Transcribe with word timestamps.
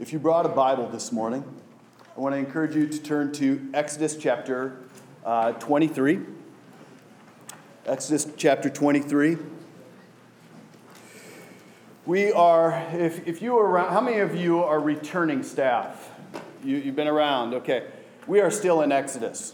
If 0.00 0.14
you 0.14 0.18
brought 0.18 0.46
a 0.46 0.48
Bible 0.48 0.88
this 0.88 1.12
morning, 1.12 1.44
I 2.16 2.20
want 2.20 2.34
to 2.34 2.38
encourage 2.38 2.74
you 2.74 2.88
to 2.88 2.98
turn 3.00 3.32
to 3.32 3.68
Exodus 3.74 4.16
chapter 4.16 4.78
uh, 5.26 5.52
23. 5.52 6.20
Exodus 7.84 8.26
chapter 8.34 8.70
23. 8.70 9.36
We 12.06 12.32
are, 12.32 12.82
if, 12.94 13.28
if 13.28 13.42
you 13.42 13.58
are 13.58 13.66
around, 13.66 13.92
how 13.92 14.00
many 14.00 14.20
of 14.20 14.34
you 14.34 14.64
are 14.64 14.80
returning 14.80 15.42
staff? 15.42 16.10
You, 16.64 16.78
you've 16.78 16.96
been 16.96 17.06
around, 17.06 17.52
okay. 17.52 17.84
We 18.26 18.40
are 18.40 18.50
still 18.50 18.80
in 18.80 18.92
Exodus. 18.92 19.52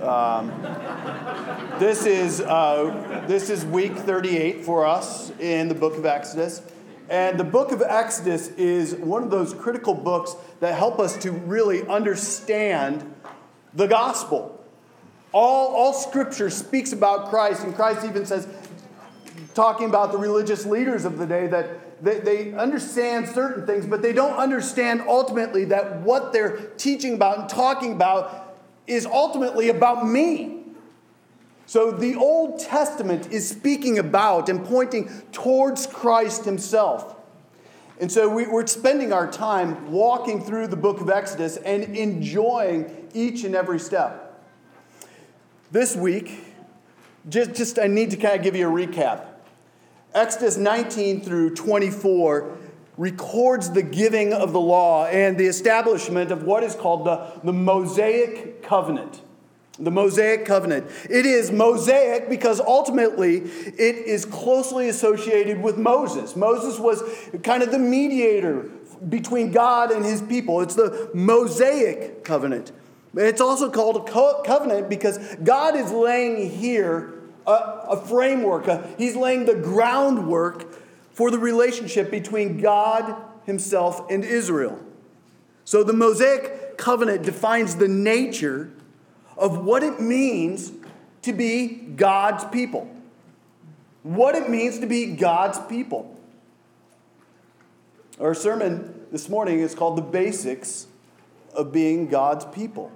Um, 0.00 0.48
this, 1.78 2.06
is, 2.06 2.40
uh, 2.40 3.26
this 3.28 3.50
is 3.50 3.66
week 3.66 3.94
38 3.98 4.64
for 4.64 4.86
us 4.86 5.30
in 5.38 5.68
the 5.68 5.74
book 5.74 5.98
of 5.98 6.06
Exodus. 6.06 6.62
And 7.08 7.38
the 7.38 7.44
book 7.44 7.70
of 7.70 7.82
Exodus 7.82 8.48
is 8.48 8.94
one 8.94 9.22
of 9.22 9.30
those 9.30 9.52
critical 9.52 9.94
books 9.94 10.36
that 10.60 10.74
help 10.76 10.98
us 10.98 11.16
to 11.18 11.32
really 11.32 11.86
understand 11.86 13.14
the 13.74 13.86
gospel. 13.86 14.64
All, 15.32 15.74
all 15.74 15.92
scripture 15.92 16.48
speaks 16.48 16.92
about 16.92 17.28
Christ, 17.28 17.64
and 17.64 17.74
Christ 17.74 18.04
even 18.06 18.24
says, 18.24 18.48
talking 19.54 19.88
about 19.88 20.12
the 20.12 20.18
religious 20.18 20.64
leaders 20.64 21.04
of 21.04 21.18
the 21.18 21.26
day, 21.26 21.46
that 21.48 22.02
they, 22.02 22.20
they 22.20 22.52
understand 22.54 23.28
certain 23.28 23.66
things, 23.66 23.86
but 23.86 24.00
they 24.00 24.12
don't 24.12 24.36
understand 24.36 25.02
ultimately 25.06 25.64
that 25.66 26.00
what 26.00 26.32
they're 26.32 26.56
teaching 26.76 27.14
about 27.14 27.38
and 27.38 27.48
talking 27.48 27.92
about 27.92 28.56
is 28.86 29.06
ultimately 29.06 29.68
about 29.68 30.06
me. 30.06 30.63
So 31.66 31.90
the 31.90 32.14
Old 32.14 32.60
Testament 32.60 33.32
is 33.32 33.48
speaking 33.48 33.98
about 33.98 34.48
and 34.48 34.64
pointing 34.64 35.08
towards 35.32 35.86
Christ 35.86 36.44
himself. 36.44 37.16
And 38.00 38.10
so 38.10 38.28
we, 38.28 38.44
are 38.44 38.66
spending 38.66 39.12
our 39.12 39.30
time 39.30 39.90
walking 39.90 40.42
through 40.42 40.66
the 40.66 40.76
book 40.76 41.00
of 41.00 41.08
Exodus 41.08 41.56
and 41.58 41.96
enjoying 41.96 43.08
each 43.14 43.44
and 43.44 43.54
every 43.54 43.78
step. 43.78 44.42
This 45.70 45.94
week, 45.94 46.40
just, 47.28 47.54
just 47.54 47.78
I 47.78 47.86
need 47.86 48.10
to 48.10 48.16
kind 48.16 48.36
of 48.36 48.42
give 48.42 48.56
you 48.56 48.68
a 48.68 48.70
recap. 48.70 49.26
Exodus 50.12 50.56
19 50.56 51.22
through 51.22 51.54
24 51.54 52.56
records 52.96 53.70
the 53.70 53.82
giving 53.82 54.32
of 54.32 54.52
the 54.52 54.60
law 54.60 55.06
and 55.06 55.38
the 55.38 55.46
establishment 55.46 56.30
of 56.30 56.44
what 56.44 56.62
is 56.62 56.74
called 56.74 57.04
the, 57.04 57.32
the 57.42 57.52
Mosaic 57.52 58.62
covenant. 58.62 59.20
The 59.78 59.90
Mosaic 59.90 60.44
covenant. 60.44 60.88
It 61.10 61.26
is 61.26 61.50
Mosaic 61.50 62.28
because 62.28 62.60
ultimately 62.60 63.38
it 63.38 63.96
is 63.96 64.24
closely 64.24 64.88
associated 64.88 65.60
with 65.60 65.76
Moses. 65.76 66.36
Moses 66.36 66.78
was 66.78 67.02
kind 67.42 67.62
of 67.62 67.72
the 67.72 67.78
mediator 67.78 68.70
between 69.08 69.50
God 69.50 69.90
and 69.90 70.04
his 70.04 70.22
people. 70.22 70.60
It's 70.60 70.76
the 70.76 71.10
Mosaic 71.12 72.22
covenant. 72.22 72.70
It's 73.16 73.40
also 73.40 73.70
called 73.70 73.96
a 73.96 74.12
co- 74.12 74.42
covenant 74.44 74.88
because 74.88 75.18
God 75.42 75.76
is 75.76 75.90
laying 75.90 76.50
here 76.50 77.14
a, 77.46 77.50
a 77.90 78.06
framework, 78.06 78.66
a, 78.68 78.88
He's 78.98 79.16
laying 79.16 79.44
the 79.44 79.54
groundwork 79.54 80.72
for 81.12 81.30
the 81.30 81.38
relationship 81.38 82.10
between 82.10 82.60
God 82.60 83.14
Himself 83.44 84.10
and 84.10 84.24
Israel. 84.24 84.78
So 85.64 85.82
the 85.82 85.92
Mosaic 85.92 86.76
covenant 86.76 87.22
defines 87.22 87.76
the 87.76 87.88
nature 87.88 88.70
of 89.36 89.64
what 89.64 89.82
it 89.82 90.00
means 90.00 90.72
to 91.22 91.32
be 91.32 91.68
God's 91.68 92.44
people. 92.46 92.90
What 94.02 94.34
it 94.34 94.50
means 94.50 94.78
to 94.80 94.86
be 94.86 95.14
God's 95.16 95.58
people. 95.66 96.14
Our 98.20 98.34
sermon 98.34 99.06
this 99.10 99.28
morning 99.28 99.60
is 99.60 99.74
called 99.74 99.96
The 99.96 100.02
Basics 100.02 100.86
of 101.54 101.72
Being 101.72 102.08
God's 102.08 102.44
People. 102.44 102.92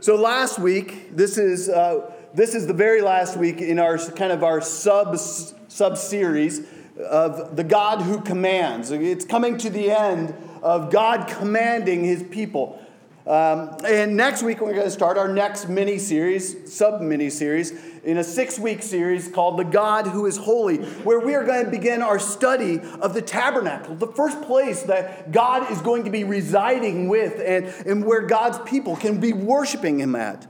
So 0.00 0.14
last 0.14 0.58
week, 0.58 1.16
this 1.16 1.38
is, 1.38 1.68
uh, 1.68 2.12
this 2.34 2.54
is 2.54 2.66
the 2.66 2.74
very 2.74 3.00
last 3.00 3.36
week 3.36 3.60
in 3.60 3.78
our 3.78 3.98
kind 3.98 4.30
of 4.30 4.44
our 4.44 4.60
sub, 4.60 5.16
sub 5.16 5.96
series 5.96 6.66
of 6.98 7.56
the 7.56 7.64
God 7.64 8.02
who 8.02 8.20
commands. 8.20 8.90
It's 8.90 9.24
coming 9.24 9.56
to 9.58 9.70
the 9.70 9.90
end 9.90 10.34
of 10.62 10.90
God 10.90 11.28
commanding 11.28 12.04
his 12.04 12.22
people. 12.22 12.80
Um, 13.26 13.76
and 13.84 14.16
next 14.16 14.44
week, 14.44 14.60
we're 14.60 14.72
going 14.72 14.84
to 14.84 14.90
start 14.90 15.18
our 15.18 15.26
next 15.26 15.68
mini 15.68 15.98
series, 15.98 16.72
sub 16.72 17.00
mini 17.00 17.28
series, 17.28 17.72
in 18.04 18.18
a 18.18 18.24
six 18.24 18.56
week 18.56 18.84
series 18.84 19.26
called 19.26 19.58
The 19.58 19.64
God 19.64 20.06
Who 20.06 20.26
is 20.26 20.36
Holy, 20.36 20.76
where 20.76 21.18
we 21.18 21.34
are 21.34 21.44
going 21.44 21.64
to 21.64 21.70
begin 21.70 22.02
our 22.02 22.20
study 22.20 22.80
of 23.00 23.14
the 23.14 23.22
tabernacle, 23.22 23.96
the 23.96 24.06
first 24.06 24.40
place 24.42 24.84
that 24.84 25.32
God 25.32 25.72
is 25.72 25.80
going 25.80 26.04
to 26.04 26.10
be 26.10 26.22
residing 26.22 27.08
with 27.08 27.42
and, 27.44 27.66
and 27.84 28.04
where 28.04 28.22
God's 28.22 28.58
people 28.60 28.94
can 28.94 29.18
be 29.18 29.32
worshiping 29.32 29.98
Him 29.98 30.14
at. 30.14 30.46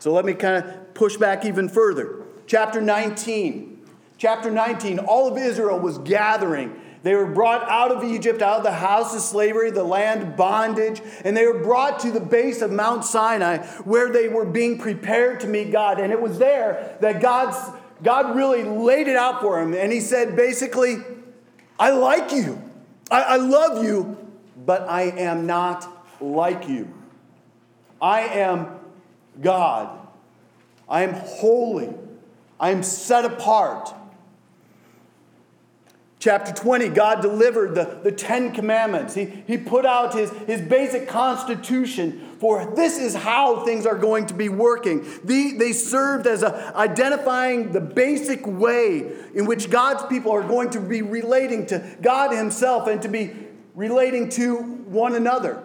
So 0.00 0.12
let 0.12 0.24
me 0.24 0.34
kind 0.34 0.64
of 0.64 0.94
push 0.94 1.16
back 1.18 1.44
even 1.44 1.68
further. 1.68 2.24
Chapter 2.48 2.80
19. 2.80 3.78
Chapter 4.18 4.50
19, 4.50 4.98
all 4.98 5.30
of 5.30 5.38
Israel 5.38 5.78
was 5.78 5.98
gathering 5.98 6.79
they 7.02 7.14
were 7.14 7.26
brought 7.26 7.68
out 7.68 7.90
of 7.90 8.04
Egypt, 8.04 8.42
out 8.42 8.58
of 8.58 8.62
the 8.62 8.72
house 8.72 9.14
of 9.14 9.22
slavery, 9.22 9.70
the 9.70 9.84
land 9.84 10.36
bondage, 10.36 11.00
and 11.24 11.36
they 11.36 11.46
were 11.46 11.62
brought 11.62 12.00
to 12.00 12.10
the 12.10 12.20
base 12.20 12.60
of 12.60 12.70
Mount 12.70 13.04
Sinai 13.04 13.58
where 13.84 14.12
they 14.12 14.28
were 14.28 14.44
being 14.44 14.78
prepared 14.78 15.40
to 15.40 15.46
meet 15.46 15.72
God. 15.72 15.98
And 15.98 16.12
it 16.12 16.20
was 16.20 16.38
there 16.38 16.98
that 17.00 17.22
God's, 17.22 17.56
God 18.02 18.36
really 18.36 18.64
laid 18.64 19.08
it 19.08 19.16
out 19.16 19.40
for 19.40 19.60
him. 19.60 19.72
And 19.72 19.90
he 19.90 20.00
said, 20.00 20.36
basically, 20.36 20.98
I 21.78 21.90
like 21.90 22.32
you, 22.32 22.62
I, 23.10 23.22
I 23.22 23.36
love 23.36 23.82
you, 23.82 24.18
but 24.66 24.82
I 24.82 25.02
am 25.02 25.46
not 25.46 25.88
like 26.20 26.68
you. 26.68 26.92
I 28.00 28.20
am 28.20 28.78
God. 29.40 29.96
I 30.88 31.04
am 31.04 31.14
holy. 31.14 31.94
I 32.58 32.70
am 32.70 32.82
set 32.82 33.24
apart. 33.24 33.94
Chapter 36.20 36.52
20, 36.52 36.90
God 36.90 37.22
delivered 37.22 37.74
the, 37.74 37.98
the 38.02 38.12
Ten 38.12 38.52
Commandments. 38.52 39.14
He, 39.14 39.42
he 39.46 39.56
put 39.56 39.86
out 39.86 40.14
his, 40.14 40.30
his 40.46 40.60
basic 40.60 41.08
constitution 41.08 42.30
for 42.40 42.74
this 42.74 42.98
is 42.98 43.14
how 43.14 43.66
things 43.66 43.84
are 43.84 43.98
going 43.98 44.24
to 44.26 44.34
be 44.34 44.48
working. 44.48 45.06
The, 45.24 45.52
they 45.58 45.72
served 45.72 46.26
as 46.26 46.42
a, 46.42 46.74
identifying 46.74 47.72
the 47.72 47.82
basic 47.82 48.46
way 48.46 49.12
in 49.34 49.44
which 49.44 49.68
God's 49.68 50.04
people 50.04 50.32
are 50.32 50.42
going 50.42 50.70
to 50.70 50.80
be 50.80 51.02
relating 51.02 51.66
to 51.66 51.96
God 52.00 52.34
Himself 52.34 52.86
and 52.86 53.02
to 53.02 53.08
be 53.08 53.34
relating 53.74 54.30
to 54.30 54.56
one 54.56 55.14
another. 55.14 55.62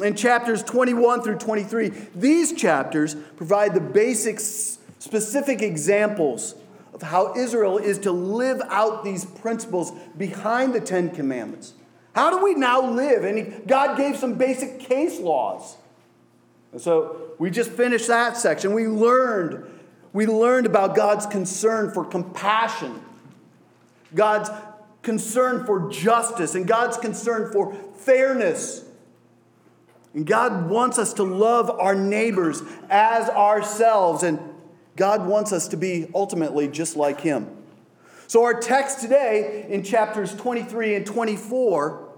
In 0.00 0.14
chapters 0.14 0.62
21 0.62 1.22
through 1.22 1.38
23, 1.38 1.88
these 2.14 2.52
chapters 2.52 3.16
provide 3.36 3.74
the 3.74 3.80
basic, 3.80 4.38
specific 4.38 5.60
examples 5.60 6.54
of 6.96 7.02
how 7.02 7.34
Israel 7.36 7.76
is 7.76 7.98
to 7.98 8.10
live 8.10 8.62
out 8.70 9.04
these 9.04 9.26
principles 9.26 9.92
behind 10.16 10.72
the 10.72 10.80
Ten 10.80 11.10
Commandments. 11.10 11.74
How 12.14 12.30
do 12.30 12.42
we 12.42 12.54
now 12.54 12.90
live? 12.90 13.22
And 13.22 13.68
God 13.68 13.98
gave 13.98 14.16
some 14.16 14.38
basic 14.38 14.80
case 14.80 15.20
laws. 15.20 15.76
And 16.72 16.80
so 16.80 17.32
we 17.38 17.50
just 17.50 17.70
finished 17.70 18.08
that 18.08 18.38
section. 18.38 18.72
We 18.72 18.86
learned, 18.86 19.70
we 20.14 20.26
learned 20.26 20.64
about 20.64 20.96
God's 20.96 21.26
concern 21.26 21.92
for 21.92 22.02
compassion, 22.02 23.02
God's 24.14 24.48
concern 25.02 25.66
for 25.66 25.90
justice, 25.90 26.54
and 26.54 26.66
God's 26.66 26.96
concern 26.96 27.52
for 27.52 27.74
fairness. 27.98 28.86
And 30.14 30.26
God 30.26 30.70
wants 30.70 30.98
us 30.98 31.12
to 31.12 31.24
love 31.24 31.68
our 31.68 31.94
neighbors 31.94 32.62
as 32.88 33.28
ourselves. 33.28 34.22
And 34.22 34.40
God 34.96 35.26
wants 35.26 35.52
us 35.52 35.68
to 35.68 35.76
be 35.76 36.08
ultimately 36.14 36.68
just 36.68 36.96
like 36.96 37.20
Him. 37.20 37.48
So, 38.26 38.42
our 38.42 38.58
text 38.58 39.00
today 39.00 39.66
in 39.68 39.84
chapters 39.84 40.34
23 40.34 40.96
and 40.96 41.06
24 41.06 42.08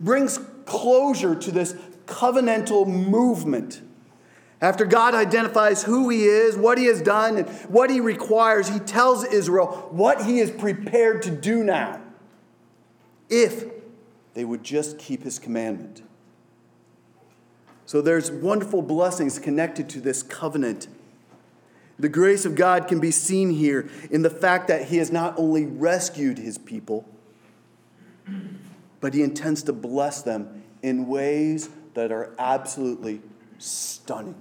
brings 0.00 0.38
closure 0.64 1.34
to 1.34 1.50
this 1.50 1.74
covenantal 2.06 2.86
movement. 2.86 3.82
After 4.60 4.84
God 4.86 5.14
identifies 5.14 5.82
who 5.82 6.08
He 6.08 6.24
is, 6.24 6.56
what 6.56 6.78
He 6.78 6.86
has 6.86 7.02
done, 7.02 7.36
and 7.36 7.48
what 7.68 7.90
He 7.90 8.00
requires, 8.00 8.68
He 8.68 8.78
tells 8.78 9.24
Israel 9.24 9.88
what 9.90 10.24
He 10.24 10.38
is 10.38 10.50
prepared 10.50 11.22
to 11.22 11.30
do 11.30 11.62
now 11.62 12.00
if 13.28 13.66
they 14.32 14.44
would 14.44 14.64
just 14.64 14.98
keep 14.98 15.24
His 15.24 15.38
commandment. 15.38 16.02
So, 17.84 18.00
there's 18.00 18.30
wonderful 18.30 18.80
blessings 18.80 19.38
connected 19.38 19.88
to 19.90 20.00
this 20.00 20.22
covenant 20.22 20.88
the 21.98 22.08
grace 22.08 22.44
of 22.44 22.54
God 22.54 22.86
can 22.86 23.00
be 23.00 23.10
seen 23.10 23.50
here 23.50 23.88
in 24.10 24.22
the 24.22 24.30
fact 24.30 24.68
that 24.68 24.86
He 24.86 24.98
has 24.98 25.10
not 25.10 25.38
only 25.38 25.66
rescued 25.66 26.38
His 26.38 26.58
people, 26.58 27.08
but 29.00 29.14
He 29.14 29.22
intends 29.22 29.62
to 29.64 29.72
bless 29.72 30.22
them 30.22 30.62
in 30.82 31.08
ways 31.08 31.70
that 31.94 32.12
are 32.12 32.32
absolutely 32.38 33.20
stunning. 33.58 34.36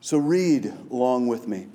So 0.00 0.16
read 0.16 0.72
along 0.90 1.26
with 1.26 1.46
me. 1.46 1.66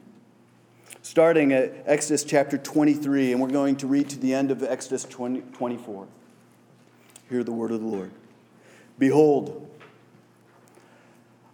Starting 1.03 1.51
at 1.51 1.83
Exodus 1.85 2.23
chapter 2.23 2.57
23, 2.57 3.33
and 3.33 3.41
we're 3.41 3.49
going 3.49 3.75
to 3.75 3.87
read 3.87 4.09
to 4.09 4.17
the 4.17 4.33
end 4.33 4.49
of 4.49 4.63
Exodus 4.63 5.03
20, 5.03 5.41
24. 5.53 6.07
Hear 7.29 7.43
the 7.43 7.51
word 7.51 7.71
of 7.71 7.81
the 7.81 7.87
Lord. 7.87 8.11
Behold, 8.97 9.69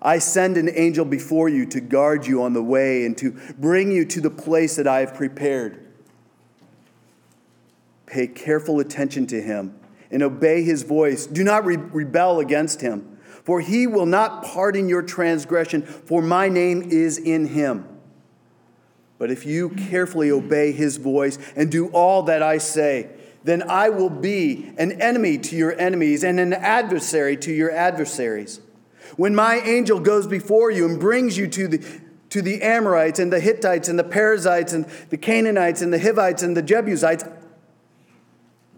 I 0.01 0.19
send 0.19 0.57
an 0.57 0.69
angel 0.73 1.03
before 1.03 1.49
you 1.49 1.65
to 1.67 1.81
guard 1.81 2.25
you 2.25 2.41
on 2.43 2.53
the 2.53 2.63
way 2.63 3.05
and 3.05 3.17
to 3.17 3.31
bring 3.57 3.91
you 3.91 4.05
to 4.05 4.21
the 4.21 4.29
place 4.29 4.77
that 4.77 4.87
I 4.87 5.01
have 5.01 5.13
prepared. 5.13 5.85
Pay 8.05 8.27
careful 8.27 8.79
attention 8.79 9.27
to 9.27 9.41
him 9.41 9.77
and 10.09 10.23
obey 10.23 10.63
his 10.63 10.83
voice. 10.83 11.27
Do 11.27 11.43
not 11.43 11.65
re- 11.65 11.75
rebel 11.75 12.39
against 12.39 12.81
him, 12.81 13.19
for 13.43 13.61
he 13.61 13.87
will 13.87 14.05
not 14.05 14.43
pardon 14.43 14.89
your 14.89 15.01
transgression, 15.01 15.83
for 15.83 16.21
my 16.21 16.49
name 16.49 16.81
is 16.81 17.17
in 17.17 17.47
him. 17.47 17.85
But 19.17 19.31
if 19.31 19.45
you 19.45 19.69
carefully 19.69 20.31
obey 20.31 20.71
his 20.71 20.95
voice 20.97 21.37
and 21.55 21.69
do 21.69 21.89
all 21.89 22.23
that 22.23 22.41
I 22.41 22.57
say, 22.57 23.09
then 23.43 23.69
I 23.69 23.89
will 23.89 24.09
be 24.09 24.71
an 24.77 25.01
enemy 25.01 25.37
to 25.37 25.55
your 25.55 25.77
enemies 25.79 26.23
and 26.23 26.39
an 26.39 26.53
adversary 26.53 27.35
to 27.37 27.51
your 27.51 27.69
adversaries. 27.69 28.61
When 29.17 29.35
my 29.35 29.57
angel 29.59 29.99
goes 29.99 30.27
before 30.27 30.71
you 30.71 30.85
and 30.85 30.99
brings 30.99 31.37
you 31.37 31.47
to 31.47 31.67
the, 31.67 32.01
to 32.29 32.41
the 32.41 32.61
Amorites 32.61 33.19
and 33.19 33.31
the 33.31 33.39
Hittites 33.39 33.87
and 33.87 33.97
the 33.97 34.03
Perizzites 34.03 34.73
and 34.73 34.85
the 35.09 35.17
Canaanites 35.17 35.81
and 35.81 35.93
the 35.93 35.99
Hivites 35.99 36.43
and 36.43 36.55
the 36.55 36.61
Jebusites, 36.61 37.23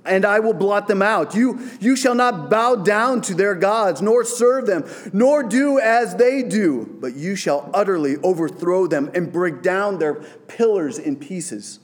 and 0.03 0.25
I 0.25 0.39
will 0.39 0.53
blot 0.53 0.87
them 0.87 1.01
out. 1.01 1.35
You, 1.35 1.59
you 1.79 1.95
shall 1.95 2.15
not 2.15 2.49
bow 2.49 2.75
down 2.75 3.21
to 3.21 3.35
their 3.35 3.53
gods, 3.53 4.01
nor 4.01 4.23
serve 4.23 4.65
them, 4.65 4.83
nor 5.13 5.43
do 5.43 5.79
as 5.79 6.15
they 6.15 6.41
do, 6.41 6.97
but 6.99 7.15
you 7.15 7.35
shall 7.35 7.69
utterly 7.73 8.17
overthrow 8.17 8.87
them 8.87 9.11
and 9.13 9.31
break 9.31 9.61
down 9.61 9.99
their 9.99 10.15
pillars 10.15 10.97
in 10.97 11.17
pieces. 11.17 11.79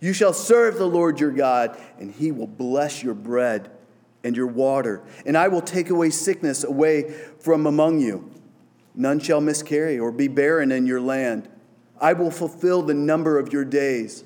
You 0.00 0.12
shall 0.12 0.32
serve 0.32 0.78
the 0.78 0.86
Lord 0.86 1.20
your 1.20 1.30
God, 1.30 1.78
and 1.98 2.10
he 2.10 2.32
will 2.32 2.46
bless 2.46 3.02
your 3.02 3.14
bread 3.14 3.70
and 4.24 4.36
your 4.36 4.46
water, 4.46 5.02
and 5.26 5.36
I 5.36 5.48
will 5.48 5.60
take 5.60 5.90
away 5.90 6.10
sickness 6.10 6.64
away 6.64 7.12
from 7.40 7.66
among 7.66 8.00
you. 8.00 8.30
None 8.94 9.20
shall 9.20 9.40
miscarry 9.40 9.98
or 9.98 10.12
be 10.12 10.28
barren 10.28 10.70
in 10.70 10.86
your 10.86 11.00
land. 11.00 11.48
I 12.00 12.12
will 12.12 12.30
fulfill 12.30 12.82
the 12.82 12.94
number 12.94 13.38
of 13.38 13.52
your 13.52 13.64
days. 13.64 14.24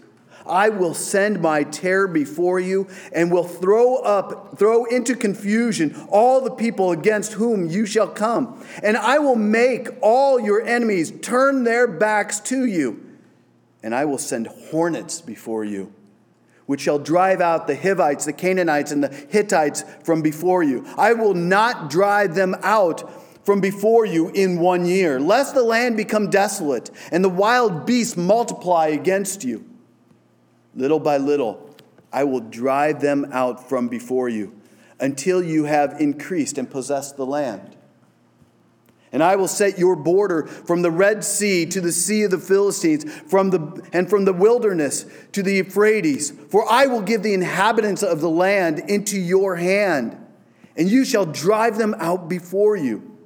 I 0.49 0.69
will 0.69 0.95
send 0.95 1.41
my 1.41 1.65
terror 1.65 2.07
before 2.07 2.61
you 2.61 2.89
and 3.13 3.31
will 3.31 3.45
throw 3.45 3.97
up 3.97 4.59
throw 4.59 4.85
into 4.85 5.15
confusion 5.15 6.07
all 6.09 6.41
the 6.41 6.51
people 6.51 6.93
against 6.93 7.35
whom 7.35 7.69
you 7.69 7.85
shall 7.85 8.09
come 8.09 8.65
and 8.83 8.97
I 8.97 9.19
will 9.19 9.37
make 9.37 9.89
all 10.01 10.39
your 10.39 10.65
enemies 10.65 11.13
turn 11.21 11.65
their 11.65 11.87
backs 11.87 12.39
to 12.41 12.65
you 12.65 13.19
and 13.83 13.95
I 13.95 14.05
will 14.05 14.19
send 14.19 14.47
hornets 14.47 15.21
before 15.21 15.65
you 15.65 15.93
which 16.67 16.81
shall 16.81 16.99
drive 16.99 17.41
out 17.41 17.67
the 17.67 17.77
Hivites, 17.77 18.25
the 18.25 18.33
Canaanites, 18.33 18.93
and 18.93 19.03
the 19.03 19.09
Hittites 19.09 19.85
from 20.05 20.23
before 20.23 20.63
you. 20.63 20.85
I 20.99 21.13
will 21.13 21.35
not 21.35 21.91
drive 21.91 22.35
them 22.35 22.57
out 22.63 23.09
from 23.45 23.61
before 23.61 24.05
you 24.05 24.29
in 24.31 24.59
one 24.59 24.85
year, 24.85 25.21
lest 25.21 25.55
the 25.55 25.63
land 25.63 25.97
become 25.97 26.29
desolate 26.29 26.91
and 27.13 27.25
the 27.25 27.29
wild 27.29 27.87
beasts 27.87 28.17
multiply 28.17 28.89
against 28.89 29.45
you. 29.45 29.65
Little 30.75 30.99
by 30.99 31.17
little, 31.17 31.75
I 32.13 32.25
will 32.25 32.41
drive 32.41 33.01
them 33.01 33.29
out 33.33 33.69
from 33.69 33.89
before 33.89 34.29
you 34.29 34.53
until 34.99 35.43
you 35.43 35.65
have 35.65 36.01
increased 36.01 36.59
and 36.59 36.69
possessed 36.69 37.17
the 37.17 37.27
land. 37.27 37.76
And 39.13 39.23
I 39.23 39.37
will 39.37 39.49
set 39.49 39.79
your 39.79 39.97
border 39.97 40.47
from 40.47 40.83
the 40.83 40.91
Red 40.91 41.25
Sea 41.25 41.65
to 41.67 41.81
the 41.81 41.93
Sea 41.93 42.25
of 42.25 42.33
the 42.33 42.39
Philistines, 42.39 43.05
from 43.29 43.51
the, 43.51 43.89
and 43.93 44.11
from 44.11 44.25
the 44.25 44.33
wilderness 44.33 45.07
to 45.33 45.43
the 45.43 45.55
Euphrates. 45.55 46.33
For 46.51 46.71
I 46.71 46.87
will 46.87 47.03
give 47.03 47.23
the 47.23 47.35
inhabitants 47.35 48.03
of 48.03 48.21
the 48.21 48.31
land 48.31 48.81
into 48.89 49.19
your 49.19 49.57
hand, 49.57 50.19
and 50.77 50.91
you 50.91 51.05
shall 51.05 51.25
drive 51.25 51.79
them 51.79 51.95
out 51.99 52.29
before 52.29 52.77
you. 52.77 53.17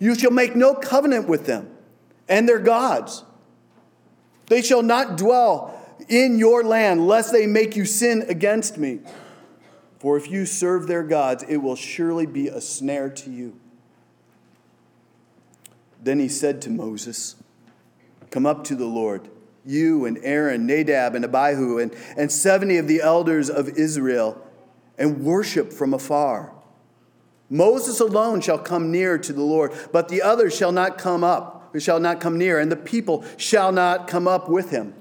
You 0.00 0.14
shall 0.14 0.30
make 0.30 0.56
no 0.56 0.74
covenant 0.74 1.28
with 1.28 1.46
them 1.46 1.70
and 2.28 2.48
their 2.48 2.58
gods. 2.58 3.24
They 4.46 4.62
shall 4.62 4.82
not 4.82 5.16
dwell 5.16 5.74
in 6.08 6.38
your 6.38 6.64
land, 6.64 7.06
lest 7.06 7.32
they 7.32 7.46
make 7.46 7.76
you 7.76 7.84
sin 7.84 8.24
against 8.28 8.78
me. 8.78 9.00
For 9.98 10.16
if 10.16 10.30
you 10.30 10.46
serve 10.46 10.86
their 10.86 11.02
gods, 11.02 11.44
it 11.48 11.58
will 11.58 11.76
surely 11.76 12.26
be 12.26 12.48
a 12.48 12.60
snare 12.60 13.10
to 13.10 13.30
you. 13.30 13.58
Then 16.02 16.18
he 16.18 16.28
said 16.28 16.62
to 16.62 16.70
Moses, 16.70 17.36
Come 18.30 18.46
up 18.46 18.64
to 18.64 18.76
the 18.76 18.86
Lord, 18.86 19.28
you 19.64 20.04
and 20.04 20.18
Aaron, 20.22 20.66
Nadab 20.66 21.14
and 21.14 21.24
Abihu, 21.24 21.78
and, 21.78 21.94
and 22.16 22.30
70 22.30 22.76
of 22.76 22.88
the 22.88 23.00
elders 23.00 23.50
of 23.50 23.68
Israel, 23.70 24.44
and 24.96 25.24
worship 25.24 25.72
from 25.72 25.94
afar. 25.94 26.52
Moses 27.50 28.00
alone 28.00 28.40
shall 28.40 28.58
come 28.58 28.90
near 28.90 29.16
to 29.18 29.32
the 29.32 29.42
Lord, 29.42 29.72
but 29.92 30.08
the 30.08 30.22
others 30.22 30.54
shall 30.56 30.72
not 30.72 30.98
come 30.98 31.24
up, 31.24 31.74
shall 31.78 32.00
not 32.00 32.20
come 32.20 32.36
near, 32.36 32.58
and 32.58 32.70
the 32.70 32.76
people 32.76 33.24
shall 33.36 33.72
not 33.72 34.06
come 34.06 34.28
up 34.28 34.48
with 34.48 34.70
him. 34.70 34.94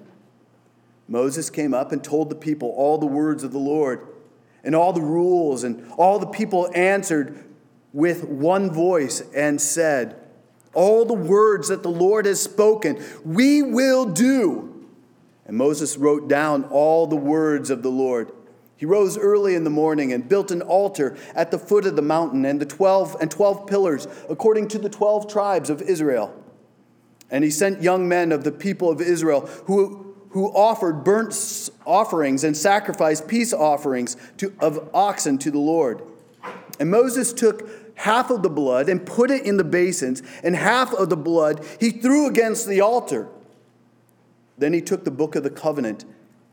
Moses 1.07 1.49
came 1.49 1.73
up 1.73 1.91
and 1.91 2.03
told 2.03 2.29
the 2.29 2.35
people 2.35 2.69
all 2.75 2.97
the 2.97 3.05
words 3.05 3.43
of 3.43 3.51
the 3.51 3.59
Lord 3.59 4.07
and 4.63 4.75
all 4.75 4.91
the 4.91 5.01
rules, 5.01 5.63
and 5.63 5.89
all 5.97 6.19
the 6.19 6.27
people 6.27 6.69
answered 6.73 7.45
with 7.93 8.25
one 8.25 8.69
voice 8.71 9.21
and 9.33 9.61
said, 9.61 10.26
all 10.77 11.05
the 11.05 11.13
words 11.13 11.69
that 11.69 11.81
the 11.81 11.89
Lord 11.89 12.27
has 12.27 12.39
spoken, 12.39 13.03
we 13.25 13.63
will 13.63 14.05
do. 14.05 14.85
And 15.47 15.57
Moses 15.57 15.97
wrote 15.97 16.27
down 16.27 16.65
all 16.65 17.07
the 17.07 17.15
words 17.15 17.71
of 17.71 17.81
the 17.81 17.89
Lord. 17.89 18.31
He 18.77 18.85
rose 18.85 19.17
early 19.17 19.55
in 19.55 19.63
the 19.63 19.71
morning 19.71 20.13
and 20.13 20.29
built 20.29 20.51
an 20.51 20.61
altar 20.61 21.17
at 21.33 21.49
the 21.49 21.57
foot 21.57 21.87
of 21.87 21.95
the 21.95 22.03
mountain 22.03 22.45
and 22.45 22.59
the 22.59 22.65
12 22.65 23.17
and 23.19 23.31
12 23.31 23.65
pillars 23.65 24.07
according 24.29 24.67
to 24.67 24.77
the 24.77 24.87
12 24.87 25.27
tribes 25.27 25.71
of 25.71 25.81
Israel. 25.81 26.31
And 27.31 27.43
he 27.43 27.49
sent 27.49 27.81
young 27.81 28.07
men 28.07 28.31
of 28.31 28.43
the 28.43 28.51
people 28.51 28.91
of 28.91 29.01
Israel 29.01 29.47
who, 29.65 30.15
who 30.29 30.49
offered 30.49 31.03
burnt 31.03 31.71
offerings 31.87 32.43
and 32.43 32.55
sacrificed 32.55 33.27
peace 33.27 33.51
offerings 33.51 34.15
to, 34.37 34.53
of 34.59 34.91
oxen 34.93 35.39
to 35.39 35.49
the 35.49 35.57
Lord. 35.57 36.03
And 36.79 36.91
Moses 36.91 37.33
took 37.33 37.67
half 37.97 38.29
of 38.29 38.43
the 38.43 38.49
blood 38.49 38.87
and 38.89 39.05
put 39.05 39.29
it 39.29 39.45
in 39.45 39.57
the 39.57 39.63
basins, 39.63 40.23
and 40.43 40.55
half 40.55 40.93
of 40.93 41.09
the 41.09 41.17
blood 41.17 41.65
he 41.79 41.89
threw 41.89 42.27
against 42.27 42.67
the 42.67 42.79
altar. 42.79 43.27
Then 44.57 44.73
he 44.73 44.81
took 44.81 45.03
the 45.03 45.11
book 45.11 45.35
of 45.35 45.43
the 45.43 45.49
covenant 45.49 46.05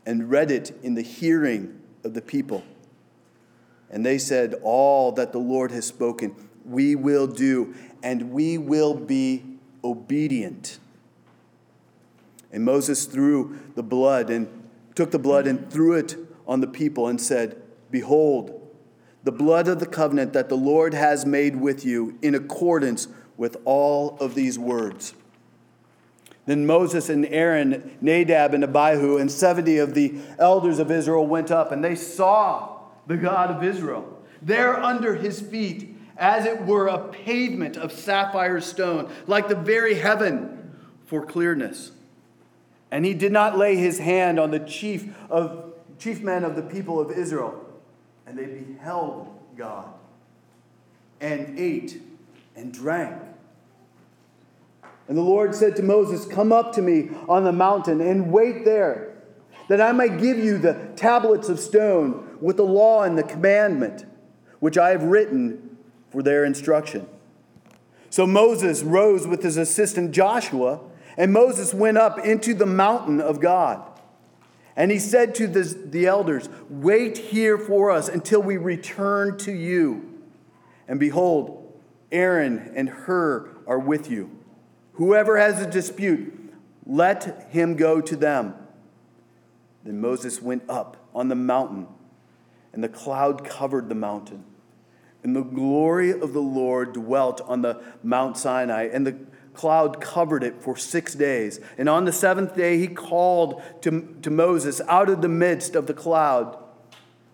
and 0.05 0.29
read 0.29 0.51
it 0.51 0.77
in 0.83 0.95
the 0.95 1.01
hearing 1.01 1.79
of 2.03 2.13
the 2.13 2.21
people. 2.21 2.63
And 3.89 4.05
they 4.05 4.17
said, 4.17 4.55
All 4.63 5.11
that 5.13 5.31
the 5.31 5.39
Lord 5.39 5.71
has 5.71 5.85
spoken, 5.85 6.35
we 6.65 6.95
will 6.95 7.27
do, 7.27 7.73
and 8.03 8.31
we 8.31 8.57
will 8.57 8.93
be 8.93 9.43
obedient. 9.83 10.79
And 12.51 12.65
Moses 12.65 13.05
threw 13.05 13.59
the 13.75 13.83
blood 13.83 14.29
and 14.29 14.47
took 14.95 15.11
the 15.11 15.19
blood 15.19 15.45
and 15.45 15.69
threw 15.71 15.93
it 15.93 16.15
on 16.47 16.61
the 16.61 16.67
people 16.67 17.07
and 17.07 17.19
said, 17.19 17.61
Behold, 17.91 18.64
the 19.25 19.31
blood 19.31 19.67
of 19.67 19.79
the 19.79 19.87
covenant 19.87 20.33
that 20.33 20.49
the 20.49 20.55
Lord 20.55 20.93
has 20.93 21.25
made 21.25 21.55
with 21.55 21.83
you 21.83 22.17
in 22.21 22.35
accordance 22.35 23.07
with 23.35 23.57
all 23.65 24.17
of 24.19 24.35
these 24.35 24.57
words. 24.57 25.15
Then 26.45 26.67
Moses 26.67 27.09
and 27.09 27.25
Aaron, 27.25 27.97
Nadab 28.01 28.53
and 28.53 28.63
Abihu, 28.63 29.17
and 29.17 29.31
70 29.31 29.79
of 29.79 29.95
the 29.95 30.13
elders 30.37 30.77
of 30.77 30.91
Israel 30.91 31.25
went 31.25 31.49
up, 31.49 31.71
and 31.71 31.83
they 31.83 31.95
saw 31.95 32.77
the 33.07 33.17
God 33.17 33.49
of 33.49 33.63
Israel 33.63 34.11
there 34.43 34.79
under 34.79 35.15
his 35.15 35.41
feet, 35.41 35.97
as 36.17 36.45
it 36.45 36.63
were 36.63 36.87
a 36.87 37.07
pavement 37.07 37.77
of 37.77 37.91
sapphire 37.91 38.61
stone, 38.61 39.11
like 39.25 39.47
the 39.47 39.55
very 39.55 39.95
heaven 39.95 40.75
for 41.07 41.25
clearness. 41.25 41.91
And 42.91 43.03
he 43.03 43.15
did 43.15 43.31
not 43.31 43.57
lay 43.57 43.75
his 43.75 43.97
hand 43.97 44.39
on 44.39 44.51
the 44.51 44.59
chief 44.59 45.11
of 45.31 45.73
chief 45.97 46.21
men 46.21 46.43
of 46.43 46.55
the 46.55 46.61
people 46.61 46.99
of 46.99 47.09
Israel 47.09 47.64
and 48.27 48.37
they 48.37 48.45
beheld 48.45 49.27
God 49.55 49.93
and 51.21 51.57
ate 51.59 52.01
and 52.55 52.73
drank. 52.73 53.21
And 55.07 55.17
the 55.17 55.21
Lord 55.21 55.53
said 55.53 55.75
to 55.75 55.83
Moses, 55.83 56.25
Come 56.25 56.51
up 56.51 56.73
to 56.73 56.81
me 56.81 57.09
on 57.29 57.43
the 57.43 57.51
mountain 57.51 58.01
and 58.01 58.31
wait 58.31 58.65
there, 58.65 59.13
that 59.67 59.79
I 59.79 59.91
may 59.91 60.09
give 60.09 60.37
you 60.37 60.57
the 60.57 60.89
tablets 60.95 61.49
of 61.49 61.59
stone 61.59 62.37
with 62.41 62.57
the 62.57 62.65
law 62.65 63.03
and 63.03 63.17
the 63.17 63.23
commandment, 63.23 64.05
which 64.59 64.77
I 64.77 64.89
have 64.89 65.03
written 65.03 65.77
for 66.09 66.23
their 66.23 66.43
instruction. 66.43 67.07
So 68.09 68.25
Moses 68.25 68.81
rose 68.81 69.27
with 69.27 69.43
his 69.43 69.57
assistant 69.57 70.11
Joshua, 70.11 70.79
and 71.17 71.31
Moses 71.31 71.73
went 71.73 71.97
up 71.97 72.19
into 72.19 72.53
the 72.53 72.65
mountain 72.65 73.21
of 73.21 73.39
God. 73.39 73.83
And 74.75 74.91
he 74.91 74.99
said 74.99 75.35
to 75.35 75.47
the, 75.47 75.63
the 75.63 76.05
elders, 76.05 76.49
Wait 76.69 77.17
here 77.17 77.57
for 77.57 77.91
us 77.91 78.09
until 78.09 78.41
we 78.41 78.57
return 78.57 79.37
to 79.39 79.51
you. 79.51 80.21
And 80.87 80.99
behold, 80.99 81.81
Aaron 82.11 82.71
and 82.75 82.89
Hur 82.89 83.49
are 83.65 83.79
with 83.79 84.09
you. 84.11 84.29
Whoever 84.93 85.37
has 85.37 85.61
a 85.61 85.69
dispute, 85.69 86.53
let 86.85 87.47
him 87.51 87.75
go 87.75 88.01
to 88.01 88.15
them. 88.15 88.53
Then 89.83 89.99
Moses 89.99 90.41
went 90.41 90.63
up 90.69 90.97
on 91.13 91.29
the 91.29 91.35
mountain, 91.35 91.87
and 92.73 92.83
the 92.83 92.89
cloud 92.89 93.45
covered 93.45 93.89
the 93.89 93.95
mountain. 93.95 94.43
And 95.23 95.35
the 95.35 95.43
glory 95.43 96.11
of 96.11 96.33
the 96.33 96.41
Lord 96.41 96.93
dwelt 96.93 97.41
on 97.41 97.61
the 97.61 97.81
Mount 98.03 98.37
Sinai, 98.37 98.89
and 98.91 99.07
the 99.07 99.17
cloud 99.55 100.01
covered 100.01 100.43
it 100.43 100.61
for 100.61 100.75
six 100.75 101.13
days. 101.15 101.59
And 101.77 101.89
on 101.89 102.05
the 102.05 102.11
seventh 102.11 102.55
day, 102.55 102.77
he 102.77 102.87
called 102.87 103.61
to, 103.81 104.17
to 104.21 104.29
Moses 104.29 104.81
out 104.87 105.09
of 105.09 105.21
the 105.21 105.29
midst 105.29 105.75
of 105.75 105.87
the 105.87 105.93
cloud. 105.93 106.57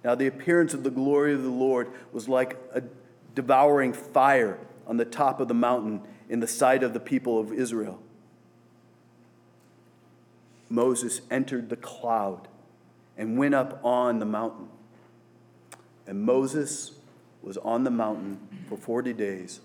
Now, 0.03 0.15
the 0.15 0.27
appearance 0.27 0.73
of 0.73 0.83
the 0.83 0.89
glory 0.89 1.33
of 1.33 1.43
the 1.43 1.49
Lord 1.49 1.91
was 2.11 2.27
like 2.27 2.57
a 2.73 2.83
devouring 3.35 3.93
fire 3.93 4.57
on 4.87 4.97
the 4.97 5.05
top 5.05 5.39
of 5.39 5.47
the 5.47 5.53
mountain 5.53 6.01
in 6.29 6.39
the 6.39 6.47
sight 6.47 6.83
of 6.83 6.93
the 6.93 6.99
people 6.99 7.39
of 7.39 7.51
Israel. 7.51 7.99
Moses 10.69 11.21
entered 11.29 11.69
the 11.69 11.75
cloud 11.75 12.47
and 13.17 13.37
went 13.37 13.53
up 13.53 13.83
on 13.83 14.19
the 14.19 14.25
mountain. 14.25 14.69
And 16.07 16.23
Moses 16.23 16.93
was 17.41 17.57
on 17.57 17.83
the 17.83 17.91
mountain 17.91 18.39
for 18.67 18.77
40 18.77 19.13
days 19.13 19.59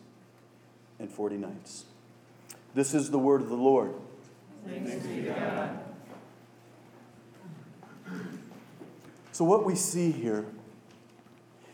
and 0.99 1.11
40 1.11 1.37
nights. 1.37 1.85
This 2.77 2.93
is 2.93 3.11
the 3.11 3.19
word 3.19 3.41
of 3.41 3.49
the 3.49 3.57
Lord. 3.57 3.95
So, 9.33 9.47
what 9.47 9.65
we 9.65 9.75
see 9.75 10.13
here 10.13 10.45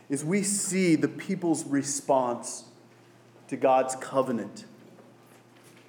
is 0.09 0.23
we 0.23 0.43
see 0.43 0.95
the 0.95 1.09
people's 1.09 1.65
response 1.65 2.63
to 3.49 3.57
God's 3.57 3.97
covenant. 3.97 4.63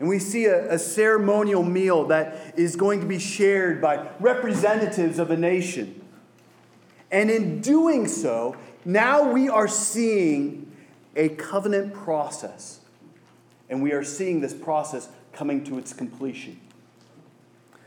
And 0.01 0.09
we 0.09 0.19
see 0.19 0.47
a, 0.47 0.73
a, 0.73 0.79
ceremonial 0.81 1.63
meal 1.63 2.07
that 2.07 2.59
is 2.59 2.75
going 2.75 2.99
to 2.99 3.07
be 3.07 3.21
shared 3.21 3.81
by 3.81 4.09
representatives 4.19 5.21
of 5.21 5.31
a 5.31 5.37
nation. 5.37 6.05
And 7.13 7.31
in 7.31 7.61
doing 7.61 8.09
so, 8.09 8.57
now 8.85 9.31
we 9.31 9.49
are 9.49 9.69
seeing 9.69 10.73
a 11.15 11.29
covenant 11.29 11.95
process. 11.95 12.81
And 13.69 13.83
we 13.83 13.93
are 13.93 14.05
seeing 14.05 14.41
this 14.41 14.55
process 14.55 15.09
coming 15.33 15.65
to 15.65 15.79
its 15.79 15.93
completion. 15.93 16.61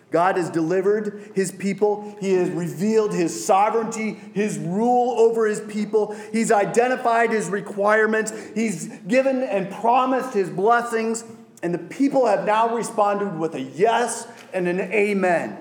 God 0.09 0.37
has 0.37 0.49
delivered 0.49 1.31
his 1.35 1.51
people. 1.51 2.15
He 2.21 2.33
has 2.33 2.49
revealed 2.49 3.13
his 3.13 3.45
sovereignty, 3.45 4.13
his 4.33 4.57
rule 4.57 5.19
over 5.19 5.45
his 5.45 5.59
people. 5.61 6.15
He's 6.31 6.51
identified 6.51 7.31
his 7.31 7.49
requirements. 7.49 8.31
He's 8.55 8.87
given 9.07 9.43
and 9.43 9.69
promised 9.69 10.33
his 10.33 10.49
blessings. 10.49 11.25
And 11.61 11.73
the 11.73 11.79
people 11.79 12.25
have 12.25 12.45
now 12.45 12.73
responded 12.73 13.37
with 13.37 13.55
a 13.55 13.61
yes 13.61 14.27
and 14.53 14.67
an 14.67 14.79
amen. 14.79 15.57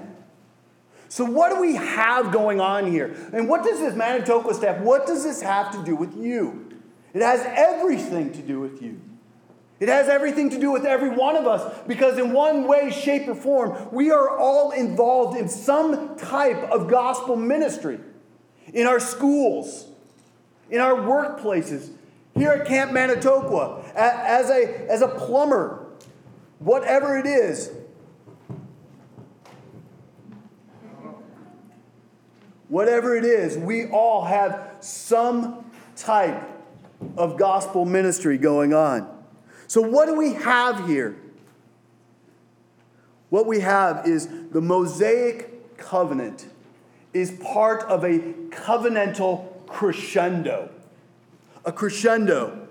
So, 1.08 1.24
what 1.24 1.50
do 1.50 1.60
we 1.60 1.76
have 1.76 2.32
going 2.32 2.60
on 2.60 2.90
here? 2.90 3.16
And 3.32 3.48
what 3.48 3.64
does 3.64 3.80
this 3.80 3.94
Manitoba 3.94 4.52
staff, 4.54 4.80
what 4.80 5.06
does 5.06 5.24
this 5.24 5.40
have 5.40 5.72
to 5.72 5.82
do 5.84 5.96
with 5.96 6.16
you? 6.16 6.68
It 7.14 7.22
has 7.22 7.40
everything 7.46 8.32
to 8.32 8.42
do 8.42 8.60
with 8.60 8.82
you. 8.82 9.00
It 9.78 9.88
has 9.88 10.08
everything 10.08 10.48
to 10.50 10.58
do 10.58 10.70
with 10.72 10.86
every 10.86 11.10
one 11.10 11.36
of 11.36 11.46
us 11.46 11.80
because, 11.86 12.18
in 12.18 12.32
one 12.32 12.66
way, 12.66 12.90
shape, 12.90 13.28
or 13.28 13.34
form, 13.34 13.88
we 13.92 14.10
are 14.10 14.38
all 14.38 14.70
involved 14.70 15.36
in 15.36 15.48
some 15.48 16.16
type 16.16 16.62
of 16.70 16.88
gospel 16.88 17.36
ministry 17.36 18.00
in 18.72 18.86
our 18.86 18.98
schools, 18.98 19.86
in 20.70 20.80
our 20.80 20.94
workplaces, 20.94 21.90
here 22.34 22.50
at 22.50 22.66
Camp 22.66 22.92
Manitoba, 22.92 23.84
as 23.94 24.48
a, 24.50 24.90
as 24.90 25.02
a 25.02 25.08
plumber, 25.08 25.86
whatever 26.58 27.18
it 27.18 27.26
is. 27.26 27.70
Whatever 32.68 33.14
it 33.16 33.24
is, 33.24 33.56
we 33.56 33.86
all 33.86 34.24
have 34.24 34.76
some 34.80 35.70
type 35.96 36.42
of 37.16 37.38
gospel 37.38 37.84
ministry 37.84 38.38
going 38.38 38.74
on. 38.74 39.15
So, 39.68 39.80
what 39.80 40.06
do 40.06 40.14
we 40.16 40.34
have 40.34 40.86
here? 40.86 41.16
What 43.30 43.46
we 43.46 43.60
have 43.60 44.06
is 44.06 44.28
the 44.50 44.60
Mosaic 44.60 45.76
covenant 45.76 46.46
is 47.12 47.32
part 47.32 47.82
of 47.84 48.04
a 48.04 48.18
covenantal 48.50 49.66
crescendo. 49.66 50.70
A 51.64 51.72
crescendo. 51.72 52.68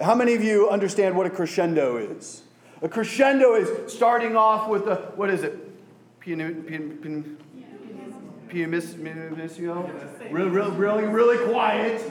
How 0.00 0.14
many 0.14 0.34
of 0.34 0.44
you 0.44 0.68
understand 0.68 1.16
what 1.16 1.26
a 1.26 1.30
crescendo 1.30 1.96
is? 1.96 2.42
A 2.82 2.88
crescendo 2.88 3.54
is 3.54 3.92
starting 3.92 4.36
off 4.36 4.68
with 4.68 4.86
a, 4.86 4.96
what 5.16 5.30
is 5.30 5.42
it? 5.42 5.58
Pianissimo? 8.48 9.90
Really, 10.30 10.50
really, 10.50 10.70
really, 10.76 11.04
really 11.04 11.50
quiet 11.50 12.02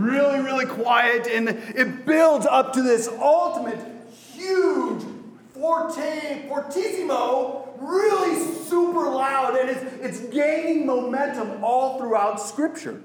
really, 0.00 0.40
really 0.40 0.66
quiet, 0.66 1.26
and 1.26 1.48
it 1.48 2.06
builds 2.06 2.46
up 2.46 2.72
to 2.74 2.82
this 2.82 3.08
ultimate, 3.08 3.78
huge, 4.34 5.02
forte, 5.52 6.48
fortissimo, 6.48 7.68
really 7.78 8.42
super 8.64 9.10
loud, 9.10 9.56
and 9.56 9.70
it's, 9.70 9.82
it's 10.00 10.20
gaining 10.34 10.86
momentum 10.86 11.62
all 11.62 11.98
throughout 11.98 12.40
Scripture. 12.40 13.02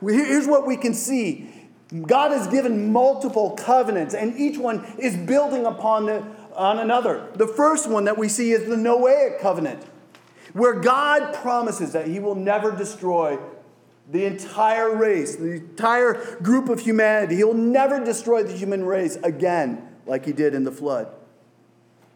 Here's 0.00 0.46
what 0.46 0.66
we 0.66 0.76
can 0.76 0.94
see 0.94 1.50
God 2.06 2.32
has 2.32 2.46
given 2.48 2.92
multiple 2.92 3.50
covenants, 3.50 4.14
and 4.14 4.38
each 4.38 4.58
one 4.58 4.84
is 4.98 5.16
building 5.16 5.66
upon 5.66 6.06
the, 6.06 6.24
on 6.54 6.78
another. 6.78 7.28
The 7.34 7.46
first 7.46 7.88
one 7.88 8.04
that 8.04 8.18
we 8.18 8.28
see 8.28 8.52
is 8.52 8.68
the 8.68 8.76
Noahic 8.76 9.40
covenant, 9.40 9.84
where 10.52 10.74
God 10.74 11.34
promises 11.34 11.92
that 11.92 12.08
He 12.08 12.18
will 12.18 12.34
never 12.34 12.72
destroy 12.72 13.38
the 14.10 14.24
entire 14.24 14.94
race, 14.94 15.36
the 15.36 15.52
entire 15.52 16.36
group 16.40 16.68
of 16.68 16.80
humanity. 16.80 17.36
He'll 17.36 17.54
never 17.54 18.04
destroy 18.04 18.42
the 18.42 18.52
human 18.52 18.84
race 18.84 19.16
again 19.16 19.88
like 20.06 20.24
he 20.24 20.32
did 20.32 20.54
in 20.54 20.64
the 20.64 20.72
flood. 20.72 21.08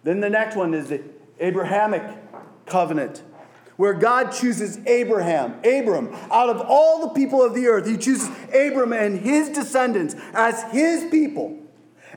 Then 0.04 0.20
the 0.20 0.30
next 0.30 0.56
one 0.56 0.72
is 0.72 0.88
the 0.88 1.02
Abrahamic 1.40 2.02
covenant, 2.66 3.22
where 3.76 3.94
God 3.94 4.30
chooses 4.30 4.78
Abraham, 4.86 5.54
Abram, 5.64 6.14
out 6.30 6.48
of 6.48 6.60
all 6.60 7.08
the 7.08 7.14
people 7.14 7.42
of 7.42 7.54
the 7.54 7.66
earth, 7.66 7.86
he 7.86 7.96
chooses 7.96 8.28
Abram 8.54 8.92
and 8.92 9.18
his 9.18 9.48
descendants 9.48 10.14
as 10.32 10.62
his 10.70 11.10
people, 11.10 11.58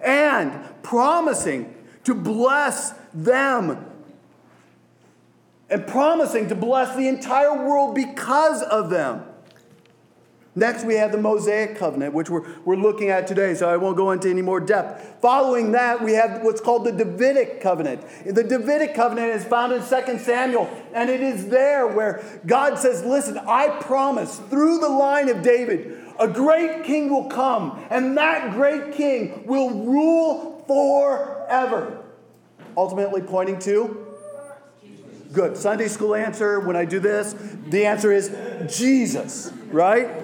and 0.02 0.52
promising 0.84 1.74
to 2.04 2.14
bless 2.14 2.94
them 3.14 3.90
and 5.70 5.88
promising 5.88 6.50
to 6.50 6.56
bless 6.56 6.96
the 6.96 7.08
entire 7.08 7.66
world 7.66 7.96
because 7.96 8.62
of 8.62 8.92
them. 8.92 9.24
Next, 10.56 10.86
we 10.86 10.96
have 10.96 11.12
the 11.12 11.18
Mosaic 11.18 11.78
covenant, 11.78 12.14
which 12.14 12.30
we're, 12.30 12.46
we're 12.64 12.76
looking 12.76 13.10
at 13.10 13.26
today, 13.26 13.56
so 13.56 13.68
I 13.68 13.78
won't 13.78 13.98
go 13.98 14.12
into 14.12 14.30
any 14.30 14.44
more 14.44 14.60
depth. 14.60 15.20
Following 15.20 15.72
that, 15.72 16.04
we 16.04 16.14
have 16.14 16.44
what's 16.44 16.62
called 16.62 16.86
the 16.86 16.92
Davidic 16.92 17.60
covenant. 17.60 18.04
The 18.24 18.44
Davidic 18.44 18.94
covenant 18.94 19.32
is 19.32 19.44
found 19.46 19.74
in 19.74 19.80
2 19.82 20.20
Samuel, 20.20 20.70
and 20.94 21.10
it 21.10 21.22
is 21.22 21.48
there 21.48 21.88
where 21.88 22.24
God 22.46 22.78
says, 22.78 23.04
Listen, 23.04 23.40
I 23.40 23.70
promise 23.82 24.38
through 24.52 24.78
the 24.78 24.90
line 24.90 25.28
of 25.30 25.42
David, 25.42 26.00
a 26.20 26.28
great 26.28 26.84
king 26.84 27.10
will 27.10 27.30
come, 27.30 27.84
and 27.90 28.16
that 28.18 28.52
great 28.54 28.94
king 28.94 29.48
will 29.48 29.72
rule 29.72 30.64
forever. 30.68 32.04
Ultimately, 32.78 33.22
pointing 33.22 33.58
to 33.60 34.04
Good. 35.34 35.58
Sunday 35.58 35.88
school 35.88 36.14
answer 36.14 36.60
when 36.60 36.76
I 36.76 36.86
do 36.86 37.00
this, 37.00 37.36
the 37.68 37.88
answer 37.88 38.12
is 38.12 38.30
Jesus, 38.78 39.52
right? 39.72 40.23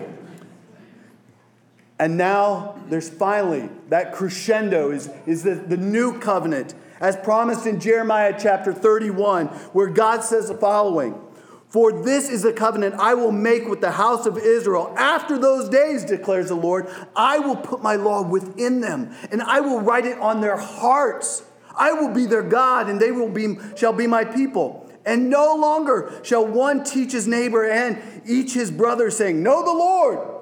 And 1.99 2.15
now 2.15 2.75
there's 2.87 3.09
finally 3.09 3.69
that 3.89 4.13
crescendo 4.13 4.91
is, 4.91 5.09
is 5.25 5.43
the, 5.43 5.55
the 5.55 5.75
new 5.75 6.17
covenant, 6.17 6.73
as 7.01 7.17
promised 7.17 7.65
in 7.65 7.79
Jeremiah 7.79 8.33
chapter 8.39 8.73
31, 8.73 9.47
where 9.47 9.87
God 9.87 10.23
says 10.23 10.47
the 10.47 10.55
following 10.55 11.19
For 11.67 11.91
this 11.91 12.29
is 12.29 12.41
the 12.41 12.53
covenant 12.53 12.95
I 12.95 13.15
will 13.15 13.33
make 13.33 13.67
with 13.67 13.81
the 13.81 13.91
house 13.91 14.25
of 14.25 14.37
Israel. 14.37 14.93
After 14.97 15.37
those 15.37 15.67
days, 15.67 16.05
declares 16.05 16.47
the 16.47 16.55
Lord, 16.55 16.87
I 17.17 17.39
will 17.39 17.57
put 17.57 17.83
my 17.83 17.95
law 17.95 18.21
within 18.21 18.79
them, 18.79 19.13
and 19.29 19.41
I 19.41 19.59
will 19.59 19.81
write 19.81 20.05
it 20.05 20.17
on 20.19 20.39
their 20.39 20.57
hearts. 20.57 21.43
I 21.75 21.91
will 21.91 22.13
be 22.13 22.25
their 22.25 22.43
God, 22.43 22.89
and 22.89 22.99
they 22.99 23.11
will 23.11 23.29
be, 23.29 23.57
shall 23.75 23.93
be 23.93 24.07
my 24.07 24.23
people. 24.23 24.89
And 25.05 25.29
no 25.29 25.55
longer 25.55 26.19
shall 26.23 26.45
one 26.45 26.83
teach 26.85 27.11
his 27.11 27.27
neighbor 27.27 27.69
and 27.69 28.21
each 28.25 28.53
his 28.53 28.71
brother, 28.71 29.11
saying, 29.11 29.43
Know 29.43 29.63
the 29.63 29.71
Lord 29.71 30.38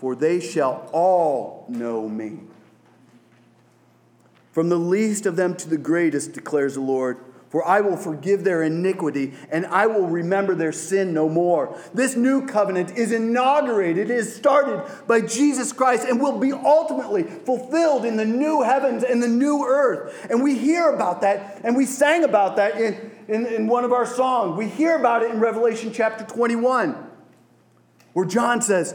for 0.00 0.14
they 0.14 0.40
shall 0.40 0.88
all 0.92 1.66
know 1.68 2.08
me. 2.08 2.38
From 4.50 4.70
the 4.70 4.78
least 4.78 5.26
of 5.26 5.36
them 5.36 5.54
to 5.56 5.68
the 5.68 5.76
greatest, 5.76 6.32
declares 6.32 6.74
the 6.74 6.80
Lord. 6.80 7.18
For 7.50 7.66
I 7.66 7.82
will 7.82 7.98
forgive 7.98 8.42
their 8.42 8.62
iniquity, 8.62 9.34
and 9.50 9.66
I 9.66 9.86
will 9.88 10.06
remember 10.06 10.54
their 10.54 10.72
sin 10.72 11.12
no 11.12 11.28
more. 11.28 11.78
This 11.92 12.16
new 12.16 12.46
covenant 12.46 12.96
is 12.96 13.12
inaugurated, 13.12 14.10
it 14.10 14.16
is 14.16 14.34
started 14.34 14.82
by 15.06 15.20
Jesus 15.20 15.70
Christ, 15.70 16.06
and 16.08 16.18
will 16.18 16.38
be 16.38 16.52
ultimately 16.52 17.24
fulfilled 17.24 18.06
in 18.06 18.16
the 18.16 18.24
new 18.24 18.62
heavens 18.62 19.04
and 19.04 19.22
the 19.22 19.28
new 19.28 19.66
earth. 19.66 20.28
And 20.30 20.42
we 20.42 20.56
hear 20.56 20.88
about 20.88 21.20
that, 21.20 21.60
and 21.62 21.76
we 21.76 21.84
sang 21.84 22.24
about 22.24 22.56
that 22.56 22.80
in, 22.80 23.10
in, 23.28 23.46
in 23.46 23.66
one 23.66 23.84
of 23.84 23.92
our 23.92 24.06
songs. 24.06 24.56
We 24.56 24.68
hear 24.68 24.96
about 24.96 25.22
it 25.24 25.30
in 25.30 25.40
Revelation 25.40 25.92
chapter 25.92 26.24
21. 26.24 26.96
where 28.14 28.26
John 28.26 28.62
says, 28.62 28.94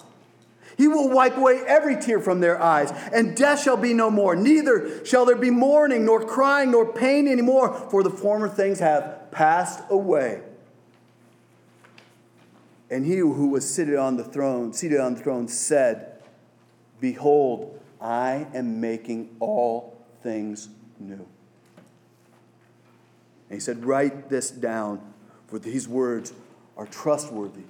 He 0.77 0.87
will 0.87 1.09
wipe 1.09 1.37
away 1.37 1.61
every 1.67 1.99
tear 1.99 2.19
from 2.19 2.39
their 2.39 2.61
eyes, 2.61 2.91
and 3.13 3.35
death 3.35 3.61
shall 3.61 3.77
be 3.77 3.93
no 3.93 4.09
more. 4.09 4.35
Neither 4.35 5.05
shall 5.05 5.25
there 5.25 5.35
be 5.35 5.49
mourning, 5.49 6.05
nor 6.05 6.25
crying, 6.25 6.71
nor 6.71 6.91
pain 6.91 7.27
anymore, 7.27 7.73
for 7.89 8.03
the 8.03 8.09
former 8.09 8.49
things 8.49 8.79
have 8.79 9.31
passed 9.31 9.81
away. 9.89 10.41
And 12.89 13.05
he 13.05 13.17
who 13.17 13.47
was 13.47 13.73
seated 13.73 13.95
on 13.95 14.17
the 14.17 14.23
throne, 14.23 14.73
seated 14.73 14.99
on 14.99 15.15
the 15.15 15.21
throne, 15.21 15.47
said, 15.47 16.21
Behold, 16.99 17.79
I 18.01 18.47
am 18.53 18.81
making 18.81 19.35
all 19.39 19.97
things 20.21 20.69
new. 20.99 21.25
And 23.49 23.57
he 23.57 23.59
said, 23.59 23.85
Write 23.85 24.29
this 24.29 24.51
down, 24.51 25.01
for 25.47 25.57
these 25.57 25.87
words 25.87 26.33
are 26.77 26.85
trustworthy 26.85 27.63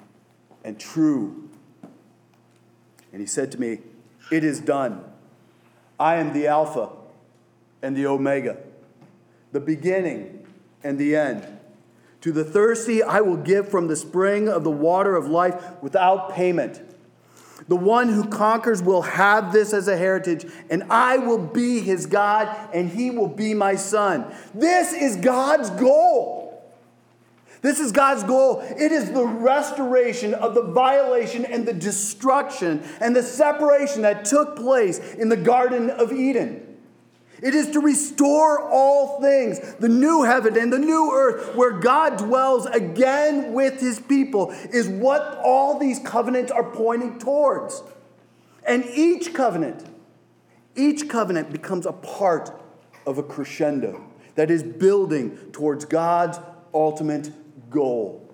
and 0.64 0.80
true. 0.80 1.50
And 3.12 3.22
he 3.22 3.28
said 3.28 3.52
to 3.52 3.60
me, 3.60 3.80
It 4.32 4.44
is 4.44 4.60
done. 4.60 5.04
I 6.00 6.16
am 6.16 6.34
the 6.34 6.48
Alpha 6.48 6.90
and 7.82 7.96
the 7.96 8.08
Omega, 8.08 8.58
the 9.52 9.60
beginning 9.60 10.48
and 10.84 10.98
the 10.98 11.16
end. 11.16 11.46
To 12.22 12.32
the 12.32 12.44
thirsty, 12.44 13.02
I 13.02 13.22
will 13.22 13.38
give 13.38 13.70
from 13.70 13.88
the 13.88 13.96
spring 13.96 14.48
of 14.48 14.64
the 14.64 14.72
water 14.72 15.16
of 15.16 15.28
life 15.28 15.82
without 15.82 16.34
payment. 16.34 16.82
The 17.68 17.76
one 17.76 18.10
who 18.10 18.28
conquers 18.28 18.82
will 18.82 19.04
have 19.04 19.54
this 19.54 19.74
as 19.74 19.88
a 19.88 19.98
heritage, 19.98 20.46
and 20.70 20.84
I 20.90 21.18
will 21.18 21.38
be 21.38 21.80
his 21.80 22.06
God, 22.06 22.56
and 22.74 22.90
he 22.90 23.12
will 23.12 23.28
be 23.28 23.54
my 23.54 23.76
son. 23.76 24.26
This 24.54 24.94
is 24.94 25.16
God's 25.18 25.70
goal. 25.72 26.41
This 27.62 27.80
is 27.80 27.92
God's 27.92 28.24
goal. 28.24 28.62
It 28.62 28.92
is 28.92 29.12
the 29.12 29.26
restoration 29.26 30.34
of 30.34 30.56
the 30.56 30.64
violation 30.64 31.46
and 31.46 31.68
the 31.68 31.74
destruction 31.74 32.84
and 33.00 33.16
the 33.16 33.22
separation 33.22 34.02
that 34.02 34.26
took 34.26 34.56
place 34.56 35.00
in 35.14 35.30
the 35.30 35.38
Garden 35.38 35.90
of 35.92 36.12
Eden. 36.12 36.68
It 37.42 37.56
is 37.56 37.72
to 37.72 37.80
restore 37.80 38.70
all 38.70 39.20
things, 39.20 39.60
the 39.76 39.90
new 39.90 40.24
heaven 40.24 40.58
and 40.58 40.72
the 40.72 40.80
new 40.80 41.12
earth, 41.12 41.56
where 41.56 41.72
God 41.72 42.18
dwells 42.18 42.68
again 42.68 43.54
with 43.54 43.80
his 43.80 44.00
people, 44.00 44.52
is 44.72 44.88
what 44.88 45.40
all 45.44 45.80
these 45.80 46.00
covenants 46.00 46.52
are 46.52 46.64
pointing 46.64 47.18
towards. 47.18 47.82
And 48.68 48.86
each 48.86 49.34
covenant, 49.34 49.84
each 50.76 51.10
covenant 51.10 51.52
becomes 51.52 51.88
a 51.88 51.94
part 51.94 52.52
of 53.08 53.18
a 53.18 53.24
crescendo 53.24 54.04
that 54.36 54.52
is 54.52 54.62
building 54.62 55.36
towards 55.52 55.86
God's 55.86 56.40
ultimate 56.74 57.32
goal. 57.72 58.28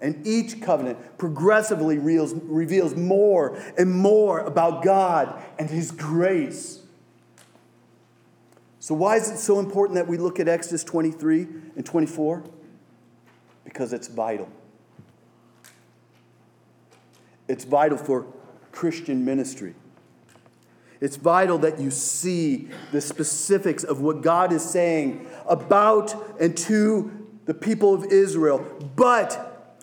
And 0.00 0.24
each 0.24 0.62
covenant 0.62 1.18
progressively 1.18 1.98
reveals, 1.98 2.32
reveals 2.34 2.94
more 2.94 3.60
and 3.76 3.90
more 3.90 4.38
about 4.40 4.84
God 4.84 5.42
and 5.58 5.68
His 5.68 5.90
grace. 5.90 6.82
So, 8.78 8.94
why 8.94 9.16
is 9.16 9.28
it 9.28 9.38
so 9.38 9.58
important 9.58 9.96
that 9.96 10.06
we 10.06 10.16
look 10.16 10.38
at 10.38 10.46
Exodus 10.46 10.84
23 10.84 11.48
and 11.76 11.84
24? 11.84 12.44
Because 13.64 13.92
it's 13.92 14.06
vital. 14.06 14.48
It's 17.48 17.64
vital 17.64 17.98
for 17.98 18.26
Christian 18.70 19.24
ministry. 19.24 19.74
It's 21.00 21.16
vital 21.16 21.58
that 21.58 21.80
you 21.80 21.90
see 21.90 22.68
the 22.92 23.00
specifics 23.00 23.84
of 23.84 24.00
what 24.00 24.22
God 24.22 24.52
is 24.52 24.62
saying 24.62 25.26
about 25.46 26.14
and 26.40 26.56
to 26.58 27.17
the 27.48 27.54
people 27.54 27.94
of 27.94 28.04
Israel. 28.04 28.58
But 28.94 29.74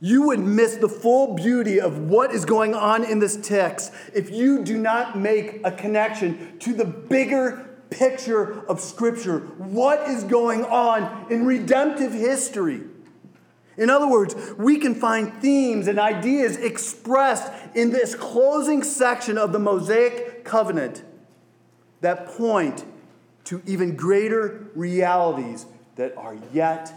you 0.00 0.28
would 0.28 0.40
miss 0.40 0.76
the 0.76 0.88
full 0.88 1.34
beauty 1.34 1.78
of 1.78 1.98
what 1.98 2.32
is 2.32 2.46
going 2.46 2.74
on 2.74 3.04
in 3.04 3.18
this 3.18 3.36
text 3.36 3.92
if 4.14 4.30
you 4.30 4.64
do 4.64 4.78
not 4.78 5.16
make 5.16 5.60
a 5.62 5.72
connection 5.72 6.58
to 6.60 6.72
the 6.72 6.86
bigger 6.86 7.68
picture 7.90 8.64
of 8.66 8.80
Scripture. 8.80 9.40
What 9.58 10.08
is 10.08 10.24
going 10.24 10.64
on 10.64 11.30
in 11.30 11.44
redemptive 11.44 12.14
history? 12.14 12.80
In 13.76 13.90
other 13.90 14.08
words, 14.08 14.34
we 14.56 14.78
can 14.78 14.94
find 14.94 15.34
themes 15.34 15.86
and 15.86 15.98
ideas 15.98 16.56
expressed 16.56 17.52
in 17.74 17.90
this 17.90 18.14
closing 18.14 18.82
section 18.82 19.36
of 19.36 19.52
the 19.52 19.58
Mosaic 19.58 20.46
covenant 20.46 21.04
that 22.00 22.26
point 22.26 22.86
to 23.44 23.60
even 23.66 23.96
greater 23.96 24.70
realities 24.74 25.66
that 26.00 26.16
are 26.16 26.38
yet 26.50 26.94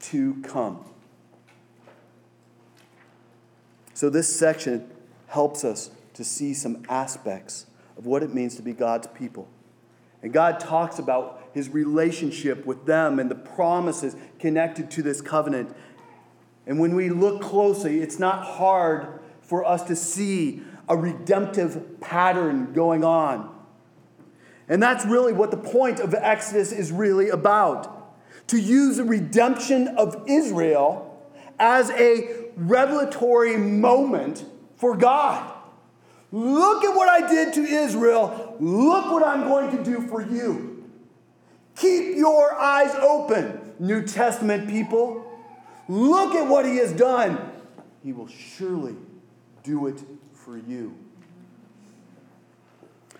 to 0.00 0.34
come. 0.42 0.84
So, 3.94 4.10
this 4.10 4.34
section 4.34 4.90
helps 5.28 5.62
us 5.62 5.92
to 6.14 6.24
see 6.24 6.52
some 6.52 6.82
aspects 6.88 7.66
of 7.96 8.06
what 8.06 8.24
it 8.24 8.34
means 8.34 8.56
to 8.56 8.62
be 8.62 8.72
God's 8.72 9.06
people. 9.06 9.46
And 10.20 10.32
God 10.32 10.58
talks 10.58 10.98
about 10.98 11.48
his 11.54 11.68
relationship 11.68 12.66
with 12.66 12.86
them 12.86 13.20
and 13.20 13.30
the 13.30 13.36
promises 13.36 14.16
connected 14.40 14.90
to 14.90 15.02
this 15.02 15.20
covenant. 15.20 15.72
And 16.66 16.80
when 16.80 16.96
we 16.96 17.08
look 17.08 17.40
closely, 17.40 18.00
it's 18.00 18.18
not 18.18 18.44
hard 18.44 19.20
for 19.42 19.64
us 19.64 19.84
to 19.84 19.94
see 19.94 20.60
a 20.88 20.96
redemptive 20.96 22.00
pattern 22.00 22.72
going 22.72 23.04
on. 23.04 23.54
And 24.68 24.82
that's 24.82 25.06
really 25.06 25.32
what 25.32 25.52
the 25.52 25.56
point 25.56 26.00
of 26.00 26.14
Exodus 26.14 26.72
is 26.72 26.90
really 26.90 27.28
about 27.28 27.99
to 28.50 28.58
use 28.58 28.96
the 28.96 29.04
redemption 29.04 29.86
of 29.96 30.24
Israel 30.26 31.24
as 31.60 31.88
a 31.90 32.46
revelatory 32.56 33.56
moment 33.56 34.44
for 34.74 34.96
God. 34.96 35.52
Look 36.32 36.84
at 36.84 36.96
what 36.96 37.08
I 37.08 37.28
did 37.28 37.54
to 37.54 37.60
Israel. 37.60 38.56
Look 38.58 39.12
what 39.12 39.24
I'm 39.24 39.44
going 39.44 39.76
to 39.76 39.84
do 39.84 40.04
for 40.08 40.20
you. 40.20 40.84
Keep 41.76 42.16
your 42.16 42.54
eyes 42.54 42.92
open, 42.96 43.72
New 43.78 44.04
Testament 44.04 44.68
people. 44.68 45.24
Look 45.88 46.34
at 46.34 46.48
what 46.48 46.66
he 46.66 46.78
has 46.78 46.92
done. 46.92 47.52
He 48.02 48.12
will 48.12 48.28
surely 48.28 48.96
do 49.62 49.86
it 49.86 50.02
for 50.32 50.58
you. 50.58 50.96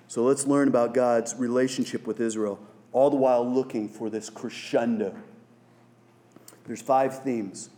So 0.09 0.25
let's 0.25 0.45
learn 0.45 0.67
about 0.67 0.93
God's 0.93 1.37
relationship 1.37 2.05
with 2.05 2.21
Israel 2.21 2.59
all 2.93 3.11
the 3.11 3.17
while 3.17 3.49
looking 3.49 3.89
for 3.89 4.11
this 4.11 4.31
crescendo. 4.31 5.15
There's 6.67 6.83
five 6.83 7.23
themes. 7.23 7.71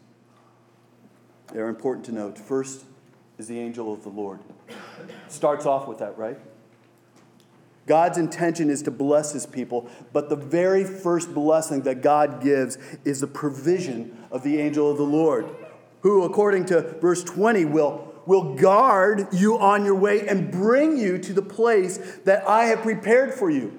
They're 1.52 1.68
important 1.68 2.06
to 2.06 2.12
note. 2.12 2.38
First 2.38 2.84
is 3.38 3.48
the 3.48 3.58
angel 3.58 3.92
of 3.92 4.02
the 4.02 4.08
Lord. 4.08 4.40
Starts 5.28 5.66
off 5.66 5.86
with 5.86 5.98
that, 5.98 6.16
right? 6.16 6.38
God's 7.86 8.16
intention 8.16 8.70
is 8.70 8.82
to 8.82 8.90
bless 8.90 9.32
his 9.32 9.44
people, 9.44 9.90
but 10.12 10.28
the 10.28 10.36
very 10.36 10.84
first 10.84 11.34
blessing 11.34 11.82
that 11.82 12.00
God 12.00 12.42
gives 12.42 12.78
is 13.04 13.20
the 13.20 13.26
provision 13.26 14.16
of 14.30 14.44
the 14.44 14.60
angel 14.60 14.90
of 14.90 14.98
the 14.98 15.02
Lord, 15.02 15.48
who, 16.02 16.22
according 16.22 16.66
to 16.66 16.80
verse 17.00 17.24
20, 17.24 17.64
will, 17.64 18.14
will 18.24 18.54
guard 18.54 19.26
you 19.32 19.58
on 19.58 19.84
your 19.84 19.96
way 19.96 20.28
and 20.28 20.52
bring 20.52 20.96
you 20.96 21.18
to 21.18 21.32
the 21.32 21.42
place 21.42 21.98
that 22.24 22.46
I 22.48 22.66
have 22.66 22.82
prepared 22.82 23.34
for 23.34 23.50
you. 23.50 23.78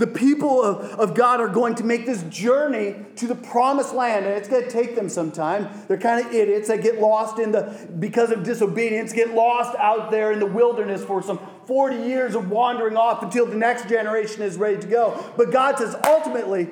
The 0.00 0.06
people 0.06 0.62
of, 0.62 0.98
of 0.98 1.14
God 1.14 1.42
are 1.42 1.48
going 1.48 1.74
to 1.74 1.84
make 1.84 2.06
this 2.06 2.22
journey 2.30 2.96
to 3.16 3.26
the 3.26 3.34
promised 3.34 3.92
land, 3.92 4.24
and 4.24 4.34
it's 4.34 4.48
going 4.48 4.64
to 4.64 4.70
take 4.70 4.96
them 4.96 5.10
some 5.10 5.30
time. 5.30 5.68
They're 5.88 5.98
kind 5.98 6.24
of 6.24 6.32
idiots. 6.32 6.68
They 6.68 6.78
get 6.78 6.98
lost 6.98 7.38
in 7.38 7.52
the, 7.52 7.86
because 7.98 8.30
of 8.30 8.42
disobedience, 8.42 9.12
get 9.12 9.34
lost 9.34 9.76
out 9.76 10.10
there 10.10 10.32
in 10.32 10.38
the 10.38 10.46
wilderness 10.46 11.04
for 11.04 11.22
some 11.22 11.38
40 11.66 11.96
years 11.96 12.34
of 12.34 12.48
wandering 12.48 12.96
off 12.96 13.22
until 13.22 13.44
the 13.44 13.56
next 13.56 13.90
generation 13.90 14.40
is 14.40 14.56
ready 14.56 14.78
to 14.78 14.86
go. 14.86 15.22
But 15.36 15.52
God 15.52 15.76
says, 15.76 15.94
ultimately, 16.06 16.70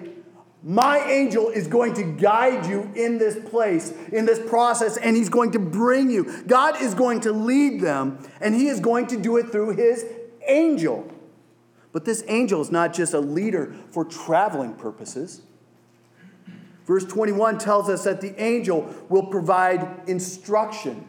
my 0.62 0.98
angel 1.00 1.50
is 1.50 1.66
going 1.66 1.92
to 1.96 2.04
guide 2.04 2.64
you 2.64 2.90
in 2.96 3.18
this 3.18 3.36
place, 3.50 3.92
in 4.10 4.24
this 4.24 4.38
process, 4.48 4.96
and 4.96 5.14
he's 5.14 5.28
going 5.28 5.50
to 5.50 5.58
bring 5.58 6.10
you. 6.10 6.44
God 6.46 6.80
is 6.80 6.94
going 6.94 7.20
to 7.20 7.32
lead 7.32 7.82
them, 7.82 8.26
and 8.40 8.54
he 8.54 8.68
is 8.68 8.80
going 8.80 9.06
to 9.08 9.20
do 9.20 9.36
it 9.36 9.52
through 9.52 9.76
his 9.76 10.06
angel. 10.46 11.12
But 11.92 12.04
this 12.04 12.22
angel 12.28 12.60
is 12.60 12.70
not 12.70 12.92
just 12.92 13.14
a 13.14 13.20
leader 13.20 13.74
for 13.90 14.04
traveling 14.04 14.74
purposes. 14.74 15.42
Verse 16.86 17.04
21 17.04 17.58
tells 17.58 17.88
us 17.88 18.04
that 18.04 18.20
the 18.20 18.40
angel 18.42 18.94
will 19.08 19.26
provide 19.26 20.08
instruction. 20.08 21.06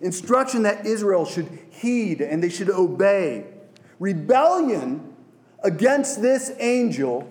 instruction 0.00 0.62
that 0.62 0.84
Israel 0.84 1.24
should 1.24 1.48
heed 1.70 2.20
and 2.20 2.42
they 2.42 2.48
should 2.48 2.70
obey. 2.70 3.46
Rebellion 3.98 5.14
against 5.62 6.22
this 6.22 6.52
angel, 6.58 7.30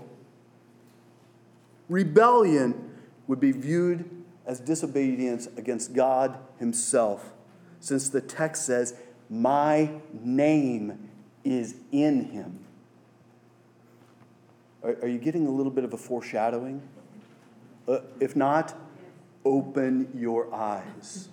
rebellion 1.89 2.91
would 3.27 3.39
be 3.39 3.51
viewed 3.51 4.09
as 4.45 4.59
disobedience 4.59 5.47
against 5.57 5.93
God 5.93 6.37
Himself, 6.59 7.33
since 7.79 8.09
the 8.09 8.21
text 8.21 8.65
says, 8.65 8.95
My 9.29 9.89
name 10.13 11.04
is 11.45 11.75
in 11.91 12.25
Him. 12.25 12.59
Are, 14.83 14.97
are 15.03 15.07
you 15.07 15.19
getting 15.19 15.47
a 15.47 15.51
little 15.51 15.71
bit 15.71 15.83
of 15.83 15.93
a 15.93 15.97
foreshadowing? 15.97 16.81
Uh, 17.87 17.99
if 18.19 18.35
not, 18.35 18.75
open 19.45 20.09
your 20.13 20.53
eyes. 20.53 21.29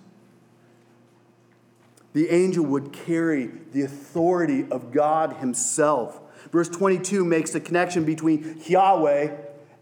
The 2.13 2.29
angel 2.29 2.63
would 2.65 2.93
carry 2.93 3.47
the 3.71 3.81
authority 3.81 4.67
of 4.69 4.91
God 4.91 5.37
Himself. 5.37 6.21
Verse 6.51 6.69
22 6.69 7.25
makes 7.25 7.51
the 7.51 7.59
connection 7.59 8.05
between 8.05 8.61
Yahweh 8.65 9.35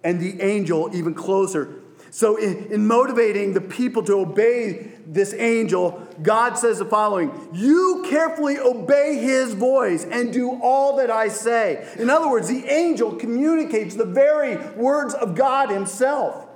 and 0.03 0.19
the 0.19 0.41
angel 0.41 0.89
even 0.93 1.13
closer. 1.13 1.81
So, 2.09 2.37
in, 2.37 2.71
in, 2.71 2.87
motivating 2.87 3.53
the 3.53 3.61
people 3.61 4.03
to 4.03 4.19
obey 4.19 4.90
this 5.05 5.33
angel, 5.33 6.07
God 6.21 6.57
says 6.57 6.79
the 6.79 6.85
following 6.85 7.49
You 7.53 8.05
carefully 8.09 8.57
obey 8.57 9.17
his 9.17 9.53
voice 9.53 10.05
and 10.05 10.31
do 10.31 10.59
all 10.61 10.97
that 10.97 11.09
I 11.09 11.27
say. 11.27 11.87
In 11.97 12.09
other 12.09 12.29
words, 12.29 12.47
the 12.47 12.65
angel 12.65 13.15
communicates 13.15 13.95
the 13.95 14.05
very 14.05 14.57
words 14.75 15.13
of 15.13 15.35
God 15.35 15.69
himself. 15.69 16.47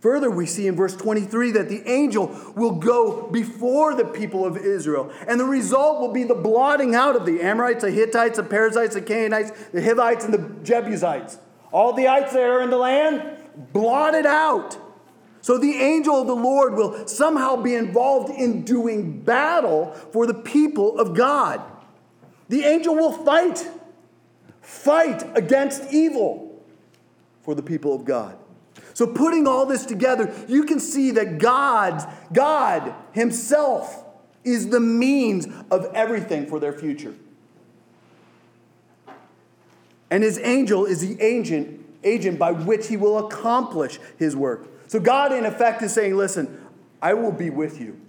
Further, 0.00 0.30
we 0.30 0.46
see 0.46 0.66
in 0.66 0.76
verse 0.76 0.96
23 0.96 1.52
that 1.52 1.68
the 1.68 1.86
angel 1.86 2.34
will 2.56 2.72
go 2.72 3.28
before 3.30 3.94
the 3.94 4.06
people 4.06 4.46
of 4.46 4.56
Israel, 4.56 5.12
and 5.28 5.38
the 5.38 5.44
result 5.44 6.00
will 6.00 6.12
be 6.12 6.24
the 6.24 6.34
blotting 6.34 6.94
out 6.94 7.16
of 7.16 7.26
the 7.26 7.42
Amorites, 7.42 7.84
the 7.84 7.90
Hittites, 7.90 8.38
the 8.38 8.42
Perizzites, 8.42 8.94
the 8.94 9.02
Canaanites, 9.02 9.50
the 9.72 9.82
Hivites, 9.82 10.24
and 10.24 10.32
the 10.32 10.64
Jebusites. 10.64 11.38
All 11.70 11.92
the 11.92 12.08
ites 12.08 12.32
that 12.32 12.42
are 12.42 12.62
in 12.62 12.70
the 12.70 12.78
land, 12.78 13.36
blotted 13.74 14.24
out. 14.24 14.78
So 15.42 15.58
the 15.58 15.74
angel 15.74 16.20
of 16.20 16.26
the 16.26 16.36
Lord 16.36 16.74
will 16.74 17.06
somehow 17.06 17.56
be 17.56 17.74
involved 17.74 18.30
in 18.30 18.62
doing 18.62 19.20
battle 19.20 19.92
for 20.12 20.26
the 20.26 20.34
people 20.34 20.98
of 20.98 21.14
God. 21.16 21.62
The 22.48 22.64
angel 22.64 22.94
will 22.94 23.12
fight, 23.12 23.66
fight 24.60 25.24
against 25.36 25.92
evil 25.92 26.62
for 27.42 27.54
the 27.54 27.62
people 27.62 27.94
of 27.94 28.04
God. 28.04 28.36
So 28.92 29.06
putting 29.06 29.46
all 29.46 29.64
this 29.66 29.86
together, 29.86 30.34
you 30.46 30.64
can 30.64 30.78
see 30.78 31.10
that 31.12 31.38
God, 31.38 32.06
God 32.32 32.94
himself 33.12 34.04
is 34.44 34.68
the 34.68 34.80
means 34.80 35.46
of 35.70 35.86
everything 35.94 36.46
for 36.46 36.60
their 36.60 36.72
future. 36.72 37.14
And 40.10 40.22
his 40.22 40.38
angel 40.40 40.86
is 40.86 41.00
the 41.00 41.20
agent, 41.22 41.84
agent 42.02 42.38
by 42.38 42.52
which 42.52 42.88
he 42.88 42.96
will 42.96 43.26
accomplish 43.26 43.98
his 44.18 44.34
work. 44.34 44.66
So 44.90 44.98
God, 44.98 45.32
in 45.32 45.46
effect, 45.46 45.82
is 45.82 45.94
saying, 45.94 46.16
Listen, 46.16 46.66
I 47.00 47.14
will 47.14 47.30
be 47.30 47.48
with 47.48 47.80
you 47.80 48.00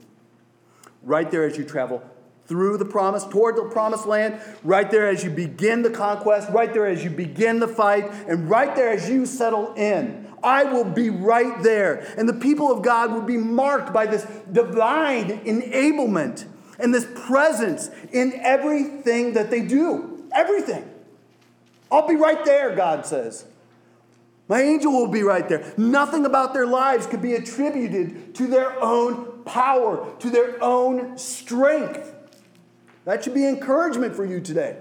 right 1.04 1.30
there 1.30 1.46
as 1.46 1.56
you 1.56 1.64
travel 1.64 2.02
through 2.48 2.78
the 2.78 2.86
promise, 2.86 3.24
toward 3.24 3.56
the 3.56 3.66
promised 3.66 4.08
land, 4.08 4.42
right 4.64 4.90
there 4.90 5.08
as 5.08 5.24
you 5.24 5.30
begin 5.30 5.84
the 5.84 5.92
conquest, 5.92 6.50
right 6.50 6.74
there 6.74 6.88
as 6.88 7.04
you 7.04 7.12
begin 7.12 7.60
the 7.60 7.68
fight, 7.68 8.12
and 8.28 8.50
right 8.50 8.76
there 8.76 8.90
as 8.90 9.08
you 9.08 9.28
settle 9.28 9.76
in. 9.76 10.28
I 10.44 10.64
will 10.64 10.84
be 10.84 11.12
right 11.12 11.62
there. 11.62 11.98
And 12.18 12.28
the 12.28 12.34
people 12.34 12.72
of 12.72 12.82
God 12.82 13.12
will 13.12 13.22
be 13.22 13.38
marked 13.38 13.94
by 13.94 14.08
this 14.08 14.26
divine 14.52 15.42
enablement 15.42 16.46
and 16.80 16.92
this 16.92 17.06
presence 17.28 17.92
in 18.12 18.34
everything 18.42 19.34
that 19.34 19.52
they 19.52 19.62
do. 19.62 20.28
Everything. 20.34 20.90
I'll 21.92 22.08
be 22.08 22.16
right 22.16 22.44
there, 22.44 22.76
God 22.76 23.06
says. 23.06 23.46
My 24.48 24.62
angel 24.62 24.92
will 24.92 25.08
be 25.08 25.24
right 25.24 25.48
there. 25.48 25.74
Nothing 25.78 26.26
about 26.26 26.54
their 26.54 26.68
lives 26.68 27.08
could 27.08 27.22
be 27.22 27.36
attributed 27.36 28.36
to 28.36 28.48
their 28.48 28.82
own 28.82 29.44
power, 29.44 30.14
to 30.20 30.30
their 30.30 30.62
own 30.62 31.18
strength. 31.18 32.14
That 33.06 33.24
should 33.24 33.34
be 33.34 33.48
encouragement 33.48 34.16
for 34.16 34.26
you 34.26 34.42
today. 34.42 34.78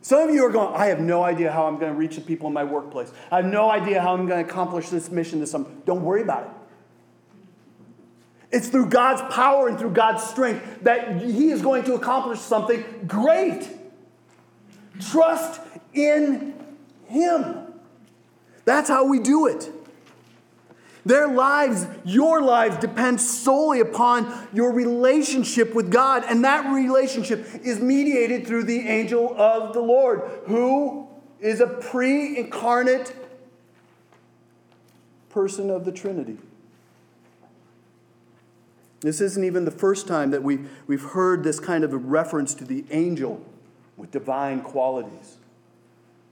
Some 0.00 0.28
of 0.28 0.34
you 0.34 0.44
are 0.44 0.50
going, 0.50 0.74
I 0.74 0.86
have 0.86 1.00
no 1.00 1.22
idea 1.22 1.52
how 1.52 1.66
I'm 1.66 1.78
going 1.78 1.92
to 1.92 1.98
reach 1.98 2.14
the 2.14 2.22
people 2.22 2.46
in 2.46 2.54
my 2.54 2.64
workplace. 2.64 3.12
I 3.30 3.36
have 3.36 3.44
no 3.44 3.70
idea 3.70 4.00
how 4.00 4.14
I'm 4.14 4.26
going 4.26 4.42
to 4.42 4.50
accomplish 4.50 4.88
this 4.88 5.10
mission 5.10 5.40
this 5.40 5.50
summer. 5.50 5.66
Don't 5.84 6.02
worry 6.02 6.22
about 6.22 6.44
it. 6.44 6.50
It's 8.50 8.68
through 8.68 8.88
God's 8.88 9.20
power 9.34 9.68
and 9.68 9.78
through 9.78 9.90
God's 9.90 10.22
strength 10.22 10.82
that 10.82 11.20
He 11.20 11.50
is 11.50 11.60
going 11.60 11.84
to 11.84 11.94
accomplish 11.94 12.40
something 12.40 12.82
great. 13.06 13.68
Trust 15.00 15.60
in 15.92 16.54
Him. 17.06 17.67
That's 18.68 18.90
how 18.90 19.06
we 19.06 19.18
do 19.18 19.46
it. 19.46 19.72
Their 21.06 21.26
lives, 21.26 21.86
your 22.04 22.42
lives, 22.42 22.76
depend 22.76 23.18
solely 23.18 23.80
upon 23.80 24.46
your 24.52 24.72
relationship 24.72 25.74
with 25.74 25.90
God. 25.90 26.22
And 26.28 26.44
that 26.44 26.70
relationship 26.70 27.48
is 27.64 27.80
mediated 27.80 28.46
through 28.46 28.64
the 28.64 28.80
angel 28.80 29.34
of 29.40 29.72
the 29.72 29.80
Lord, 29.80 30.20
who 30.48 31.08
is 31.40 31.62
a 31.62 31.66
pre 31.66 32.36
incarnate 32.36 33.14
person 35.30 35.70
of 35.70 35.86
the 35.86 35.92
Trinity. 35.92 36.36
This 39.00 39.22
isn't 39.22 39.44
even 39.44 39.64
the 39.64 39.70
first 39.70 40.06
time 40.06 40.30
that 40.32 40.42
we, 40.42 40.58
we've 40.86 41.02
heard 41.02 41.42
this 41.42 41.58
kind 41.58 41.84
of 41.84 41.94
a 41.94 41.96
reference 41.96 42.52
to 42.56 42.66
the 42.66 42.84
angel 42.90 43.42
with 43.96 44.10
divine 44.10 44.60
qualities. 44.60 45.37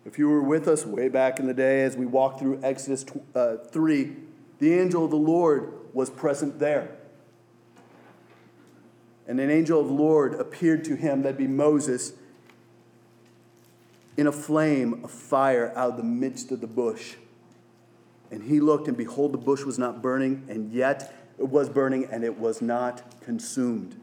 If 0.07 0.21
you 0.21 0.29
were 0.29 0.41
with 0.41 0.69
us 0.69 0.87
way 0.87 1.09
back 1.09 1.41
in 1.41 1.49
the 1.49 1.55
day 1.55 1.83
as 1.83 1.97
we 1.97 2.07
walked 2.07 2.39
through 2.39 2.61
Exodus 2.63 3.05
uh, 3.35 3.57
3, 3.57 4.15
the 4.61 4.73
angel 4.73 5.05
of 5.05 5.11
the 5.11 5.17
Lord 5.17 5.73
was 5.93 6.11
present 6.11 6.61
there. 6.61 6.97
And 9.27 9.41
an 9.41 9.51
angel 9.51 9.81
of 9.81 9.89
the 9.89 9.93
Lord 9.93 10.35
appeared 10.35 10.85
to 10.85 10.95
him, 10.95 11.23
that'd 11.23 11.37
be 11.37 11.49
Moses, 11.49 12.13
in 14.17 14.29
a 14.29 14.33
flame 14.33 15.03
of 15.03 15.11
fire 15.11 15.73
out 15.75 15.91
of 15.91 15.97
the 15.97 16.05
midst 16.05 16.53
of 16.53 16.61
the 16.61 16.69
bush. 16.69 17.17
And 18.31 18.45
he 18.45 18.61
looked, 18.61 18.87
and 18.87 18.97
behold, 18.97 19.33
the 19.33 19.39
bush 19.39 19.65
was 19.65 19.77
not 19.77 20.03
burning, 20.03 20.47
and 20.49 20.73
yet 20.73 21.13
it 21.37 21.49
was 21.49 21.69
burning, 21.69 22.05
and 22.13 22.23
it 22.23 22.39
was 22.39 22.63
not 22.63 23.21
consumed. 23.23 24.01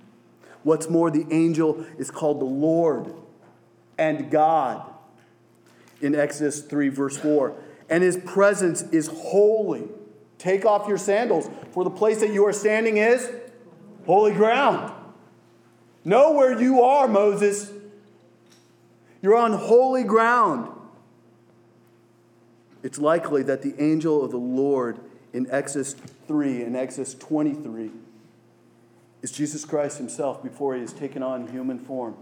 What's 0.64 0.90
more, 0.90 1.10
the 1.10 1.26
angel 1.32 1.86
is 1.98 2.12
called 2.12 2.42
the 2.42 2.46
Lord 2.46 3.14
and 3.98 4.30
God 4.30 4.93
in 6.04 6.16
Exodus 6.16 6.62
3, 6.62 6.90
verse 6.90 7.18
4. 7.18 7.56
And 7.90 8.04
his 8.04 8.18
presence 8.18 8.84
is 8.84 9.08
holy. 9.08 9.84
Take 10.38 10.66
off 10.66 10.88
your 10.88 10.98
sandals, 10.98 11.50
for 11.72 11.84
the 11.84 11.90
place 11.90 12.20
that 12.20 12.32
you 12.32 12.46
are 12.46 12.54
standing 12.54 12.98
is 12.98 13.30
holy 14.06 14.34
ground. 14.34 14.94
Know 16.04 16.34
where 16.34 16.60
you 16.60 16.82
are, 16.82 17.08
Moses. 17.08 17.72
You're 19.22 19.38
on 19.38 19.54
holy 19.54 20.04
ground. 20.04 20.70
It's 22.84 23.00
likely 23.00 23.44
that 23.44 23.62
the 23.62 23.74
angel 23.82 24.24
of 24.24 24.32
the 24.32 24.38
Lord 24.38 25.00
in 25.32 25.50
Exodus 25.50 25.94
3 26.28 26.64
and 26.64 26.76
Exodus 26.76 27.14
23 27.16 27.92
is 29.22 29.32
Jesus 29.32 29.64
Christ 29.64 29.98
himself 29.98 30.44
before 30.44 30.76
he 30.76 30.82
is 30.82 30.92
taken 30.92 31.24
on 31.24 31.48
human 31.48 31.80
form. 31.80 32.16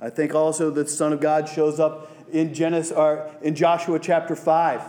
I 0.00 0.10
think 0.10 0.34
also 0.34 0.70
that 0.70 0.86
the 0.86 0.92
Son 0.92 1.12
of 1.12 1.20
God 1.20 1.48
shows 1.48 1.78
up 1.78 2.10
in 2.32 2.54
Genesis 2.54 2.92
or 2.92 3.30
in 3.42 3.54
Joshua 3.54 3.98
chapter 3.98 4.34
5 4.36 4.82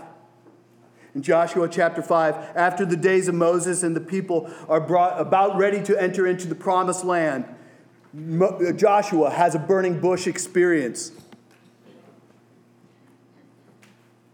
in 1.16 1.22
Joshua 1.22 1.70
chapter 1.70 2.02
5, 2.02 2.36
after 2.56 2.86
the 2.86 2.98
days 2.98 3.30
of 3.30 3.36
Moses 3.36 3.84
and 3.84 3.96
the 3.96 4.02
people 4.02 4.52
are 4.68 4.82
brought 4.82 5.20
about 5.20 5.56
ready 5.58 5.82
to 5.84 6.00
enter 6.00 6.28
into 6.28 6.46
the 6.46 6.56
promised 6.56 7.06
land, 7.06 7.46
uh, 8.14 8.74
Joshua 8.74 9.30
has 9.30 9.56
a 9.56 9.60
burning 9.60 10.02
bush 10.02 10.28
experience. 10.28 11.14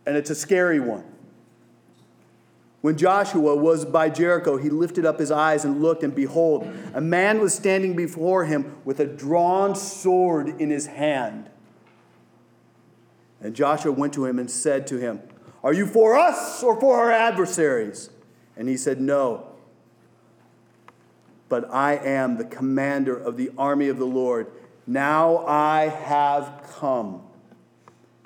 And 0.07 0.17
it's 0.17 0.31
a 0.31 0.35
scary 0.35 0.79
one. 0.79 1.03
When 2.81 2.97
Joshua 2.97 3.55
was 3.55 3.85
by 3.85 4.09
Jericho, 4.09 4.57
he 4.57 4.71
lifted 4.71 5.05
up 5.05 5.19
his 5.19 5.29
eyes 5.29 5.63
and 5.63 5.83
looked, 5.83 6.01
and 6.01 6.15
behold, 6.15 6.67
a 6.95 7.01
man 7.01 7.39
was 7.39 7.53
standing 7.53 7.95
before 7.95 8.45
him 8.45 8.75
with 8.85 8.99
a 8.99 9.05
drawn 9.05 9.75
sword 9.75 10.59
in 10.59 10.71
his 10.71 10.87
hand. 10.87 11.50
And 13.41 13.55
Joshua 13.55 13.91
went 13.91 14.13
to 14.13 14.25
him 14.25 14.39
and 14.39 14.49
said 14.49 14.87
to 14.87 14.97
him, 14.97 15.21
are 15.63 15.73
you 15.73 15.85
for 15.85 16.17
us 16.17 16.63
or 16.63 16.79
for 16.79 16.97
our 16.97 17.11
adversaries? 17.11 18.09
And 18.57 18.67
he 18.67 18.77
said, 18.77 18.99
No. 18.99 19.47
But 21.49 21.71
I 21.71 21.95
am 21.97 22.37
the 22.37 22.45
commander 22.45 23.15
of 23.15 23.37
the 23.37 23.51
army 23.57 23.89
of 23.89 23.97
the 23.97 24.05
Lord. 24.05 24.47
Now 24.87 25.45
I 25.45 25.89
have 25.89 26.65
come. 26.79 27.21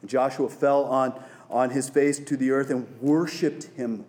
And 0.01 0.10
Joshua 0.10 0.47
fell 0.47 0.86
on, 0.86 1.19
on 1.49 1.71
his 1.71 1.89
face 1.89 2.19
to 2.19 2.38
the 2.38 2.51
earth 2.51 2.69
and 2.69 2.88
worshiped 3.01 3.65
him. 3.75 4.06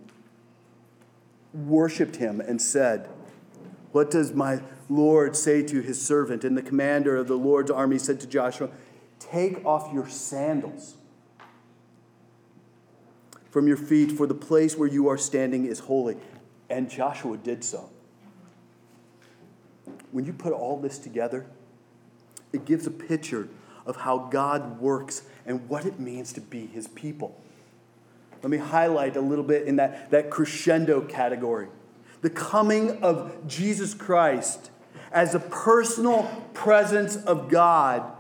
worshiped 1.53 2.17
him 2.17 2.41
and 2.41 2.61
said, 2.61 3.09
What 3.93 4.11
does 4.11 4.35
my 4.35 4.61
Lord 4.89 5.35
say 5.35 5.63
to 5.63 5.81
his 5.81 6.01
servant? 6.01 6.45
And 6.45 6.57
the 6.57 6.63
commander 6.63 7.17
of 7.17 7.27
the 7.27 7.37
Lord's 7.37 7.71
army 7.71 7.99
said 7.99 8.21
to 8.21 8.27
Joshua, 8.27 8.69
Take 9.19 9.65
off 9.65 9.93
your 9.93 10.09
sandals 10.09 10.97
from 13.51 13.67
your 13.67 13.79
feet, 13.79 14.13
for 14.13 14.27
the 14.27 14.35
place 14.35 14.77
where 14.77 14.87
you 14.87 15.09
are 15.09 15.17
standing 15.17 15.65
is 15.65 15.79
holy. 15.79 16.17
And 16.69 16.91
Joshua 16.91 17.39
did 17.39 17.65
so. 17.65 17.89
When 20.13 20.27
you 20.27 20.35
put 20.35 20.53
all 20.53 20.79
this 20.79 20.99
together, 20.99 21.47
it 22.53 22.67
gives 22.67 22.87
a 22.87 22.91
picture 22.91 23.49
of 23.87 23.97
how 23.97 24.19
God 24.19 24.79
works 24.79 25.23
and 25.47 25.67
what 25.71 25.87
it 25.87 25.99
means 25.99 26.35
to 26.35 26.41
be 26.43 26.67
his 26.67 26.89
people. 26.89 27.41
Let 28.43 28.51
me 28.51 28.59
highlight 28.59 29.17
a 29.17 29.23
little 29.23 29.45
bit 29.45 29.67
in 29.67 29.77
that, 29.77 30.11
that 30.11 30.29
crescendo 30.29 31.01
category. 31.01 31.69
The 32.21 32.31
coming 32.31 33.03
of 33.03 33.47
Jesus 33.47 33.95
Christ 33.95 34.71
as 35.13 35.35
a 35.35 35.41
personal 35.41 36.25
presence 36.53 37.17
of 37.17 37.49
God, 37.49 38.13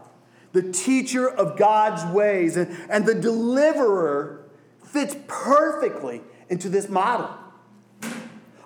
the 0.56 0.72
teacher 0.72 1.28
of 1.28 1.58
God's 1.58 2.02
ways, 2.14 2.56
and, 2.56 2.74
and 2.88 3.04
the 3.04 3.14
deliverer 3.14 4.46
fits 4.82 5.14
perfectly 5.26 6.22
into 6.48 6.70
this 6.70 6.88
model. 6.88 7.28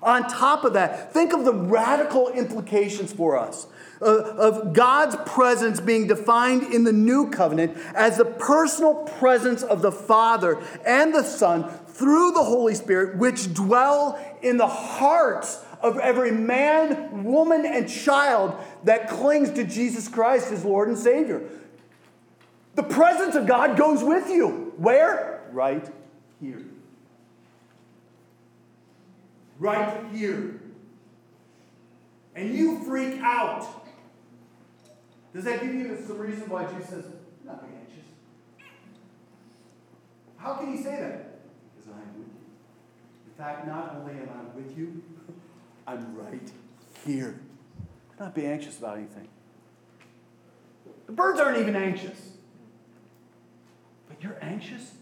On 0.01 0.23
top 0.23 0.65
of 0.65 0.75
that, 0.75 1.13
think 1.13 1.33
of 1.33 1.45
the 1.45 1.53
radical 1.53 2.29
implications 2.29 3.13
for 3.13 3.37
us 3.37 3.67
uh, 4.01 4.07
of 4.07 4.73
God's 4.73 5.17
presence 5.27 5.81
being 5.81 6.07
defined 6.07 6.73
in 6.73 6.85
the 6.85 6.93
new 6.93 7.29
covenant 7.29 7.77
as 7.95 8.19
the 8.19 8.25
personal 8.25 8.95
presence 9.19 9.65
of 9.65 9.83
the 9.83 9.93
Father 9.93 10.63
and 10.87 11.13
the 11.13 11.25
Son 11.25 11.69
through 11.89 12.31
the 12.31 12.45
Holy 12.45 12.77
Spirit, 12.77 13.19
which 13.19 13.53
dwell 13.53 14.17
in 14.43 14.59
the 14.59 14.69
hearts 14.69 15.63
of 15.83 15.99
every 15.99 16.31
man, 16.31 17.25
woman, 17.25 17.67
and 17.67 17.89
child 17.89 18.55
that 18.85 19.09
clings 19.09 19.51
to 19.51 19.65
Jesus 19.65 20.07
Christ 20.07 20.53
as 20.53 20.65
Lord 20.65 20.89
and 20.89 20.97
Savior. 20.97 21.43
The 22.75 22.83
presence 22.83 23.35
of 23.35 23.47
God 23.47 23.77
goes 23.77 24.03
with 24.03 24.29
you. 24.29 24.73
Where? 24.77 25.43
Right 25.53 25.89
here. 26.41 26.65
Right 29.59 30.05
here. 30.13 30.61
And 32.35 32.55
you 32.55 32.83
freak 32.85 33.21
out. 33.21 33.67
Does 35.35 35.45
that 35.45 35.61
give 35.63 35.75
you 35.75 35.97
some 36.07 36.19
reason 36.19 36.49
why 36.49 36.65
Jesus 36.67 36.89
says, 36.89 37.05
not 37.45 37.61
be 37.61 37.77
anxious? 37.77 38.07
How 40.37 40.55
can 40.55 40.77
he 40.77 40.83
say 40.83 40.97
that? 40.97 41.41
Because 41.77 41.93
I 41.93 42.01
am 42.01 42.19
with 42.19 42.29
you. 42.29 42.41
In 43.27 43.33
fact, 43.37 43.67
not 43.67 43.97
only 43.97 44.15
am 44.15 44.29
I 44.29 44.57
with 44.57 44.77
you, 44.77 45.03
I'm 45.87 46.17
right 46.17 46.51
here. 47.07 47.39
Not 48.19 48.35
be 48.35 48.47
anxious 48.47 48.79
about 48.79 48.99
anything. 48.99 49.29
The 51.07 51.13
birds 51.13 51.41
aren't 51.41 51.59
even 51.59 51.77
anxious. 51.77 52.19
You're 54.21 54.39
anxious, 54.43 54.93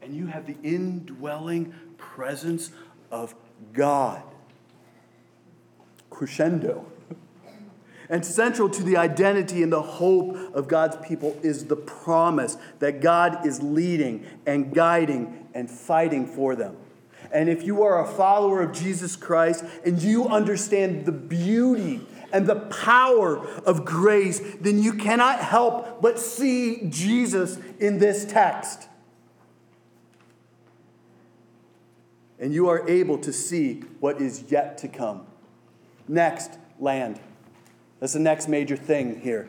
and 0.00 0.14
you 0.14 0.26
have 0.26 0.46
the 0.46 0.56
indwelling 0.62 1.74
presence 1.98 2.70
of 3.10 3.34
God. 3.72 4.22
Crescendo. 6.10 6.86
And 8.08 8.24
central 8.24 8.68
to 8.68 8.82
the 8.82 8.96
identity 8.96 9.62
and 9.62 9.72
the 9.72 9.82
hope 9.82 10.36
of 10.54 10.68
God's 10.68 10.96
people 11.06 11.38
is 11.42 11.64
the 11.64 11.76
promise 11.76 12.56
that 12.78 13.00
God 13.00 13.46
is 13.46 13.62
leading 13.62 14.26
and 14.46 14.74
guiding 14.74 15.48
and 15.54 15.70
fighting 15.70 16.26
for 16.26 16.54
them. 16.54 16.76
And 17.32 17.48
if 17.48 17.64
you 17.64 17.82
are 17.82 18.04
a 18.04 18.06
follower 18.06 18.62
of 18.62 18.72
Jesus 18.72 19.16
Christ 19.16 19.64
and 19.84 20.00
you 20.00 20.28
understand 20.28 21.06
the 21.06 21.12
beauty 21.12 22.06
and 22.32 22.46
the 22.46 22.56
power 22.56 23.46
of 23.60 23.84
grace, 23.84 24.40
then 24.60 24.82
you 24.82 24.94
cannot 24.94 25.40
help 25.40 26.02
but 26.02 26.18
see 26.18 26.86
Jesus 26.88 27.58
in 27.78 27.98
this 27.98 28.24
text. 28.24 28.88
And 32.38 32.52
you 32.52 32.68
are 32.68 32.88
able 32.88 33.18
to 33.18 33.32
see 33.32 33.80
what 34.00 34.20
is 34.20 34.50
yet 34.50 34.76
to 34.78 34.88
come. 34.88 35.26
Next, 36.08 36.58
land. 36.78 37.20
That's 38.00 38.12
the 38.12 38.18
next 38.18 38.48
major 38.48 38.76
thing 38.76 39.20
here. 39.20 39.48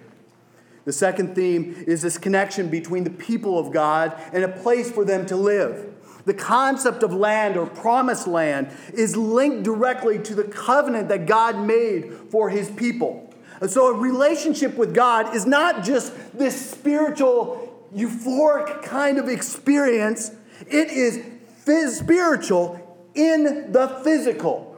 The 0.86 0.94
second 0.94 1.36
theme 1.36 1.84
is 1.88 2.04
this 2.04 2.18
connection 2.18 2.70
between 2.70 3.04
the 3.04 3.10
people 3.10 3.58
of 3.58 3.74
God 3.74 4.18
and 4.32 4.44
a 4.44 4.48
place 4.48 4.92
for 4.92 5.04
them 5.04 5.26
to 5.26 5.36
live. 5.36 5.95
The 6.26 6.34
concept 6.34 7.04
of 7.04 7.14
land 7.14 7.56
or 7.56 7.68
promised 7.68 8.28
land 8.28 8.76
is 8.94 9.16
linked 9.16 9.64
directly 9.64 10.20
to 10.20 10.36
the 10.36 10.44
covenant 10.44 11.10
that 11.10 11.28
God 11.28 11.60
made 11.60 12.12
for 12.30 12.50
his 12.50 12.70
people. 12.72 13.34
And 13.62 13.70
so 13.70 13.88
a 13.88 13.94
relationship 13.94 14.76
with 14.76 14.94
God 14.94 15.36
is 15.36 15.46
not 15.46 15.84
just 15.84 16.14
this 16.38 16.72
spiritual, 16.72 17.88
euphoric 17.96 18.84
kind 18.84 19.18
of 19.18 19.30
experience, 19.30 20.32
it 20.68 20.90
is 20.90 21.24
phys- 21.66 22.00
spiritual 22.00 22.82
in 23.14 23.72
the 23.72 23.88
physical. 24.04 24.76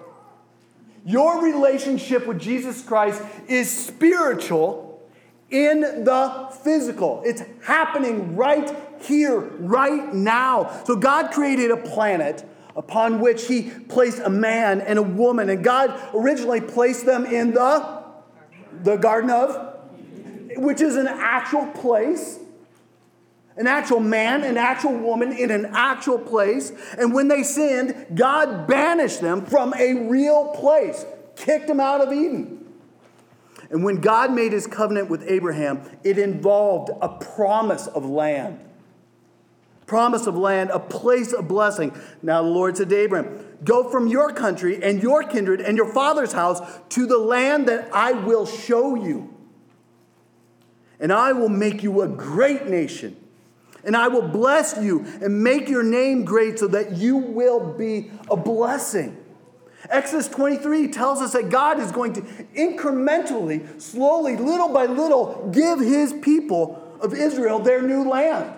Your 1.05 1.41
relationship 1.41 2.27
with 2.27 2.39
Jesus 2.39 2.81
Christ 2.81 3.21
is 3.47 3.71
spiritual 3.71 4.86
in 5.49 5.81
the 5.81 6.49
physical. 6.63 7.21
It's 7.25 7.41
happening 7.63 8.35
right 8.35 8.75
here, 9.01 9.39
right 9.39 10.13
now. 10.13 10.83
So 10.85 10.95
God 10.95 11.31
created 11.31 11.71
a 11.71 11.77
planet 11.77 12.47
upon 12.75 13.19
which 13.19 13.47
He 13.47 13.69
placed 13.87 14.19
a 14.19 14.29
man 14.29 14.81
and 14.81 14.99
a 14.99 15.03
woman, 15.03 15.49
and 15.49 15.63
God 15.63 15.99
originally 16.13 16.61
placed 16.61 17.05
them 17.05 17.25
in 17.25 17.53
the, 17.53 18.03
the 18.83 18.97
Garden 18.97 19.29
of, 19.29 19.79
which 20.57 20.81
is 20.81 20.95
an 20.95 21.07
actual 21.07 21.65
place 21.67 22.39
an 23.57 23.65
actual 23.65 23.99
man, 23.99 24.43
an 24.43 24.55
actual 24.55 24.95
woman 24.95 25.31
in 25.31 25.49
an 25.49 25.65
actual 25.73 26.19
place. 26.19 26.71
And 26.97 27.13
when 27.13 27.27
they 27.27 27.43
sinned, 27.43 28.05
God 28.13 28.67
banished 28.67 29.19
them 29.19 29.45
from 29.45 29.73
a 29.73 30.07
real 30.07 30.49
place, 30.49 31.05
kicked 31.35 31.67
them 31.67 31.79
out 31.79 32.01
of 32.01 32.13
Eden. 32.13 32.66
And 33.69 33.83
when 33.83 34.01
God 34.01 34.31
made 34.31 34.53
his 34.53 34.67
covenant 34.67 35.09
with 35.09 35.23
Abraham, 35.27 35.81
it 36.03 36.17
involved 36.17 36.91
a 37.01 37.09
promise 37.09 37.87
of 37.87 38.05
land. 38.05 38.59
Promise 39.85 40.27
of 40.27 40.35
land, 40.35 40.69
a 40.69 40.79
place 40.79 41.33
of 41.33 41.47
blessing. 41.47 41.93
Now 42.21 42.43
the 42.43 42.49
Lord 42.49 42.77
said 42.77 42.89
to 42.89 42.97
Abraham, 42.97 43.45
Go 43.63 43.89
from 43.89 44.07
your 44.07 44.33
country 44.33 44.83
and 44.83 45.01
your 45.01 45.23
kindred 45.23 45.61
and 45.61 45.77
your 45.77 45.91
father's 45.93 46.33
house 46.33 46.61
to 46.89 47.05
the 47.05 47.17
land 47.17 47.67
that 47.67 47.89
I 47.93 48.11
will 48.11 48.45
show 48.45 48.95
you. 48.95 49.33
And 50.99 51.11
I 51.13 51.31
will 51.31 51.49
make 51.49 51.83
you 51.83 52.01
a 52.01 52.07
great 52.07 52.67
nation 52.67 53.15
and 53.87 53.95
I 53.95 54.09
will 54.09 54.27
bless 54.27 54.77
you 54.81 55.05
and 55.21 55.43
make 55.43 55.69
your 55.69 55.81
name 55.81 56.25
great 56.25 56.59
so 56.59 56.67
that 56.67 56.97
you 56.97 57.15
will 57.15 57.73
be 57.73 58.11
a 58.29 58.35
blessing. 58.35 59.17
Exodus 59.89 60.27
23 60.27 60.87
tells 60.89 61.21
us 61.21 61.33
that 61.33 61.49
God 61.49 61.79
is 61.79 61.91
going 61.91 62.13
to 62.13 62.21
incrementally, 62.55 63.79
slowly, 63.81 64.35
little 64.35 64.69
by 64.69 64.85
little, 64.85 65.49
give 65.53 65.79
his 65.79 66.13
people 66.13 66.83
of 66.99 67.13
Israel 67.13 67.59
their 67.59 67.81
new 67.81 68.07
land. 68.09 68.53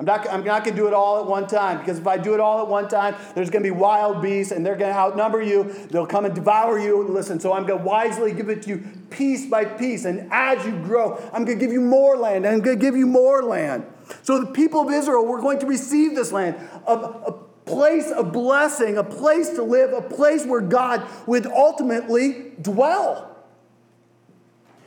I'm 0.00 0.06
not, 0.06 0.26
I'm 0.30 0.42
not 0.42 0.64
going 0.64 0.74
to 0.74 0.82
do 0.82 0.88
it 0.88 0.94
all 0.94 1.20
at 1.20 1.26
one 1.26 1.46
time 1.46 1.78
because 1.78 1.98
if 1.98 2.06
I 2.06 2.16
do 2.16 2.32
it 2.32 2.40
all 2.40 2.62
at 2.62 2.68
one 2.68 2.88
time, 2.88 3.14
there's 3.34 3.50
going 3.50 3.62
to 3.62 3.70
be 3.70 3.76
wild 3.76 4.22
beasts 4.22 4.50
and 4.50 4.64
they're 4.64 4.76
going 4.76 4.90
to 4.90 4.98
outnumber 4.98 5.42
you. 5.42 5.64
They'll 5.90 6.06
come 6.06 6.24
and 6.24 6.34
devour 6.34 6.78
you. 6.78 7.06
Listen, 7.06 7.38
so 7.38 7.52
I'm 7.52 7.66
going 7.66 7.80
to 7.80 7.84
wisely 7.84 8.32
give 8.32 8.48
it 8.48 8.62
to 8.62 8.70
you 8.70 8.78
piece 9.10 9.44
by 9.44 9.66
piece. 9.66 10.06
And 10.06 10.26
as 10.32 10.64
you 10.64 10.72
grow, 10.72 11.16
I'm 11.34 11.44
going 11.44 11.58
to 11.58 11.62
give 11.62 11.70
you 11.70 11.82
more 11.82 12.16
land 12.16 12.46
and 12.46 12.54
I'm 12.54 12.60
going 12.62 12.78
to 12.78 12.82
give 12.82 12.96
you 12.96 13.06
more 13.06 13.42
land. 13.42 13.84
So 14.22 14.40
the 14.40 14.46
people 14.46 14.80
of 14.80 14.90
Israel 14.90 15.26
were 15.26 15.40
going 15.40 15.58
to 15.58 15.66
receive 15.66 16.14
this 16.14 16.32
land, 16.32 16.56
a 16.86 17.34
place 17.70 18.10
of 18.10 18.32
blessing, 18.32 18.98
a 18.98 19.04
place 19.04 19.50
to 19.50 19.62
live, 19.62 19.92
a 19.92 20.02
place 20.02 20.44
where 20.44 20.60
God 20.60 21.06
would 21.26 21.46
ultimately 21.46 22.52
dwell. 22.60 23.36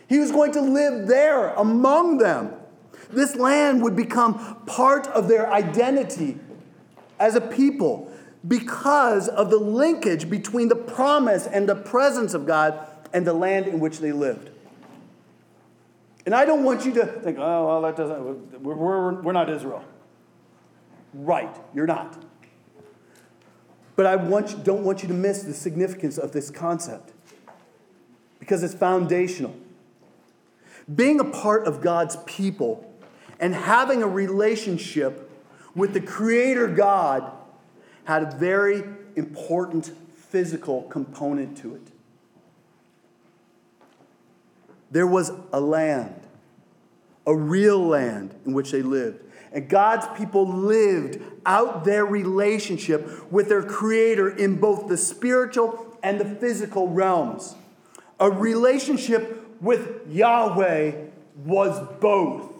He 0.07 0.19
was 0.19 0.31
going 0.31 0.51
to 0.53 0.61
live 0.61 1.07
there 1.07 1.49
among 1.49 2.17
them. 2.17 2.53
This 3.09 3.35
land 3.35 3.81
would 3.83 3.95
become 3.95 4.63
part 4.65 5.07
of 5.07 5.27
their 5.27 5.51
identity 5.51 6.39
as 7.19 7.35
a 7.35 7.41
people 7.41 8.11
because 8.47 9.29
of 9.29 9.49
the 9.49 9.57
linkage 9.57 10.29
between 10.29 10.67
the 10.67 10.75
promise 10.75 11.47
and 11.47 11.67
the 11.67 11.75
presence 11.75 12.33
of 12.33 12.45
God 12.45 12.87
and 13.13 13.25
the 13.25 13.33
land 13.33 13.67
in 13.67 13.79
which 13.79 13.99
they 13.99 14.11
lived. 14.11 14.49
And 16.25 16.33
I 16.33 16.45
don't 16.45 16.63
want 16.63 16.85
you 16.85 16.93
to 16.95 17.05
think, 17.05 17.37
oh, 17.37 17.67
well, 17.67 17.81
that 17.81 17.95
doesn't, 17.95 18.63
we're, 18.63 18.75
we're, 18.75 19.21
we're 19.21 19.31
not 19.33 19.49
Israel. 19.49 19.83
Right, 21.13 21.55
you're 21.73 21.87
not. 21.87 22.23
But 23.95 24.05
I 24.05 24.15
want 24.15 24.51
you, 24.51 24.57
don't 24.57 24.83
want 24.83 25.03
you 25.03 25.07
to 25.07 25.13
miss 25.13 25.43
the 25.43 25.53
significance 25.53 26.17
of 26.17 26.31
this 26.31 26.49
concept 26.49 27.11
because 28.39 28.63
it's 28.63 28.73
foundational. 28.73 29.55
Being 30.93 31.19
a 31.19 31.25
part 31.25 31.65
of 31.67 31.81
God's 31.81 32.17
people 32.25 32.91
and 33.39 33.53
having 33.53 34.03
a 34.03 34.07
relationship 34.07 35.29
with 35.75 35.93
the 35.93 36.01
Creator 36.01 36.67
God 36.69 37.31
had 38.05 38.23
a 38.23 38.35
very 38.35 38.83
important 39.15 39.91
physical 40.15 40.83
component 40.83 41.57
to 41.57 41.75
it. 41.75 41.81
There 44.91 45.07
was 45.07 45.31
a 45.51 45.59
land, 45.59 46.22
a 47.25 47.35
real 47.35 47.79
land 47.79 48.33
in 48.45 48.53
which 48.53 48.71
they 48.71 48.81
lived. 48.81 49.19
And 49.51 49.69
God's 49.69 50.07
people 50.17 50.47
lived 50.47 51.21
out 51.45 51.85
their 51.85 52.05
relationship 52.05 53.31
with 53.31 53.49
their 53.49 53.63
Creator 53.63 54.29
in 54.37 54.55
both 54.55 54.87
the 54.87 54.97
spiritual 54.97 55.97
and 56.01 56.19
the 56.19 56.25
physical 56.25 56.89
realms. 56.89 57.55
A 58.19 58.29
relationship 58.29 59.47
with 59.61 60.07
Yahweh 60.09 60.93
was 61.45 61.87
both. 61.99 62.51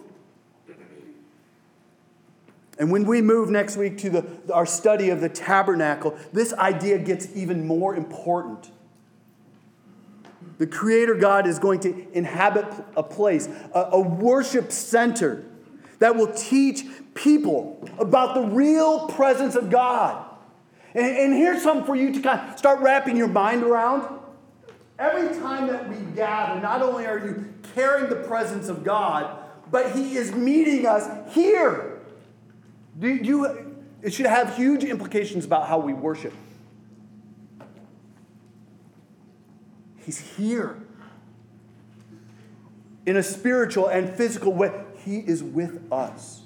And 2.78 2.90
when 2.90 3.04
we 3.04 3.22
move 3.22 3.50
next 3.50 3.76
week 3.76 3.98
to 3.98 4.10
the, 4.10 4.52
our 4.52 4.66
study 4.66 5.10
of 5.10 5.20
the 5.20 5.28
tabernacle, 5.28 6.16
this 6.32 6.52
idea 6.54 6.98
gets 6.98 7.28
even 7.34 7.66
more 7.66 7.94
important. 7.94 8.70
The 10.58 10.66
Creator 10.66 11.16
God 11.16 11.46
is 11.46 11.58
going 11.58 11.80
to 11.80 12.06
inhabit 12.12 12.66
a 12.96 13.02
place, 13.02 13.48
a, 13.74 13.88
a 13.92 14.00
worship 14.00 14.70
center 14.70 15.44
that 15.98 16.14
will 16.16 16.32
teach 16.32 16.84
people 17.14 17.88
about 17.98 18.34
the 18.34 18.42
real 18.42 19.08
presence 19.08 19.56
of 19.56 19.70
God. 19.70 20.24
And, 20.94 21.16
and 21.16 21.32
here's 21.32 21.62
something 21.62 21.86
for 21.86 21.96
you 21.96 22.12
to 22.12 22.20
kind 22.20 22.50
of 22.50 22.58
start 22.58 22.80
wrapping 22.80 23.16
your 23.16 23.28
mind 23.28 23.62
around. 23.62 24.20
Every 24.98 25.36
time 25.40 25.66
that 25.66 25.88
we 25.88 25.96
gather, 26.14 26.60
not 26.60 26.82
only 26.82 27.06
are 27.06 27.18
you 27.18 27.52
carrying 27.74 28.08
the 28.08 28.16
presence 28.16 28.68
of 28.68 28.84
God, 28.84 29.38
but 29.70 29.92
He 29.92 30.16
is 30.16 30.32
meeting 30.32 30.86
us 30.86 31.08
here. 31.34 31.98
Do 32.98 33.08
you, 33.08 33.74
it 34.02 34.14
should 34.14 34.26
have 34.26 34.56
huge 34.56 34.84
implications 34.84 35.44
about 35.44 35.66
how 35.66 35.78
we 35.78 35.92
worship. 35.92 36.32
He's 40.04 40.18
here. 40.36 40.76
In 43.06 43.16
a 43.16 43.22
spiritual 43.22 43.88
and 43.88 44.14
physical 44.14 44.52
way, 44.52 44.84
He 44.98 45.18
is 45.18 45.42
with 45.42 45.90
us. 45.92 46.42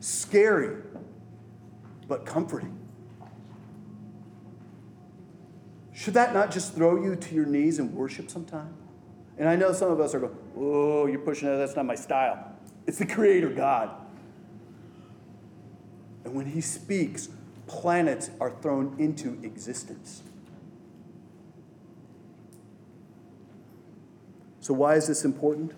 Scary, 0.00 0.76
but 2.08 2.26
comforting. 2.26 2.78
Should 5.92 6.14
that 6.14 6.34
not 6.34 6.50
just 6.50 6.74
throw 6.74 7.02
you 7.02 7.16
to 7.16 7.34
your 7.34 7.46
knees 7.46 7.78
and 7.78 7.94
worship 7.94 8.30
sometime? 8.30 8.74
And 9.38 9.48
I 9.48 9.56
know 9.56 9.72
some 9.72 9.90
of 9.90 10.00
us 10.00 10.14
are 10.14 10.20
going, 10.20 10.36
oh, 10.56 11.06
you're 11.06 11.20
pushing 11.20 11.48
that. 11.48 11.56
That's 11.56 11.76
not 11.76 11.86
my 11.86 11.94
style. 11.94 12.52
It's 12.86 12.98
the 12.98 13.06
Creator 13.06 13.50
God. 13.50 13.90
And 16.24 16.34
when 16.34 16.46
He 16.46 16.60
speaks, 16.60 17.28
planets 17.66 18.30
are 18.40 18.50
thrown 18.50 18.96
into 18.98 19.38
existence. 19.42 20.23
So, 24.64 24.72
why 24.72 24.94
is 24.94 25.06
this 25.06 25.26
important? 25.26 25.72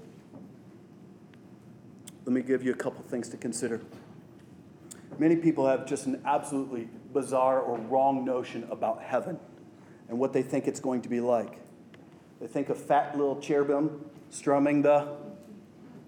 Let 2.25 2.33
me 2.33 2.41
give 2.41 2.63
you 2.63 2.71
a 2.71 2.77
couple 2.77 3.03
things 3.03 3.29
to 3.31 3.37
consider. 3.37 3.81
Many 5.19 5.35
people 5.35 5.67
have 5.67 5.87
just 5.87 6.07
an 6.07 6.23
absolutely 6.25 6.89
bizarre 7.13 7.59
or 7.59 7.79
wrong 7.79 8.25
notion 8.25 8.65
about 8.71 9.03
heaven 9.03 9.41
and 10.09 10.21
what 10.21 10.33
they 10.33 10.45
think 10.45 10.69
it's 10.69 10.79
going 10.79 11.03
to 11.03 11.09
be 11.09 11.19
like. 11.19 11.59
They 12.41 12.47
think 12.47 12.69
of 12.69 12.79
fat 12.79 13.17
little 13.19 13.41
cherubim 13.41 14.05
strumming 14.31 14.83
the 14.83 15.17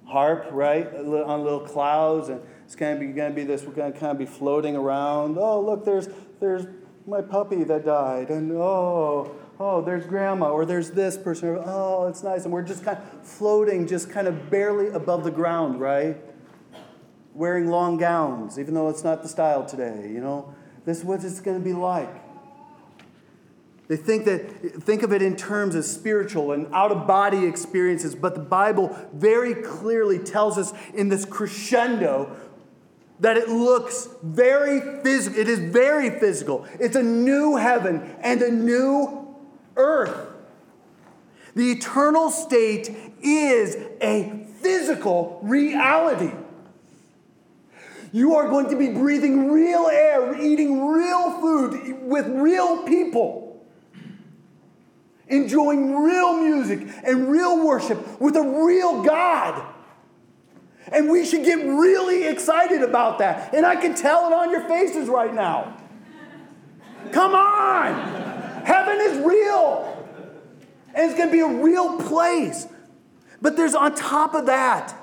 harp, 0.05 0.47
right, 0.53 0.87
on 0.87 1.43
little 1.43 1.67
clouds, 1.67 2.29
and 2.29 2.41
it's 2.65 2.77
going 2.77 2.95
to 2.95 3.01
be 3.05 3.13
going 3.13 3.31
to 3.31 3.35
be 3.35 3.43
this. 3.43 3.65
We're 3.65 3.73
going 3.73 3.93
to 3.93 3.99
kind 3.99 4.13
of 4.13 4.19
be 4.19 4.27
floating 4.27 4.77
around. 4.77 5.37
Oh, 5.37 5.61
look, 5.61 5.85
there's 5.85 6.09
there's 6.39 6.69
my 7.09 7.23
puppy 7.23 7.65
that 7.65 7.85
died, 7.85 8.31
and 8.31 8.53
oh, 8.53 9.35
oh, 9.61 9.83
there's 9.83 10.07
grandma, 10.07 10.51
or 10.51 10.65
there's 10.65 10.93
this 10.93 11.17
person, 11.17 11.59
oh, 11.65 12.07
it's 12.07 12.23
nice. 12.23 12.45
And 12.45 12.53
we're 12.53 12.63
just 12.63 12.85
kind 12.85 12.99
of 12.99 13.27
floating, 13.27 13.87
just 13.87 14.11
kind 14.11 14.29
of 14.29 14.51
barely 14.51 14.89
above 14.89 15.25
the 15.25 15.31
ground, 15.31 15.81
right? 15.81 16.17
Wearing 17.35 17.69
long 17.69 17.99
gowns, 17.99 18.59
even 18.59 18.75
though 18.75 18.89
it's 18.89 19.05
not 19.05 19.23
the 19.23 19.29
style 19.29 19.65
today, 19.67 20.09
you 20.13 20.21
know? 20.21 20.55
This 20.85 20.99
is 20.99 21.05
what 21.05 21.23
it's 21.25 21.41
going 21.41 21.59
to 21.59 21.65
be 21.65 21.73
like. 21.73 22.09
They 23.89 23.97
think 23.97 24.27
that 24.27 24.83
think 24.83 25.03
of 25.03 25.13
it 25.13 25.23
in 25.23 25.35
terms 25.35 25.75
of 25.75 25.85
spiritual 25.85 26.53
and 26.53 26.73
out 26.75 26.93
of 26.93 27.07
body 27.07 27.47
experiences, 27.47 28.15
but 28.15 28.35
the 28.35 28.41
Bible 28.41 28.95
very 29.15 29.55
clearly 29.55 30.19
tells 30.19 30.59
us 30.59 30.75
in 30.93 31.09
this 31.09 31.25
crescendo 31.25 32.37
that 33.21 33.37
it 33.37 33.49
looks 33.49 34.09
very 34.23 35.03
physical. 35.03 35.41
It 35.41 35.49
is 35.49 35.59
very 35.59 36.11
physical. 36.21 36.67
It's 36.79 36.97
a 36.97 37.03
new 37.03 37.57
heaven 37.57 38.15
and 38.21 38.43
a 38.43 38.51
new 38.51 39.18
earth. 39.79 40.35
The 41.55 41.73
eternal 41.73 42.31
state 42.31 42.95
is 43.23 43.77
a 44.01 44.47
physical 44.61 45.41
reality. 45.43 46.33
You 48.13 48.37
are 48.37 48.49
going 48.49 48.71
to 48.71 48.77
be 48.77 48.89
breathing 48.89 49.51
real 49.51 49.89
air, 49.91 50.41
eating 50.41 50.87
real 50.87 51.41
food 51.41 52.03
with 52.03 52.27
real 52.29 52.85
people, 52.85 53.67
enjoying 55.29 55.95
real 55.97 56.35
music 56.35 56.89
and 57.05 57.31
real 57.31 57.65
worship 57.65 58.21
with 58.21 58.37
a 58.37 58.43
real 58.43 59.03
God. 59.03 59.75
And 60.91 61.11
we 61.11 61.27
should 61.27 61.45
get 61.45 61.59
really 61.59 62.27
excited 62.27 62.83
about 62.83 63.19
that. 63.19 63.53
And 63.53 63.67
I 63.67 63.77
can 63.77 63.95
tell 63.95 64.27
it 64.27 64.33
on 64.33 64.51
your 64.51 64.67
faces 64.67 65.09
right 65.09 65.35
now. 65.35 65.77
Come 67.13 67.35
on! 67.35 68.28
Heaven 68.69 68.99
is 69.01 69.25
real. 69.25 70.07
And 70.95 71.11
it's 71.11 71.15
going 71.19 71.31
to 71.31 71.33
be 71.33 71.41
a 71.41 71.63
real 71.63 71.99
place. 72.03 72.67
But 73.41 73.57
there's 73.57 73.75
on 73.75 73.95
top 73.95 74.35
of 74.35 74.45
that, 74.45 74.95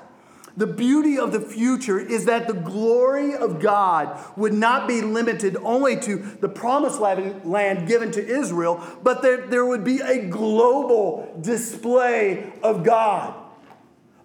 the 0.56 0.68
beauty 0.68 1.18
of 1.18 1.32
the 1.32 1.40
future 1.40 1.98
is 1.98 2.26
that 2.26 2.46
the 2.46 2.54
glory 2.54 3.34
of 3.34 3.60
God 3.60 4.16
would 4.36 4.52
not 4.52 4.86
be 4.86 5.00
limited 5.00 5.56
only 5.64 5.98
to 6.00 6.16
the 6.40 6.48
promised 6.48 7.00
land 7.00 7.88
given 7.88 8.12
to 8.12 8.24
Israel, 8.24 8.80
but 9.02 9.20
there, 9.22 9.48
there 9.48 9.66
would 9.66 9.82
be 9.82 10.00
a 10.00 10.28
global 10.28 11.36
display 11.40 12.52
of 12.62 12.84
God. 12.84 13.34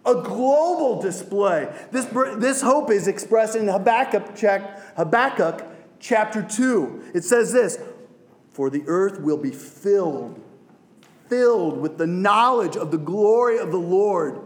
A 0.06 0.14
global 0.14 1.02
display. 1.02 1.68
This, 1.92 2.06
this 2.38 2.62
hope 2.62 2.92
is 2.92 3.08
expressed 3.08 3.56
in 3.56 3.68
Habakkuk, 3.68 4.38
Habakkuk 4.96 5.66
chapter 6.00 6.44
2. 6.44 7.12
It 7.16 7.24
says 7.24 7.52
this 7.54 7.80
for 8.52 8.70
the 8.70 8.84
earth 8.88 9.20
will 9.20 9.38
be 9.38 9.52
filled, 9.52 10.40
filled 11.28 11.80
with 11.80 11.98
the 11.98 12.08
knowledge 12.08 12.76
of 12.76 12.92
the 12.92 12.98
glory 12.98 13.58
of 13.58 13.72
the 13.72 13.80
Lord 13.80 14.42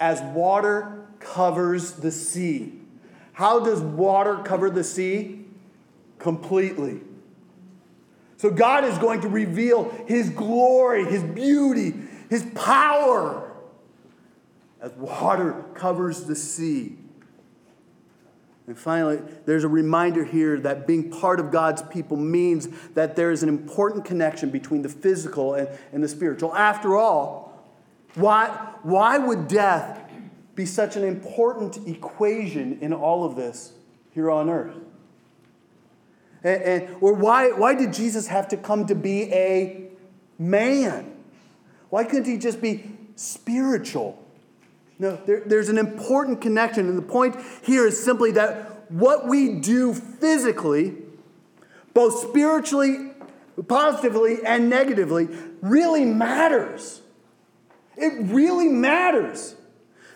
as 0.00 0.20
water 0.34 1.06
covers 1.20 1.92
the 1.92 2.10
sea. 2.10 2.80
How 3.32 3.60
does 3.60 3.80
water 3.80 4.38
cover 4.44 4.70
the 4.70 4.84
sea? 4.84 5.46
Completely. 6.18 7.00
So 8.36 8.50
God 8.50 8.84
is 8.84 8.98
going 8.98 9.20
to 9.22 9.28
reveal 9.28 9.90
His 10.06 10.30
glory, 10.30 11.04
His 11.04 11.22
beauty, 11.22 11.94
His 12.28 12.44
power 12.54 13.52
as 14.80 14.92
water 14.92 15.64
covers 15.74 16.24
the 16.24 16.36
sea. 16.36 16.98
And 18.66 18.78
finally, 18.78 19.20
there's 19.44 19.64
a 19.64 19.68
reminder 19.68 20.24
here 20.24 20.58
that 20.60 20.86
being 20.86 21.10
part 21.10 21.38
of 21.38 21.50
God's 21.50 21.82
people 21.82 22.16
means 22.16 22.68
that 22.94 23.14
there 23.14 23.30
is 23.30 23.42
an 23.42 23.48
important 23.50 24.06
connection 24.06 24.48
between 24.48 24.80
the 24.82 24.88
physical 24.88 25.54
and, 25.54 25.68
and 25.92 26.02
the 26.02 26.08
spiritual. 26.08 26.54
After 26.54 26.96
all, 26.96 27.62
why, 28.14 28.48
why 28.82 29.18
would 29.18 29.48
death 29.48 30.00
be 30.54 30.64
such 30.64 30.96
an 30.96 31.04
important 31.04 31.86
equation 31.86 32.78
in 32.80 32.92
all 32.92 33.24
of 33.24 33.36
this 33.36 33.72
here 34.12 34.30
on 34.30 34.48
earth? 34.48 34.76
And, 36.42 36.62
and, 36.62 36.96
or 37.02 37.12
why, 37.12 37.50
why 37.50 37.74
did 37.74 37.92
Jesus 37.92 38.28
have 38.28 38.48
to 38.48 38.56
come 38.56 38.86
to 38.86 38.94
be 38.94 39.24
a 39.32 39.90
man? 40.38 41.12
Why 41.90 42.04
couldn't 42.04 42.26
he 42.26 42.38
just 42.38 42.62
be 42.62 42.90
spiritual? 43.14 44.23
No, 44.98 45.16
there, 45.26 45.42
there's 45.44 45.68
an 45.68 45.78
important 45.78 46.40
connection. 46.40 46.88
And 46.88 46.96
the 46.96 47.02
point 47.02 47.36
here 47.62 47.86
is 47.86 48.02
simply 48.02 48.32
that 48.32 48.90
what 48.90 49.26
we 49.26 49.54
do 49.60 49.94
physically, 49.94 50.94
both 51.92 52.28
spiritually, 52.28 53.10
positively, 53.66 54.38
and 54.44 54.68
negatively, 54.68 55.28
really 55.60 56.04
matters. 56.04 57.00
It 57.96 58.12
really 58.32 58.68
matters. 58.68 59.56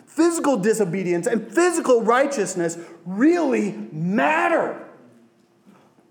Physical 0.05 0.57
disobedience 0.57 1.27
and 1.27 1.51
physical 1.51 2.01
righteousness 2.01 2.77
really 3.05 3.71
matter. 3.91 4.85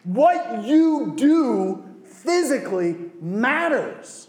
What 0.05 0.65
you 0.65 1.15
do 1.17 1.85
physically 2.05 2.97
matters. 3.21 4.29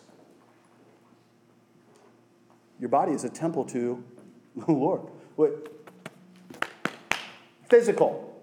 Your 2.80 2.90
body 2.90 3.12
is 3.12 3.24
a 3.24 3.30
temple 3.30 3.66
to 3.66 4.04
Lord, 4.68 5.02
what? 5.36 5.72
Physical. 7.70 8.42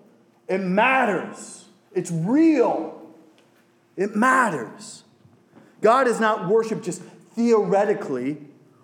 It 0.48 0.58
matters. 0.58 1.66
It's 1.94 2.10
real. 2.10 3.02
It 3.96 4.14
matters. 4.14 5.04
God 5.80 6.06
is 6.06 6.20
not 6.20 6.48
worshiped 6.48 6.84
just 6.84 7.02
theoretically 7.34 8.38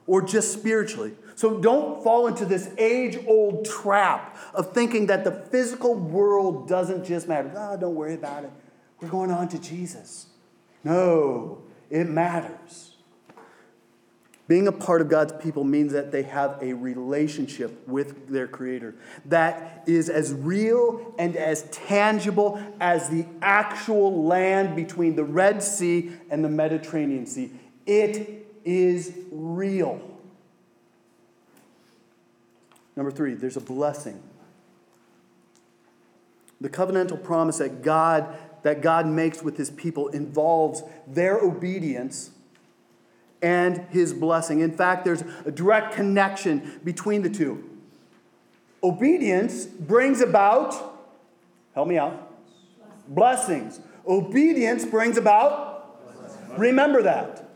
or 0.07 0.23
just 0.23 0.53
spiritually. 0.53 1.13
So 1.35 1.59
don't 1.61 2.03
fall 2.05 2.27
into 2.27 2.45
this 2.45 2.71
age 2.79 3.19
old 3.27 3.65
trap 3.65 4.37
of 4.55 4.73
thinking 4.73 5.07
that 5.07 5.25
the 5.25 5.33
physical 5.33 5.95
world 5.95 6.69
doesn't 6.69 7.05
just 7.05 7.29
matter. 7.29 7.53
Oh, 7.57 7.77
don't 7.77 7.95
worry 7.95 8.15
about 8.15 8.45
it. 8.45 8.51
We're 9.01 9.09
going 9.09 9.31
on 9.31 9.49
to 9.49 9.59
Jesus. 9.59 10.27
No, 10.85 11.63
it 11.91 12.09
matters. 12.09 12.92
Being 14.49 14.67
a 14.67 14.73
part 14.73 15.01
of 15.01 15.09
God's 15.09 15.33
people 15.41 15.63
means 15.63 15.93
that 15.93 16.11
they 16.11 16.25
have 16.25 16.59
a 16.61 16.73
relationship 16.73 17.87
with 17.87 18.29
their 18.29 18.49
Creator 18.49 18.95
that 19.27 19.85
is 19.87 20.11
as 20.11 20.33
real 20.33 21.15
and 21.19 21.37
as 21.37 21.63
tangible 21.71 22.61
as 22.81 23.09
the 23.09 23.25
actual 23.41 24.25
land 24.25 24.75
between 24.75 25.15
the 25.15 25.25
Red 25.25 25.63
Sea 25.63 26.13
and 26.29 26.45
the 26.45 26.49
Mediterranean 26.49 27.25
Sea. 27.25 27.53
It 27.87 28.47
is 28.65 29.13
real. 29.31 30.01
Number 32.97 33.13
three, 33.13 33.35
there's 33.35 33.57
a 33.57 33.61
blessing. 33.61 34.21
The 36.61 36.69
covenantal 36.69 37.23
promise 37.23 37.59
that 37.59 37.83
God, 37.83 38.37
that 38.65 38.83
God 38.83 39.07
makes 39.07 39.43
with 39.43 39.57
his 39.57 39.71
people 39.71 40.09
involves 40.09 40.83
their 41.07 41.39
obedience 41.39 42.32
and 43.43 43.79
his 43.91 44.15
blessing. 44.15 44.61
In 44.61 44.73
fact, 44.73 45.05
there's 45.05 45.23
a 45.45 45.51
direct 45.51 45.95
connection 45.95 46.81
between 46.85 47.23
the 47.23 47.31
two. 47.31 47.69
Obedience 48.83 49.67
brings 49.67 50.21
about, 50.21 50.75
help 51.75 51.89
me 51.89 51.99
out, 51.99 52.33
blessings. 53.09 53.81
Obedience 54.07 54.85
brings 54.85 55.17
about, 55.17 56.01
remember 56.57 57.03
that. 57.03 57.49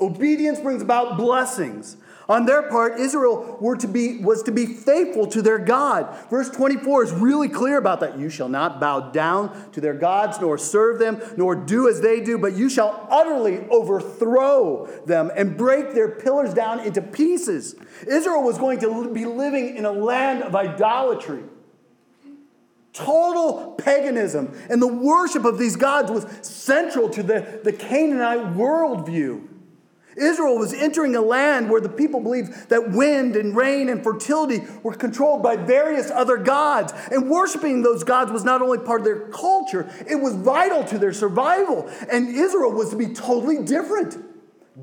Obedience 0.00 0.60
brings 0.60 0.82
about 0.82 1.16
blessings. 1.16 1.96
On 2.28 2.46
their 2.46 2.62
part, 2.70 2.98
Israel 2.98 3.58
were 3.60 3.76
to 3.76 3.86
be, 3.86 4.18
was 4.18 4.42
to 4.44 4.52
be 4.52 4.64
faithful 4.64 5.26
to 5.26 5.42
their 5.42 5.58
God. 5.58 6.16
Verse 6.30 6.48
24 6.50 7.04
is 7.04 7.12
really 7.12 7.48
clear 7.48 7.76
about 7.76 8.00
that. 8.00 8.18
You 8.18 8.30
shall 8.30 8.48
not 8.48 8.80
bow 8.80 9.10
down 9.10 9.70
to 9.72 9.80
their 9.80 9.92
gods, 9.92 10.40
nor 10.40 10.56
serve 10.56 10.98
them, 10.98 11.20
nor 11.36 11.54
do 11.54 11.88
as 11.88 12.00
they 12.00 12.20
do, 12.20 12.38
but 12.38 12.54
you 12.54 12.70
shall 12.70 13.06
utterly 13.10 13.66
overthrow 13.68 14.86
them 15.04 15.30
and 15.36 15.56
break 15.56 15.92
their 15.92 16.08
pillars 16.08 16.54
down 16.54 16.80
into 16.80 17.02
pieces. 17.02 17.74
Israel 18.06 18.42
was 18.42 18.56
going 18.56 18.80
to 18.80 19.12
be 19.12 19.26
living 19.26 19.76
in 19.76 19.84
a 19.84 19.92
land 19.92 20.42
of 20.42 20.56
idolatry. 20.56 21.42
Total 22.94 23.72
paganism. 23.72 24.56
And 24.70 24.80
the 24.80 24.86
worship 24.86 25.44
of 25.44 25.58
these 25.58 25.76
gods 25.76 26.10
was 26.10 26.26
central 26.42 27.10
to 27.10 27.22
the, 27.22 27.60
the 27.64 27.72
Canaanite 27.72 28.56
worldview. 28.56 29.48
Israel 30.16 30.58
was 30.58 30.72
entering 30.72 31.16
a 31.16 31.20
land 31.20 31.70
where 31.70 31.80
the 31.80 31.88
people 31.88 32.20
believed 32.20 32.68
that 32.68 32.90
wind 32.90 33.36
and 33.36 33.56
rain 33.56 33.88
and 33.88 34.02
fertility 34.02 34.62
were 34.82 34.94
controlled 34.94 35.42
by 35.42 35.56
various 35.56 36.10
other 36.10 36.36
gods. 36.36 36.92
And 37.10 37.30
worshiping 37.30 37.82
those 37.82 38.04
gods 38.04 38.30
was 38.30 38.44
not 38.44 38.62
only 38.62 38.78
part 38.78 39.00
of 39.00 39.04
their 39.04 39.28
culture, 39.28 39.90
it 40.08 40.16
was 40.16 40.34
vital 40.34 40.84
to 40.84 40.98
their 40.98 41.12
survival. 41.12 41.88
And 42.10 42.28
Israel 42.28 42.72
was 42.72 42.90
to 42.90 42.96
be 42.96 43.14
totally 43.14 43.64
different. 43.64 44.16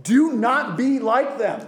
Do 0.04 0.34
not 0.34 0.78
be 0.78 1.00
like 1.00 1.38
them. 1.38 1.68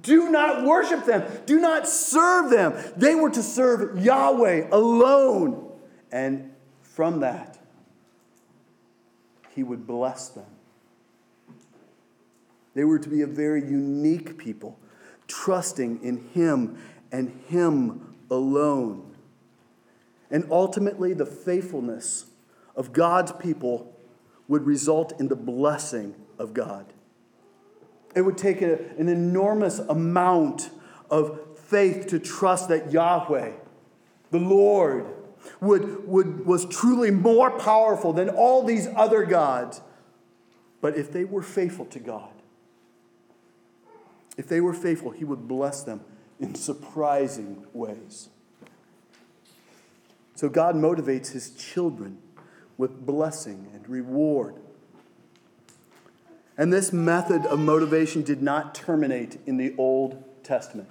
Do 0.00 0.30
not 0.30 0.64
worship 0.64 1.04
them. 1.04 1.30
Do 1.46 1.60
not 1.60 1.86
serve 1.86 2.50
them. 2.50 2.74
They 2.96 3.14
were 3.14 3.30
to 3.30 3.42
serve 3.42 4.02
Yahweh 4.02 4.68
alone. 4.72 5.70
And 6.10 6.52
from 6.82 7.20
that, 7.20 7.58
he 9.50 9.62
would 9.62 9.86
bless 9.86 10.28
them. 10.28 10.53
They 12.74 12.84
were 12.84 12.98
to 12.98 13.08
be 13.08 13.22
a 13.22 13.26
very 13.26 13.60
unique 13.60 14.36
people, 14.36 14.78
trusting 15.28 16.02
in 16.02 16.28
Him 16.32 16.78
and 17.12 17.40
Him 17.48 18.16
alone. 18.30 19.14
And 20.30 20.46
ultimately, 20.50 21.14
the 21.14 21.26
faithfulness 21.26 22.26
of 22.74 22.92
God's 22.92 23.32
people 23.32 23.94
would 24.48 24.66
result 24.66 25.18
in 25.20 25.28
the 25.28 25.36
blessing 25.36 26.14
of 26.38 26.52
God. 26.52 26.92
It 28.14 28.22
would 28.22 28.38
take 28.38 28.62
a, 28.62 28.78
an 28.98 29.08
enormous 29.08 29.78
amount 29.78 30.70
of 31.10 31.40
faith 31.56 32.08
to 32.08 32.18
trust 32.18 32.68
that 32.68 32.92
Yahweh, 32.92 33.52
the 34.30 34.38
Lord, 34.38 35.06
would, 35.60 36.06
would, 36.06 36.46
was 36.46 36.66
truly 36.66 37.10
more 37.10 37.50
powerful 37.58 38.12
than 38.12 38.28
all 38.28 38.64
these 38.64 38.88
other 38.96 39.24
gods. 39.24 39.80
But 40.80 40.96
if 40.96 41.12
they 41.12 41.24
were 41.24 41.42
faithful 41.42 41.86
to 41.86 41.98
God, 41.98 42.33
if 44.36 44.48
they 44.48 44.60
were 44.60 44.74
faithful, 44.74 45.10
he 45.10 45.24
would 45.24 45.46
bless 45.46 45.82
them 45.82 46.00
in 46.40 46.54
surprising 46.54 47.66
ways. 47.72 48.28
So 50.34 50.48
God 50.48 50.74
motivates 50.74 51.32
his 51.32 51.50
children 51.50 52.18
with 52.76 53.06
blessing 53.06 53.68
and 53.72 53.88
reward. 53.88 54.56
And 56.56 56.72
this 56.72 56.92
method 56.92 57.46
of 57.46 57.58
motivation 57.58 58.22
did 58.22 58.42
not 58.42 58.74
terminate 58.74 59.38
in 59.46 59.56
the 59.56 59.74
Old 59.78 60.22
Testament. 60.44 60.88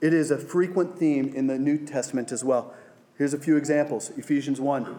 It 0.00 0.14
is 0.14 0.30
a 0.30 0.38
frequent 0.38 0.98
theme 0.98 1.32
in 1.34 1.48
the 1.48 1.58
New 1.58 1.78
Testament 1.78 2.30
as 2.30 2.44
well. 2.44 2.74
Here's 3.16 3.34
a 3.34 3.38
few 3.38 3.56
examples 3.56 4.10
Ephesians 4.16 4.60
1. 4.60 4.96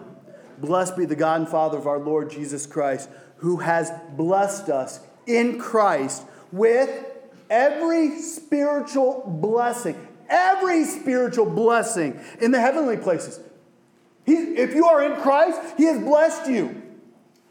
Blessed 0.57 0.97
be 0.97 1.05
the 1.05 1.15
God 1.15 1.41
and 1.41 1.49
Father 1.49 1.77
of 1.77 1.87
our 1.87 1.99
Lord 1.99 2.29
Jesus 2.29 2.65
Christ, 2.65 3.09
who 3.37 3.57
has 3.57 3.91
blessed 4.17 4.67
us 4.67 4.99
in 5.25 5.57
Christ 5.57 6.23
with 6.51 7.05
every 7.49 8.19
spiritual 8.19 9.23
blessing, 9.41 10.07
every 10.29 10.85
spiritual 10.85 11.45
blessing 11.45 12.19
in 12.41 12.51
the 12.51 12.59
heavenly 12.59 12.97
places. 12.97 13.39
He, 14.25 14.33
if 14.33 14.75
you 14.75 14.85
are 14.85 15.03
in 15.03 15.19
Christ, 15.21 15.59
He 15.77 15.85
has 15.85 15.99
blessed 15.99 16.49
you 16.49 16.81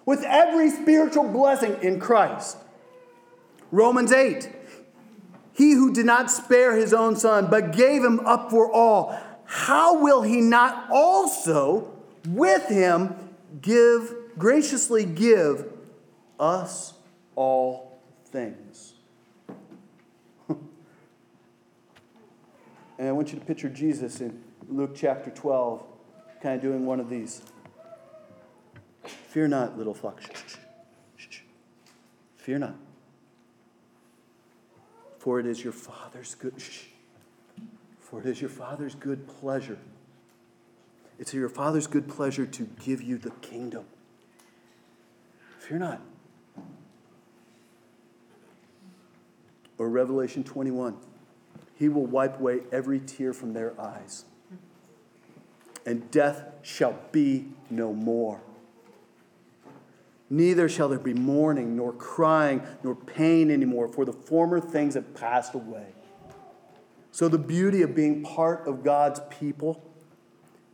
with 0.04 0.22
every 0.22 0.70
spiritual 0.70 1.24
blessing 1.24 1.76
in 1.82 2.00
Christ. 2.00 2.56
Romans 3.70 4.12
8. 4.12 4.48
He 5.52 5.72
who 5.72 5.92
did 5.92 6.06
not 6.06 6.30
spare 6.30 6.76
his 6.76 6.94
own 6.94 7.16
son, 7.16 7.48
but 7.50 7.72
gave 7.72 8.04
him 8.04 8.20
up 8.20 8.48
for 8.48 8.70
all, 8.70 9.18
how 9.44 10.00
will 10.00 10.22
he 10.22 10.40
not 10.40 10.88
also 10.88 11.92
with 12.28 12.68
him 12.68 13.14
give, 13.60 14.14
graciously 14.38 15.04
give 15.04 15.66
us 16.38 16.94
all 17.34 17.87
things? 18.28 18.94
And 22.98 23.06
I 23.06 23.12
want 23.12 23.32
you 23.32 23.38
to 23.38 23.44
picture 23.44 23.68
Jesus 23.68 24.20
in 24.20 24.42
Luke 24.68 24.90
chapter 24.96 25.30
12, 25.30 25.84
kind 26.42 26.56
of 26.56 26.60
doing 26.60 26.84
one 26.84 26.98
of 26.98 27.08
these. 27.08 27.42
Fear 29.04 29.48
not, 29.48 29.78
little 29.78 29.94
flock. 29.94 30.20
Fear 32.36 32.58
not. 32.58 32.74
For 35.18 35.38
it 35.38 35.46
is 35.46 35.62
your 35.62 35.72
Father's 35.72 36.34
good. 36.34 36.54
For 38.00 38.20
it 38.20 38.26
is 38.26 38.40
your 38.40 38.50
Father's 38.50 38.94
good 38.94 39.28
pleasure. 39.28 39.78
It's 41.18 41.34
your 41.34 41.48
Father's 41.48 41.86
good 41.86 42.08
pleasure 42.08 42.46
to 42.46 42.68
give 42.84 43.02
you 43.02 43.18
the 43.18 43.30
kingdom. 43.30 43.84
Fear 45.58 45.78
not. 45.80 46.00
Or 49.78 49.88
Revelation 49.88 50.44
21. 50.44 50.96
He 51.76 51.88
will 51.88 52.06
wipe 52.06 52.40
away 52.40 52.60
every 52.72 52.98
tear 52.98 53.32
from 53.32 53.52
their 53.54 53.80
eyes. 53.80 54.24
And 55.86 56.10
death 56.10 56.42
shall 56.62 56.98
be 57.12 57.46
no 57.70 57.92
more. 57.92 58.40
Neither 60.30 60.68
shall 60.68 60.88
there 60.88 60.98
be 60.98 61.14
mourning, 61.14 61.76
nor 61.76 61.92
crying, 61.92 62.62
nor 62.82 62.94
pain 62.94 63.50
anymore, 63.50 63.88
for 63.88 64.04
the 64.04 64.12
former 64.12 64.60
things 64.60 64.94
have 64.94 65.14
passed 65.14 65.54
away. 65.54 65.86
So, 67.10 67.28
the 67.28 67.38
beauty 67.38 67.80
of 67.82 67.94
being 67.94 68.22
part 68.22 68.66
of 68.66 68.84
God's 68.84 69.20
people 69.30 69.82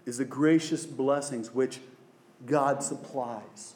is 0.05 0.19
the 0.19 0.25
gracious 0.25 0.85
blessings 0.85 1.55
which 1.55 1.79
God 2.45 2.83
supplies. 2.83 3.75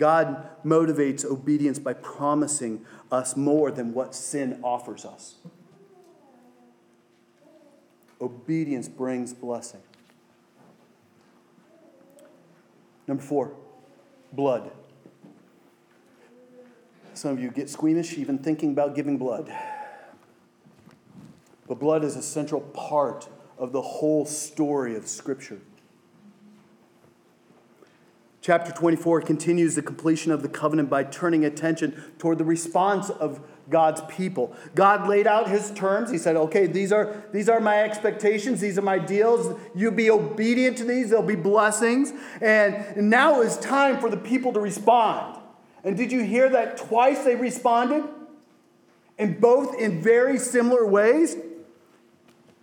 God 0.00 0.48
motivates 0.64 1.26
obedience 1.26 1.78
by 1.78 1.92
promising 1.92 2.86
us 3.12 3.36
more 3.36 3.70
than 3.70 3.92
what 3.92 4.14
sin 4.14 4.58
offers 4.64 5.04
us. 5.04 5.36
Obedience 8.18 8.88
brings 8.88 9.34
blessing. 9.34 9.82
Number 13.06 13.22
four, 13.22 13.52
blood. 14.32 14.70
Some 17.12 17.32
of 17.32 17.40
you 17.40 17.50
get 17.50 17.68
squeamish 17.68 18.16
even 18.16 18.38
thinking 18.38 18.72
about 18.72 18.94
giving 18.94 19.18
blood. 19.18 19.52
But 21.68 21.78
blood 21.78 22.04
is 22.04 22.16
a 22.16 22.22
central 22.22 22.62
part 22.62 23.28
of 23.58 23.72
the 23.72 23.82
whole 23.82 24.24
story 24.24 24.96
of 24.96 25.06
Scripture. 25.06 25.60
Chapter 28.50 28.72
24 28.72 29.20
continues 29.20 29.76
the 29.76 29.82
completion 29.82 30.32
of 30.32 30.42
the 30.42 30.48
covenant 30.48 30.90
by 30.90 31.04
turning 31.04 31.44
attention 31.44 32.02
toward 32.18 32.38
the 32.38 32.44
response 32.44 33.08
of 33.08 33.38
God's 33.68 34.00
people. 34.08 34.56
God 34.74 35.06
laid 35.06 35.28
out 35.28 35.48
his 35.48 35.70
terms. 35.70 36.10
He 36.10 36.18
said, 36.18 36.34
okay, 36.34 36.66
these 36.66 36.90
are, 36.90 37.22
these 37.32 37.48
are 37.48 37.60
my 37.60 37.80
expectations, 37.84 38.60
these 38.60 38.76
are 38.76 38.82
my 38.82 38.98
deals. 38.98 39.56
You 39.72 39.92
be 39.92 40.10
obedient 40.10 40.78
to 40.78 40.84
these, 40.84 41.10
there'll 41.10 41.24
be 41.24 41.36
blessings. 41.36 42.12
And 42.40 43.08
now 43.08 43.40
is 43.40 43.56
time 43.56 44.00
for 44.00 44.10
the 44.10 44.16
people 44.16 44.52
to 44.54 44.58
respond. 44.58 45.40
And 45.84 45.96
did 45.96 46.10
you 46.10 46.24
hear 46.24 46.48
that 46.48 46.76
twice 46.76 47.22
they 47.22 47.36
responded? 47.36 48.02
And 49.16 49.40
both 49.40 49.78
in 49.78 50.02
very 50.02 50.38
similar 50.38 50.84
ways? 50.84 51.36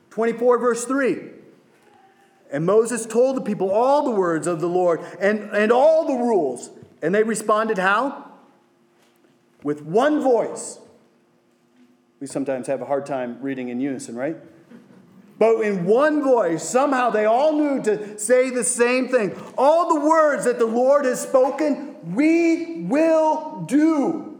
24, 0.09 0.57
verse 0.57 0.83
3. 0.83 1.36
And 2.52 2.66
Moses 2.66 3.06
told 3.06 3.36
the 3.36 3.41
people 3.41 3.72
all 3.72 4.04
the 4.04 4.12
words 4.12 4.48
of 4.48 4.62
the 4.62 4.70
Lord 4.70 5.02
and, 5.20 5.50
and 5.52 5.72
all 5.72 6.08
the 6.08 6.14
rules. 6.14 6.70
And 7.02 7.14
they 7.14 7.24
responded 7.24 7.78
how? 7.78 8.32
With 9.64 9.84
one 9.84 10.22
voice. 10.22 10.80
We 12.20 12.28
sometimes 12.28 12.68
have 12.68 12.82
a 12.82 12.86
hard 12.86 13.06
time 13.06 13.38
reading 13.41 13.70
in 13.70 13.80
unison, 13.80 14.16
right? 14.16 14.38
But 15.39 15.62
in 15.62 15.86
one 15.86 16.24
voice, 16.24 16.68
somehow 16.68 17.12
they 17.12 17.26
all 17.26 17.54
knew 17.54 17.84
to 17.84 18.18
say 18.18 18.50
the 18.50 18.64
same 18.64 19.08
thing. 19.08 19.36
All 19.58 19.93
the 19.93 20.00
words 20.08 20.45
that 20.45 20.58
the 20.58 20.66
Lord 20.66 21.06
has 21.06 21.22
spoken, 21.22 22.16
we 22.16 22.82
will 22.84 23.64
do. 23.68 24.39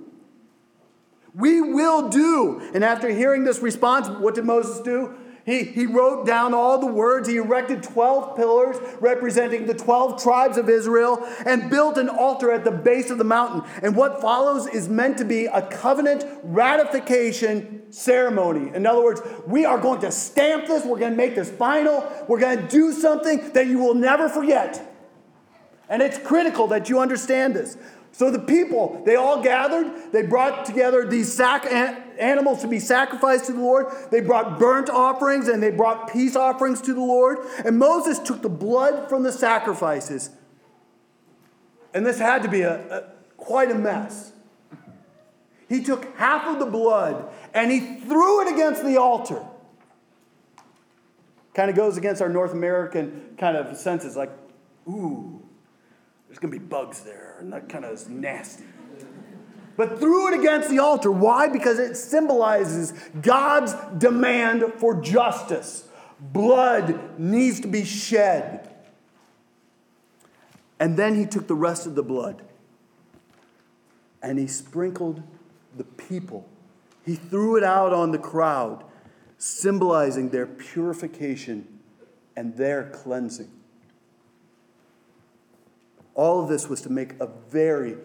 We 1.36 1.62
will 1.62 2.10
do. 2.10 2.62
And 2.74 2.84
after 2.84 3.10
hearing 3.10 3.44
this 3.44 3.60
response, 3.60 4.08
what 4.08 4.34
did 4.34 4.46
Moses 4.46 4.80
do? 4.80 5.14
He, 5.48 5.64
he 5.64 5.86
wrote 5.86 6.26
down 6.26 6.54
all 6.54 6.78
the 6.78 6.88
words. 6.88 7.30
He 7.30 7.38
erected 7.38 7.82
12 7.82 8.36
pillars 8.36 8.76
representing 9.00 9.66
the 9.66 9.74
12 9.74 10.22
tribes 10.22 10.58
of 10.58 10.68
Israel 10.68 11.26
and 11.46 11.70
built 11.70 11.98
an 11.98 12.10
altar 12.10 12.52
at 12.52 12.66
the 12.66 12.72
base 12.72 13.10
of 13.10 13.18
the 13.18 13.24
mountain. 13.24 13.64
And 13.82 13.96
what 13.96 14.20
follows 14.20 14.68
is 14.68 14.90
meant 14.90 15.18
to 15.20 15.24
be 15.24 15.46
a 15.46 15.62
covenant 15.62 16.26
ratification 16.44 17.90
ceremony. 17.94 18.76
In 18.76 18.86
other 18.86 19.02
words, 19.02 19.22
we 19.48 19.64
are 19.64 19.78
going 19.78 20.02
to 20.02 20.12
stamp 20.12 20.68
this, 20.68 20.84
we're 20.84 21.00
going 21.00 21.14
to 21.14 21.18
make 21.18 21.36
this 21.36 21.50
final, 21.50 22.06
we're 22.28 22.42
going 22.42 22.58
to 22.58 22.68
do 22.68 22.92
something 22.92 23.54
that 23.54 23.68
you 23.68 23.80
will 23.80 23.96
never 23.96 24.28
forget. 24.28 24.96
And 25.88 26.02
it's 26.02 26.18
critical 26.18 26.68
that 26.68 26.90
you 26.90 27.00
understand 27.00 27.56
this. 27.56 27.78
So 28.18 28.32
the 28.32 28.40
people, 28.40 29.04
they 29.06 29.16
all 29.16 29.44
gathered, 29.44 30.12
they 30.12 30.24
brought 30.24 30.66
together 30.66 31.08
these 31.08 31.32
sac- 31.32 31.68
animals 31.68 32.62
to 32.62 32.68
be 32.68 32.80
sacrificed 32.80 33.46
to 33.46 33.54
the 33.54 33.60
Lord. 33.60 33.94
They 34.10 34.22
brought 34.22 34.58
burnt 34.58 34.90
offerings 34.90 35.48
and 35.48 35.62
they 35.62 35.70
brought 35.70 36.12
peace 36.12 36.36
offerings 36.36 36.82
to 36.82 36.96
the 36.96 37.00
Lord. 37.00 37.38
And 37.64 37.78
Moses 37.78 38.18
took 38.18 38.42
the 38.42 38.50
blood 38.50 39.08
from 39.08 39.22
the 39.22 39.32
sacrifices. 39.32 40.32
And 41.94 42.08
this 42.08 42.18
had 42.18 42.42
to 42.42 42.50
be 42.50 42.62
a, 42.62 42.80
a 42.90 43.04
quite 43.38 43.70
a 43.70 43.76
mess. 43.76 44.32
He 45.70 45.84
took 45.84 46.18
half 46.18 46.48
of 46.48 46.58
the 46.58 46.66
blood 46.66 47.30
and 47.54 47.72
he 47.72 48.00
threw 48.00 48.42
it 48.42 48.52
against 48.52 48.84
the 48.84 48.98
altar. 48.98 49.46
Kind 51.54 51.70
of 51.70 51.76
goes 51.76 51.98
against 51.98 52.20
our 52.24 52.30
North 52.30 52.54
American 52.54 53.36
kind 53.38 53.56
of 53.56 53.78
senses 53.78 54.16
like, 54.16 54.32
ooh, 54.88 55.47
there's 56.38 56.52
going 56.52 56.60
to 56.60 56.60
be 56.60 56.70
bugs 56.70 57.02
there, 57.02 57.36
and 57.40 57.52
that 57.52 57.68
kind 57.68 57.84
of 57.84 57.94
is 57.94 58.08
nasty. 58.08 58.64
But 59.76 60.00
threw 60.00 60.32
it 60.32 60.40
against 60.40 60.70
the 60.70 60.78
altar. 60.80 61.12
Why? 61.12 61.48
Because 61.48 61.80
it 61.80 61.96
symbolizes 61.96 62.94
God's 63.22 63.74
demand 63.98 64.74
for 64.78 65.02
justice. 65.02 65.88
Blood 66.20 67.20
needs 67.20 67.60
to 67.62 67.68
be 67.68 67.84
shed. 67.84 68.70
And 70.80 70.96
then 70.96 71.16
he 71.16 71.26
took 71.26 71.48
the 71.48 71.56
rest 71.56 71.88
of 71.88 71.96
the 71.96 72.04
blood 72.04 72.44
and 74.22 74.38
he 74.38 74.46
sprinkled 74.46 75.24
the 75.76 75.84
people. 75.84 76.48
He 77.04 77.16
threw 77.16 77.56
it 77.56 77.64
out 77.64 77.94
on 77.94 78.12
the 78.12 78.20
crowd, 78.20 78.84
symbolizing 79.40 80.30
their 80.30 80.46
purification 80.46 81.80
and 82.36 82.58
their 82.58 82.90
cleansing. 82.90 83.52
All 86.18 86.42
of 86.42 86.50
this 86.50 86.68
was 86.68 86.82
to 86.82 86.90
make 86.90 87.14
a 87.22 87.28
very, 87.28 87.96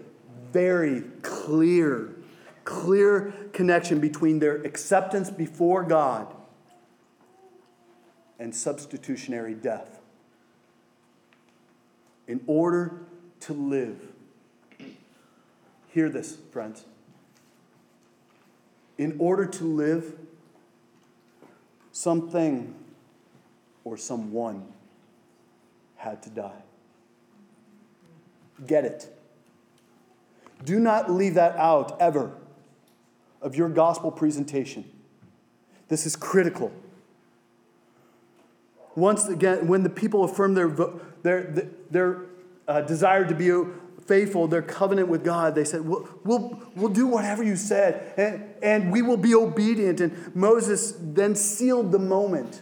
very 0.53 1.01
clear, 1.23 2.15
clear 2.63 3.33
connection 3.55 4.01
between 4.01 4.39
their 4.39 4.57
acceptance 4.57 5.31
before 5.31 5.83
God 5.83 6.33
and 8.39 8.55
substitutionary 8.55 9.55
death. 9.55 9.99
In 12.29 12.43
order 12.47 13.01
to 13.41 13.55
live, 13.55 13.99
hear 15.89 16.11
this, 16.11 16.37
friends. 16.53 16.85
In 18.99 19.17
order 19.19 19.47
to 19.47 19.65
live, 19.65 20.19
something 21.93 22.75
or 23.85 23.97
someone 23.97 24.67
had 25.97 26.23
to 26.25 26.31
die. 26.31 26.63
Get 28.67 28.85
it. 28.85 29.09
Do 30.65 30.79
not 30.79 31.11
leave 31.11 31.35
that 31.35 31.57
out 31.57 32.01
ever 32.01 32.33
of 33.41 33.57
your 33.57 33.69
gospel 33.69 34.11
presentation. 34.11 34.85
This 35.89 36.07
is 36.07 36.17
critical. 36.17 36.73
Once 38.95 39.27
again, 39.27 39.67
when 39.67 39.83
the 39.83 39.91
people 39.91 40.25
affirm 40.25 40.55
their, 40.55 40.69
their, 41.23 41.69
their 41.91 42.23
uh, 42.69 42.83
desire 42.83 43.27
to 43.27 43.35
be 43.35 43.51
faithful, 44.07 44.47
their 44.47 44.63
covenant 44.63 45.09
with 45.09 45.25
God, 45.25 45.55
they 45.55 45.65
said, 45.65 45.81
we'll, 45.83 46.09
we'll, 46.25 46.61
we'll 46.77 46.89
do 46.91 47.07
whatever 47.07 47.43
you 47.43 47.57
said, 47.57 48.13
and, 48.17 48.45
and 48.63 48.93
we 48.93 49.03
will 49.03 49.17
be 49.17 49.35
obedient. 49.35 50.01
And 50.01 50.35
Moses 50.35 50.95
then 51.01 51.35
sealed 51.35 51.93
the 51.93 51.99
moment 51.99 52.61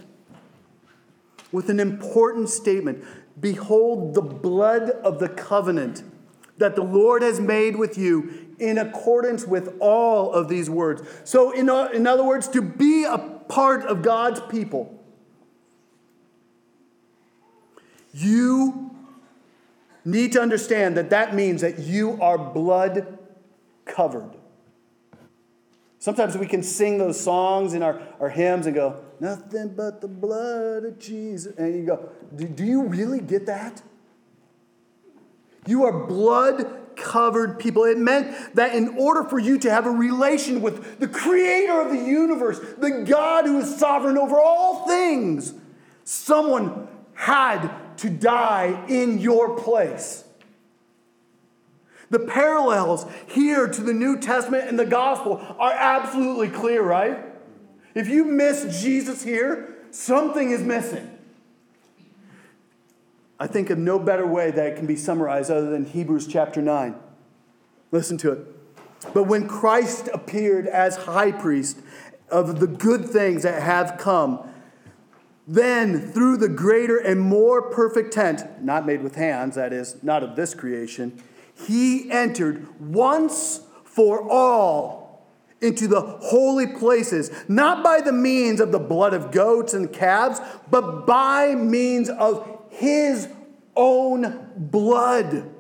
with 1.53 1.69
an 1.69 1.81
important 1.81 2.49
statement 2.49 3.05
Behold 3.41 4.15
the 4.15 4.23
blood 4.23 4.91
of 4.91 5.19
the 5.19 5.29
covenant 5.29 6.03
that 6.59 6.77
the 6.77 6.83
Lord 6.83 7.23
has 7.23 7.41
made 7.41 7.77
with 7.77 7.97
you 7.97 8.49
in 8.59 8.77
accordance 8.77 9.47
with 9.47 9.77
all 9.81 10.33
of 10.33 10.49
these 10.49 10.69
words. 10.69 11.03
So, 11.25 11.51
in, 11.51 11.71
uh, 11.71 11.87
in 11.87 12.07
other 12.07 12.23
words, 12.23 12.49
to 12.49 12.61
be 12.61 13.05
a 13.05 13.19
part 13.19 13.83
of 13.85 14.03
God's 14.03 14.41
people, 14.41 15.03
you 18.13 18.91
need 20.05 20.33
to 20.33 20.43
understand 20.43 20.97
that 20.97 21.11
that 21.11 21.35
means 21.35 21.63
that 21.63 21.79
you 21.79 22.21
are 22.21 22.37
blood 22.37 23.19
covered. 23.87 24.31
Sometimes 25.99 26.37
we 26.37 26.47
can 26.47 26.63
sing 26.63 26.99
those 26.99 27.21
songs 27.21 27.75
in 27.75 27.83
our, 27.83 28.01
our 28.19 28.31
hymns 28.31 28.67
and 28.67 28.75
go, 28.75 28.99
nothing 29.21 29.75
but 29.77 30.01
the 30.01 30.09
blood 30.09 30.85
of 30.85 30.99
Jesus. 30.99 31.55
And 31.57 31.75
you 31.75 31.87
go, 31.87 32.09
do, 32.35 32.47
do 32.47 32.65
you 32.65 32.85
really 32.85 33.21
get 33.21 33.47
that? 33.47 33.83
You 35.67 35.85
are 35.85 36.07
blood 36.07 36.97
covered 36.97 37.59
people. 37.59 37.85
It 37.85 37.99
meant 37.99 38.55
that 38.55 38.75
in 38.75 38.97
order 38.99 39.25
for 39.25 39.39
you 39.39 39.59
to 39.59 39.71
have 39.71 39.87
a 39.87 39.91
relation 39.91 40.61
with 40.61 40.99
the 40.99 41.09
creator 41.09 41.81
of 41.81 41.91
the 41.91 41.99
universe, 41.99 42.59
the 42.79 43.05
God 43.07 43.47
who 43.47 43.59
is 43.61 43.77
sovereign 43.77 44.19
over 44.19 44.39
all 44.39 44.87
things, 44.87 45.55
someone 46.05 46.89
had 47.15 47.71
to 47.99 48.11
die 48.11 48.85
in 48.89 49.19
your 49.19 49.57
place. 49.59 50.25
The 52.11 52.19
parallels 52.19 53.07
here 53.29 53.69
to 53.69 53.81
the 53.83 53.93
New 53.93 54.19
Testament 54.19 54.69
and 54.69 54.79
the 54.79 54.87
gospel 54.87 55.37
are 55.59 55.73
absolutely 55.73 56.49
clear, 56.49 56.83
right? 56.83 57.30
If 57.95 58.09
you 58.09 58.25
miss 58.25 58.83
Jesus 58.83 59.23
here, 59.25 59.77
something 59.91 60.51
is 60.51 60.63
missing. 60.63 61.19
I 63.39 63.47
think 63.47 63.71
of 63.71 63.79
no 63.79 63.99
better 63.99 64.27
way 64.27 64.51
that 64.51 64.67
it 64.67 64.77
can 64.77 64.87
be 64.87 64.97
summarized 64.97 65.51
other 65.51 65.71
than 65.71 65.87
Hebrews 65.87 66.27
chapter 66.27 66.61
9. 66.61 66.95
Listen 67.91 68.19
to 68.19 68.33
it. 68.33 68.47
But 69.15 69.25
when 69.25 69.49
Christ 69.49 70.09
appeared 70.13 70.67
as 70.67 70.97
high 70.97 71.33
priest 71.33 71.79
of 72.31 72.61
the 72.61 72.67
good 72.67 73.07
things 73.07 73.43
that 73.43 73.63
have 73.63 73.97
come, 73.99 74.47
then 75.49 76.13
through 76.13 76.37
the 76.37 76.49
greater 76.49 76.99
and 76.99 77.21
more 77.21 77.63
perfect 77.63 78.13
tent, 78.13 78.63
not 78.63 78.87
made 78.87 79.03
with 79.03 79.17
hands, 79.17 79.57
that 79.57 79.73
is, 79.73 79.97
not 80.03 80.23
of 80.23 80.37
this 80.37 80.55
creation, 80.55 81.21
he 81.55 82.11
entered 82.11 82.69
once 82.79 83.63
for 83.85 84.23
all 84.31 85.00
into 85.61 85.87
the 85.87 86.01
holy 86.01 86.67
places, 86.67 87.31
not 87.49 87.85
by 87.85 88.01
the 88.01 88.13
means 88.13 88.61
of 88.61 88.73
the 88.73 88.79
blood 88.79 89.13
of 89.13 89.31
goats 89.31 89.75
and 89.75 89.93
calves, 89.93 90.41
but 90.71 91.07
by 91.07 91.55
means 91.55 92.09
of 92.09 92.59
his 92.71 93.29
own 93.77 94.49
blood, 94.57 95.51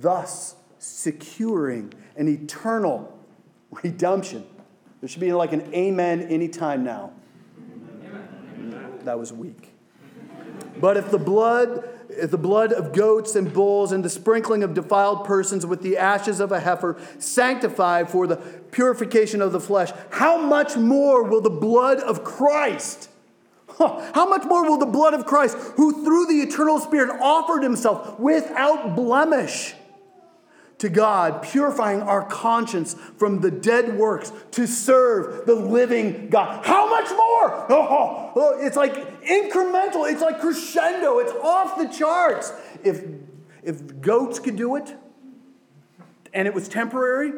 thus 0.00 0.56
securing 0.78 1.92
an 2.16 2.28
eternal 2.28 3.16
redemption. 3.82 4.44
There 5.00 5.08
should 5.08 5.20
be 5.20 5.32
like 5.32 5.52
an 5.52 5.72
amen 5.74 6.22
anytime 6.22 6.84
now. 6.84 7.12
That 9.04 9.18
was 9.18 9.32
weak. 9.32 9.72
But 10.80 10.96
if 10.96 11.10
the 11.10 11.18
blood 11.18 11.88
the 12.22 12.38
blood 12.38 12.72
of 12.72 12.92
goats 12.92 13.34
and 13.34 13.52
bulls 13.52 13.92
and 13.92 14.04
the 14.04 14.10
sprinkling 14.10 14.62
of 14.62 14.74
defiled 14.74 15.24
persons 15.24 15.64
with 15.64 15.82
the 15.82 15.96
ashes 15.96 16.40
of 16.40 16.52
a 16.52 16.60
heifer 16.60 17.00
sanctified 17.18 18.10
for 18.10 18.26
the 18.26 18.36
purification 18.36 19.42
of 19.42 19.52
the 19.52 19.60
flesh, 19.60 19.90
how 20.10 20.38
much 20.38 20.76
more 20.76 21.22
will 21.22 21.40
the 21.40 21.50
blood 21.50 22.00
of 22.00 22.24
Christ? 22.24 23.08
How 23.78 24.28
much 24.28 24.44
more 24.44 24.64
will 24.64 24.78
the 24.78 24.86
blood 24.86 25.14
of 25.14 25.26
Christ, 25.26 25.56
who 25.76 26.04
through 26.04 26.26
the 26.26 26.42
eternal 26.42 26.78
Spirit 26.78 27.18
offered 27.20 27.62
himself 27.62 28.18
without 28.18 28.94
blemish 28.94 29.74
to 30.78 30.88
God, 30.88 31.42
purifying 31.42 32.02
our 32.02 32.24
conscience 32.24 32.94
from 33.16 33.40
the 33.40 33.50
dead 33.50 33.96
works 33.96 34.32
to 34.52 34.66
serve 34.66 35.46
the 35.46 35.54
living 35.54 36.28
God? 36.28 36.64
How 36.64 36.88
much 36.88 37.10
more? 37.10 37.66
Oh, 37.72 38.32
oh, 38.36 38.58
it's 38.60 38.76
like 38.76 39.11
incremental, 39.24 40.10
it's 40.10 40.22
like 40.22 40.40
crescendo, 40.40 41.18
it's 41.18 41.32
off 41.32 41.78
the 41.78 41.86
charts. 41.86 42.52
If, 42.84 43.04
if 43.62 44.00
goats 44.00 44.38
could 44.38 44.56
do 44.56 44.76
it 44.76 44.94
and 46.32 46.48
it 46.48 46.54
was 46.54 46.68
temporary, 46.68 47.32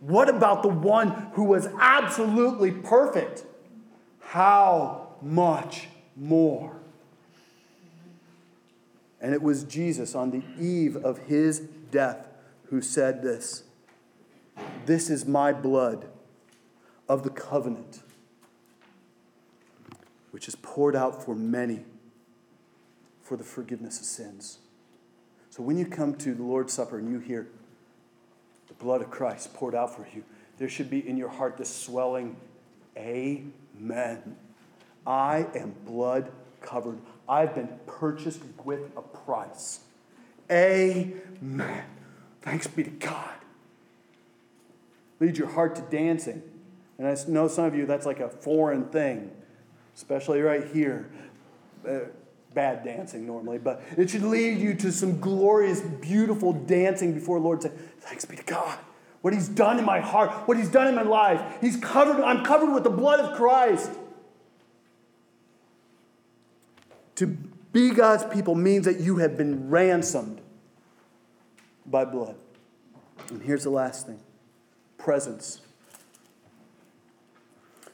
what 0.00 0.28
about 0.28 0.62
the 0.62 0.68
one 0.68 1.30
who 1.34 1.44
was 1.44 1.68
absolutely 1.78 2.70
perfect? 2.70 3.44
How 4.20 5.08
much 5.22 5.88
more. 6.16 6.76
And 9.20 9.34
it 9.34 9.42
was 9.42 9.64
Jesus 9.64 10.14
on 10.14 10.30
the 10.30 10.42
eve 10.58 10.96
of 10.96 11.18
his 11.18 11.60
death 11.90 12.26
who 12.66 12.80
said 12.80 13.22
this 13.22 13.64
This 14.86 15.10
is 15.10 15.26
my 15.26 15.52
blood 15.52 16.06
of 17.08 17.22
the 17.22 17.30
covenant, 17.30 18.00
which 20.30 20.48
is 20.48 20.56
poured 20.56 20.96
out 20.96 21.24
for 21.24 21.34
many 21.34 21.84
for 23.22 23.36
the 23.36 23.44
forgiveness 23.44 23.98
of 24.00 24.06
sins. 24.06 24.58
So 25.50 25.62
when 25.62 25.78
you 25.78 25.86
come 25.86 26.14
to 26.16 26.34
the 26.34 26.42
Lord's 26.42 26.72
Supper 26.72 26.98
and 26.98 27.10
you 27.10 27.18
hear 27.18 27.48
the 28.68 28.74
blood 28.74 29.00
of 29.02 29.10
Christ 29.10 29.52
poured 29.54 29.74
out 29.74 29.94
for 29.94 30.06
you, 30.14 30.24
there 30.58 30.68
should 30.68 30.90
be 30.90 31.06
in 31.08 31.16
your 31.16 31.28
heart 31.28 31.56
this 31.56 31.74
swelling, 31.74 32.36
Amen. 32.96 34.36
I 35.06 35.46
am 35.54 35.74
blood 35.86 36.30
covered. 36.60 36.98
I've 37.28 37.54
been 37.54 37.68
purchased 37.86 38.40
with 38.64 38.90
a 38.96 39.02
price. 39.02 39.80
Amen. 40.50 41.84
Thanks 42.42 42.66
be 42.66 42.84
to 42.84 42.90
God. 42.90 43.34
Lead 45.20 45.38
your 45.38 45.48
heart 45.48 45.76
to 45.76 45.82
dancing. 45.82 46.42
And 46.98 47.06
I 47.06 47.16
know 47.28 47.48
some 47.48 47.64
of 47.64 47.74
you, 47.74 47.86
that's 47.86 48.06
like 48.06 48.20
a 48.20 48.28
foreign 48.28 48.86
thing, 48.86 49.30
especially 49.94 50.40
right 50.40 50.66
here. 50.68 51.10
Uh, 51.88 52.00
bad 52.54 52.84
dancing 52.84 53.26
normally, 53.26 53.58
but 53.58 53.82
it 53.96 54.10
should 54.10 54.22
lead 54.22 54.58
you 54.58 54.74
to 54.74 54.90
some 54.90 55.20
glorious, 55.20 55.80
beautiful 55.80 56.52
dancing 56.52 57.14
before 57.14 57.38
Lord. 57.38 57.62
Say, 57.62 57.70
Thanks 58.00 58.24
be 58.24 58.36
to 58.36 58.42
God. 58.42 58.78
What 59.22 59.34
He's 59.34 59.48
done 59.48 59.78
in 59.78 59.84
my 59.84 60.00
heart, 60.00 60.48
what 60.48 60.56
He's 60.56 60.70
done 60.70 60.88
in 60.88 60.94
my 60.94 61.02
life. 61.02 61.58
He's 61.60 61.76
covered, 61.76 62.22
I'm 62.22 62.44
covered 62.44 62.72
with 62.72 62.84
the 62.84 62.90
blood 62.90 63.20
of 63.20 63.36
Christ. 63.36 63.90
To 67.16 67.26
be 67.72 67.90
God's 67.90 68.24
people 68.34 68.54
means 68.54 68.86
that 68.86 69.00
you 69.00 69.18
have 69.18 69.36
been 69.36 69.68
ransomed 69.70 70.40
by 71.86 72.04
blood. 72.04 72.36
And 73.28 73.42
here's 73.42 73.64
the 73.64 73.70
last 73.70 74.06
thing 74.06 74.20
presence. 74.96 75.60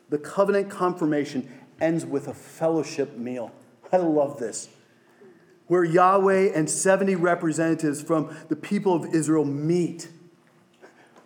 The 0.08 0.18
covenant 0.18 0.70
confirmation 0.70 1.55
ends 1.80 2.04
with 2.04 2.28
a 2.28 2.34
fellowship 2.34 3.16
meal. 3.16 3.52
I 3.92 3.98
love 3.98 4.38
this. 4.38 4.68
Where 5.66 5.84
Yahweh 5.84 6.52
and 6.54 6.70
70 6.70 7.16
representatives 7.16 8.00
from 8.02 8.36
the 8.48 8.56
people 8.56 8.94
of 8.94 9.14
Israel 9.14 9.44
meet. 9.44 10.08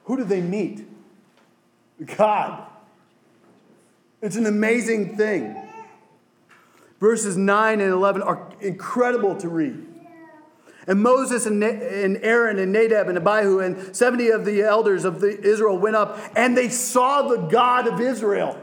Who 0.05 0.17
do 0.17 0.25
they 0.25 0.41
meet? 0.41 0.87
God. 2.17 2.67
It's 4.23 4.37
an 4.37 4.47
amazing 4.47 5.17
thing. 5.17 5.57
Verses 6.99 7.37
9 7.37 7.81
and 7.81 7.91
11 7.91 8.23
are 8.23 8.51
incredible 8.61 9.37
to 9.37 9.49
read. 9.49 9.87
And 10.87 11.03
Moses 11.03 11.47
and 11.47 11.63
Aaron 11.63 12.59
and 12.59 12.73
Nadab 12.73 13.09
and 13.09 13.19
Abihu 13.19 13.61
and 13.61 13.95
70 13.95 14.29
of 14.31 14.45
the 14.45 14.63
elders 14.63 15.05
of 15.05 15.21
the 15.21 15.39
Israel 15.41 15.79
went 15.79 15.97
up 15.97 16.19
and 16.35 16.57
they 16.57 16.69
saw 16.69 17.29
the 17.29 17.37
God 17.37 17.87
of 17.87 18.01
Israel. 18.01 18.61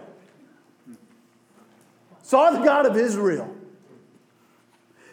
Saw 2.27 2.49
the 2.49 2.59
God 2.59 2.85
of 2.85 2.97
Israel. 2.97 3.55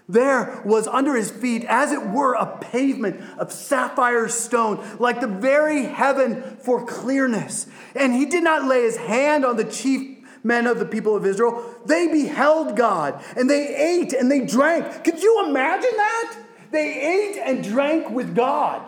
There 0.08 0.60
was 0.64 0.88
under 0.88 1.14
his 1.14 1.30
feet, 1.30 1.64
as 1.68 1.92
it 1.92 2.08
were, 2.08 2.34
a 2.34 2.58
pavement 2.58 3.20
of 3.38 3.52
sapphire 3.52 4.26
stone, 4.26 4.84
like 4.98 5.20
the 5.20 5.28
very 5.28 5.84
heaven 5.84 6.58
for 6.60 6.84
clearness. 6.84 7.68
And 7.94 8.14
he 8.14 8.26
did 8.26 8.42
not 8.42 8.64
lay 8.64 8.82
his 8.82 8.96
hand 8.96 9.44
on 9.44 9.56
the 9.56 9.62
chief 9.62 10.24
men 10.42 10.66
of 10.66 10.80
the 10.80 10.86
people 10.86 11.14
of 11.14 11.24
Israel, 11.24 11.64
they 11.86 12.08
beheld 12.08 12.76
God 12.76 13.22
and 13.36 13.48
they 13.48 13.76
ate 13.76 14.12
and 14.12 14.28
they 14.28 14.44
drank. 14.44 15.04
Could 15.04 15.22
you 15.22 15.46
imagine 15.46 15.96
that? 15.96 16.36
They 16.72 17.00
ate 17.00 17.38
and 17.38 17.62
drank 17.62 18.10
with 18.10 18.34
God. 18.34 18.84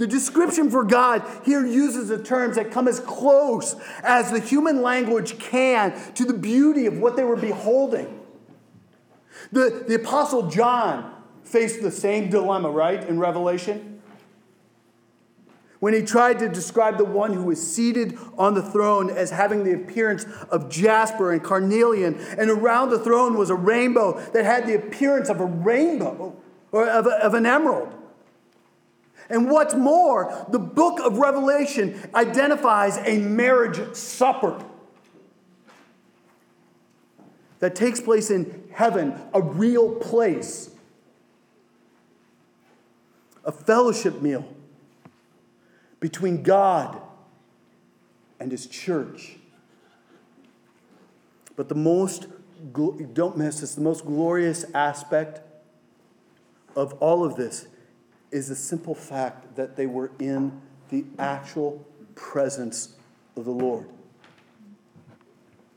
The 0.00 0.06
description 0.06 0.70
for 0.70 0.82
God 0.82 1.22
here 1.44 1.62
uses 1.62 2.08
the 2.08 2.22
terms 2.22 2.56
that 2.56 2.70
come 2.70 2.88
as 2.88 3.00
close 3.00 3.76
as 4.02 4.32
the 4.32 4.40
human 4.40 4.80
language 4.80 5.38
can 5.38 5.92
to 6.14 6.24
the 6.24 6.32
beauty 6.32 6.86
of 6.86 6.96
what 6.96 7.16
they 7.16 7.22
were 7.22 7.36
beholding. 7.36 8.18
The, 9.52 9.84
the 9.86 9.96
Apostle 9.96 10.48
John 10.48 11.22
faced 11.44 11.82
the 11.82 11.90
same 11.90 12.30
dilemma, 12.30 12.70
right, 12.70 13.06
in 13.06 13.18
Revelation? 13.18 14.00
when 15.80 15.94
he 15.94 16.02
tried 16.02 16.38
to 16.38 16.48
describe 16.48 16.98
the 16.98 17.04
one 17.04 17.32
who 17.32 17.42
was 17.42 17.74
seated 17.74 18.18
on 18.36 18.52
the 18.52 18.62
throne 18.62 19.08
as 19.08 19.30
having 19.30 19.64
the 19.64 19.72
appearance 19.72 20.26
of 20.50 20.70
jasper 20.70 21.32
and 21.32 21.42
carnelian, 21.42 22.14
and 22.38 22.50
around 22.50 22.90
the 22.90 22.98
throne 22.98 23.36
was 23.38 23.48
a 23.48 23.54
rainbow 23.54 24.20
that 24.32 24.44
had 24.44 24.66
the 24.66 24.74
appearance 24.74 25.30
of 25.30 25.40
a 25.40 25.46
rainbow 25.46 26.36
or 26.70 26.86
of, 26.86 27.06
a, 27.06 27.24
of 27.24 27.32
an 27.32 27.46
emerald. 27.46 27.94
And 29.30 29.48
what's 29.48 29.74
more, 29.74 30.46
the 30.50 30.58
book 30.58 30.98
of 30.98 31.18
Revelation 31.18 32.10
identifies 32.14 32.98
a 32.98 33.18
marriage 33.18 33.94
supper 33.94 34.62
that 37.60 37.76
takes 37.76 38.00
place 38.00 38.30
in 38.30 38.64
heaven, 38.72 39.14
a 39.32 39.40
real 39.40 39.94
place, 39.94 40.70
a 43.44 43.52
fellowship 43.52 44.20
meal 44.20 44.44
between 46.00 46.42
God 46.42 47.00
and 48.40 48.50
His 48.50 48.66
church. 48.66 49.36
But 51.54 51.68
the 51.68 51.74
most, 51.76 52.26
don't 52.72 53.36
miss 53.36 53.60
this, 53.60 53.76
the 53.76 53.80
most 53.80 54.04
glorious 54.04 54.64
aspect 54.74 55.40
of 56.74 56.94
all 56.94 57.24
of 57.24 57.36
this 57.36 57.68
is 58.30 58.48
the 58.48 58.56
simple 58.56 58.94
fact 58.94 59.56
that 59.56 59.76
they 59.76 59.86
were 59.86 60.10
in 60.18 60.60
the 60.90 61.04
actual 61.18 61.84
presence 62.14 62.94
of 63.36 63.44
the 63.44 63.50
Lord. 63.50 63.88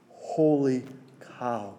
Holy 0.10 0.84
cow. 1.40 1.76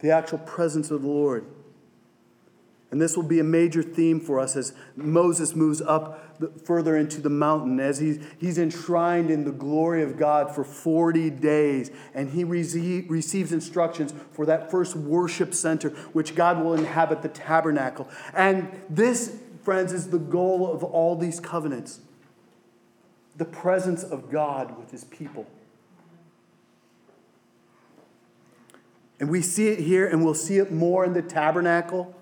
The 0.00 0.10
actual 0.10 0.38
presence 0.38 0.90
of 0.90 1.02
the 1.02 1.08
Lord. 1.08 1.46
And 2.92 3.00
this 3.00 3.16
will 3.16 3.24
be 3.24 3.40
a 3.40 3.44
major 3.44 3.82
theme 3.82 4.20
for 4.20 4.38
us 4.38 4.54
as 4.54 4.74
Moses 4.96 5.56
moves 5.56 5.80
up 5.80 6.38
the, 6.38 6.48
further 6.48 6.94
into 6.94 7.22
the 7.22 7.30
mountain, 7.30 7.80
as 7.80 7.98
he's, 7.98 8.22
he's 8.38 8.58
enshrined 8.58 9.30
in 9.30 9.44
the 9.44 9.50
glory 9.50 10.02
of 10.02 10.18
God 10.18 10.54
for 10.54 10.62
40 10.62 11.30
days. 11.30 11.90
And 12.12 12.30
he 12.30 12.44
rece- 12.44 13.08
receives 13.08 13.50
instructions 13.50 14.12
for 14.32 14.44
that 14.44 14.70
first 14.70 14.94
worship 14.94 15.54
center, 15.54 15.88
which 16.12 16.34
God 16.34 16.62
will 16.62 16.74
inhabit 16.74 17.22
the 17.22 17.30
tabernacle. 17.30 18.06
And 18.34 18.70
this, 18.90 19.38
friends, 19.62 19.94
is 19.94 20.10
the 20.10 20.18
goal 20.18 20.70
of 20.70 20.84
all 20.84 21.16
these 21.16 21.40
covenants 21.40 22.00
the 23.34 23.46
presence 23.46 24.04
of 24.04 24.30
God 24.30 24.78
with 24.78 24.90
his 24.90 25.04
people. 25.04 25.46
And 29.18 29.30
we 29.30 29.40
see 29.40 29.68
it 29.68 29.78
here, 29.78 30.06
and 30.06 30.22
we'll 30.22 30.34
see 30.34 30.58
it 30.58 30.70
more 30.70 31.06
in 31.06 31.14
the 31.14 31.22
tabernacle 31.22 32.14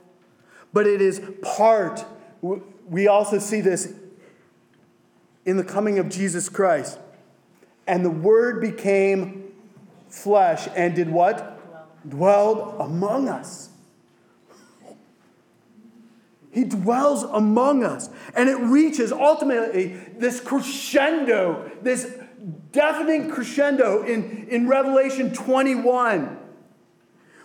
but 0.73 0.87
it 0.87 1.01
is 1.01 1.21
part. 1.43 2.05
We 2.43 3.09
also 3.09 3.39
see 3.39 3.61
this 3.61 3.93
in 5.45 5.57
the 5.57 5.65
coming 5.65 5.99
of 5.99 6.09
Jesus 6.09 6.49
Christ. 6.49 6.99
And 7.87 8.05
the 8.05 8.11
Word 8.11 8.61
became 8.61 9.53
flesh 10.09 10.69
and 10.77 10.95
did 10.95 11.11
what? 11.11 11.59
Dwelled 12.09 12.77
among 12.81 13.29
us. 13.29 13.71
He 16.53 16.65
dwells 16.65 17.23
among 17.23 17.85
us. 17.85 18.11
And 18.35 18.49
it 18.49 18.59
reaches 18.59 19.13
ultimately 19.13 19.97
this 20.19 20.41
crescendo, 20.41 21.71
this, 21.83 22.13
deafening 22.73 23.31
crescendo 23.31 24.03
in, 24.03 24.49
in 24.49 24.69
Revelation 24.69 25.33
21 25.33 26.40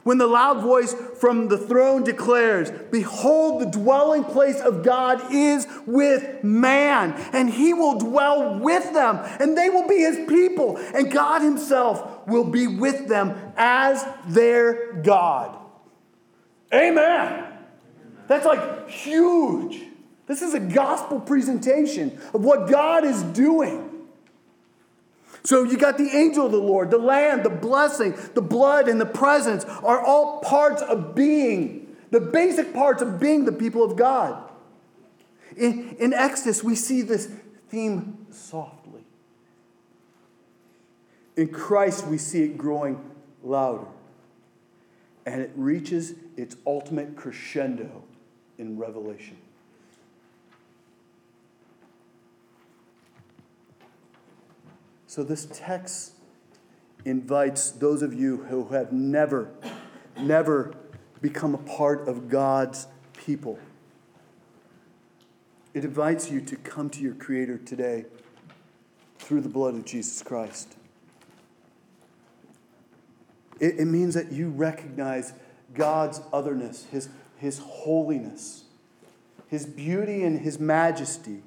when 0.06 0.20
the 0.20 0.28
loud 0.28 0.62
voice 0.62 0.94
from 1.20 1.48
the 1.48 1.58
throne 1.58 2.04
declares, 2.04 2.70
Behold, 2.92 3.60
the 3.60 3.66
dwelling 3.66 4.24
place 4.24 4.60
of 4.60 4.84
God 4.84 5.34
is 5.34 5.68
with 5.88 6.44
man, 6.44 7.14
and 7.34 7.50
he 7.50 7.74
will 7.74 7.98
dwell 7.98 8.60
with 8.60 8.94
them, 8.94 9.18
and 9.40 9.58
they 9.58 9.68
will 9.68 9.88
be 9.88 9.98
his 9.98 10.28
people, 10.30 10.78
and 10.78 11.12
God 11.12 11.42
himself 11.42 12.28
will 12.28 12.44
be 12.44 12.68
with 12.68 13.08
them 13.08 13.36
as 13.58 14.06
their 14.28 14.94
God. 14.94 15.58
Amen. 16.72 17.44
That's 18.28 18.46
like 18.46 18.88
huge. 18.88 19.82
This 20.28 20.44
is 20.44 20.54
a 20.54 20.60
gospel 20.60 21.20
presentation 21.20 22.20
of 22.32 22.44
what 22.44 22.70
God 22.70 23.06
is 23.06 23.24
doing. 23.24 23.95
So 25.46 25.64
you 25.64 25.78
got 25.78 26.00
the 26.00 26.10
angel 26.10 26.48
of 26.48 26.52
the 26.52 26.58
Lord, 26.58 26.90
the 26.90 26.98
land, 26.98 27.44
the 27.44 27.52
blessing, 27.52 28.18
the 28.34 28.42
blood, 28.42 28.90
and 28.90 29.00
the 29.00 29.06
presence 29.06 29.64
are 29.64 30.02
all 30.02 30.40
parts 30.40 30.82
of 30.82 31.14
being, 31.14 31.96
the 32.10 32.20
basic 32.20 32.74
parts 32.74 33.04
of 33.04 33.20
being 33.20 33.46
the 33.46 33.52
people 33.52 33.84
of 33.84 33.96
God. 33.96 34.50
In, 35.56 35.96
in 36.00 36.14
Exodus, 36.14 36.64
we 36.64 36.74
see 36.76 37.04
this 37.04 37.32
theme 37.70 38.26
softly. 38.32 39.04
In 41.38 41.50
Christ, 41.50 42.08
we 42.08 42.18
see 42.18 42.44
it 42.44 42.58
growing 42.58 43.00
louder. 43.44 43.86
And 45.28 45.42
it 45.42 45.52
reaches 45.56 46.16
its 46.38 46.56
ultimate 46.66 47.16
crescendo 47.16 48.04
in 48.58 48.78
Revelation. 48.78 49.38
So, 55.16 55.24
this 55.24 55.48
text 55.50 56.12
invites 57.06 57.72
those 57.72 58.02
of 58.02 58.14
you 58.14 58.36
who 58.50 58.68
have 58.74 58.92
never, 58.92 59.50
never 60.20 60.74
become 61.22 61.56
a 61.56 61.58
part 61.58 62.10
of 62.10 62.28
God's 62.28 62.88
people. 63.14 63.58
It 65.74 65.86
invites 65.86 66.30
you 66.30 66.42
to 66.42 66.58
come 66.58 66.90
to 66.90 67.00
your 67.00 67.14
Creator 67.14 67.60
today 67.60 68.04
through 69.18 69.40
the 69.40 69.48
blood 69.48 69.76
of 69.76 69.86
Jesus 69.86 70.22
Christ. 70.22 70.76
It, 73.62 73.80
it 73.80 73.86
means 73.86 74.16
that 74.16 74.34
you 74.34 74.50
recognize 74.50 75.32
God's 75.74 76.20
otherness, 76.34 76.88
His, 76.92 77.08
His 77.38 77.60
holiness, 77.60 78.66
His 79.48 79.66
beauty, 79.66 80.26
and 80.26 80.42
His 80.42 80.60
majesty, 80.60 81.42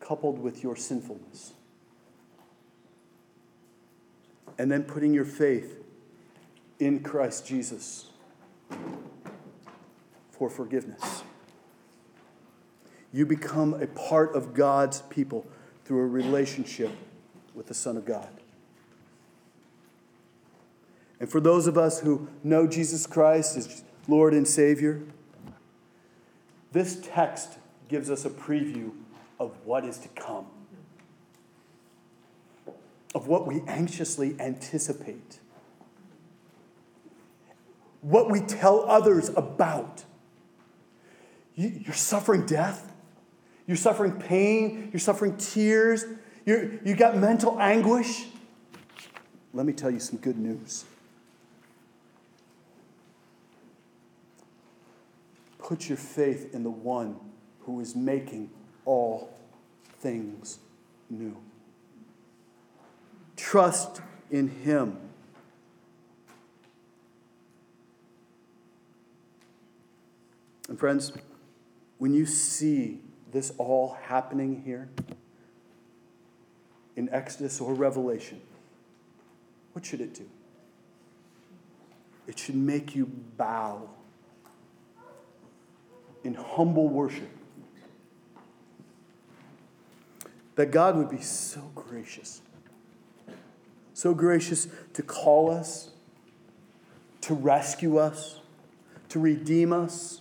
coupled 0.00 0.40
with 0.40 0.64
your 0.64 0.74
sinfulness 0.74 1.52
and 4.58 4.70
then 4.70 4.82
putting 4.82 5.12
your 5.12 5.24
faith 5.24 5.82
in 6.78 7.00
Christ 7.00 7.46
Jesus 7.46 8.10
for 10.30 10.50
forgiveness. 10.50 11.22
You 13.12 13.24
become 13.24 13.74
a 13.74 13.86
part 13.86 14.34
of 14.34 14.54
God's 14.54 15.02
people 15.02 15.46
through 15.84 16.00
a 16.00 16.06
relationship 16.06 16.90
with 17.54 17.66
the 17.66 17.74
Son 17.74 17.96
of 17.96 18.04
God. 18.04 18.28
And 21.18 21.30
for 21.30 21.40
those 21.40 21.66
of 21.66 21.78
us 21.78 22.00
who 22.00 22.28
know 22.44 22.66
Jesus 22.66 23.06
Christ 23.06 23.56
as 23.56 23.84
Lord 24.06 24.34
and 24.34 24.46
Savior, 24.46 25.02
this 26.72 27.00
text 27.02 27.56
gives 27.88 28.10
us 28.10 28.26
a 28.26 28.30
preview 28.30 28.90
of 29.40 29.52
what 29.64 29.84
is 29.84 29.96
to 29.98 30.08
come 30.08 30.46
of 33.16 33.28
what 33.28 33.46
we 33.46 33.62
anxiously 33.66 34.36
anticipate, 34.38 35.40
what 38.02 38.30
we 38.30 38.40
tell 38.40 38.84
others 38.90 39.30
about. 39.30 40.04
You're 41.54 41.94
suffering 41.94 42.44
death, 42.44 42.92
you're 43.66 43.78
suffering 43.78 44.20
pain, 44.20 44.90
you're 44.92 45.00
suffering 45.00 45.38
tears, 45.38 46.04
you're, 46.44 46.74
you 46.84 46.94
got 46.94 47.16
mental 47.16 47.58
anguish. 47.58 48.26
Let 49.54 49.64
me 49.64 49.72
tell 49.72 49.90
you 49.90 49.98
some 49.98 50.18
good 50.18 50.36
news. 50.36 50.84
Put 55.56 55.88
your 55.88 55.96
faith 55.96 56.54
in 56.54 56.62
the 56.62 56.70
one 56.70 57.16
who 57.60 57.80
is 57.80 57.96
making 57.96 58.50
all 58.84 59.34
things 60.00 60.58
new. 61.08 61.34
Trust 63.36 64.00
in 64.30 64.48
Him. 64.48 64.98
And, 70.68 70.78
friends, 70.78 71.12
when 71.98 72.12
you 72.12 72.26
see 72.26 73.00
this 73.30 73.52
all 73.58 73.96
happening 74.02 74.62
here 74.64 74.88
in 76.96 77.08
Exodus 77.10 77.60
or 77.60 77.74
Revelation, 77.74 78.40
what 79.72 79.84
should 79.84 80.00
it 80.00 80.14
do? 80.14 80.28
It 82.26 82.38
should 82.38 82.56
make 82.56 82.96
you 82.96 83.06
bow 83.36 83.88
in 86.24 86.34
humble 86.34 86.88
worship. 86.88 87.30
That 90.56 90.70
God 90.70 90.96
would 90.96 91.10
be 91.10 91.20
so 91.20 91.70
gracious 91.74 92.40
so 93.96 94.12
gracious 94.12 94.68
to 94.92 95.02
call 95.02 95.50
us, 95.50 95.88
to 97.22 97.32
rescue 97.32 97.96
us, 97.96 98.40
to 99.08 99.18
redeem 99.18 99.72
us, 99.72 100.20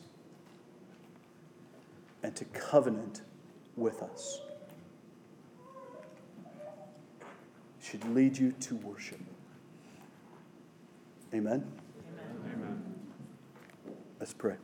and 2.24 2.34
to 2.38 2.46
covenant 2.46 3.20
with 3.76 4.02
us. 4.02 4.40
It 7.78 7.86
should 7.86 8.16
lead 8.16 8.38
you 8.38 8.54
to 8.62 8.78
worship. 8.78 9.20
Amen? 11.34 11.70
Amen. 12.54 12.82
Let's 14.22 14.34
pray. 14.34 14.56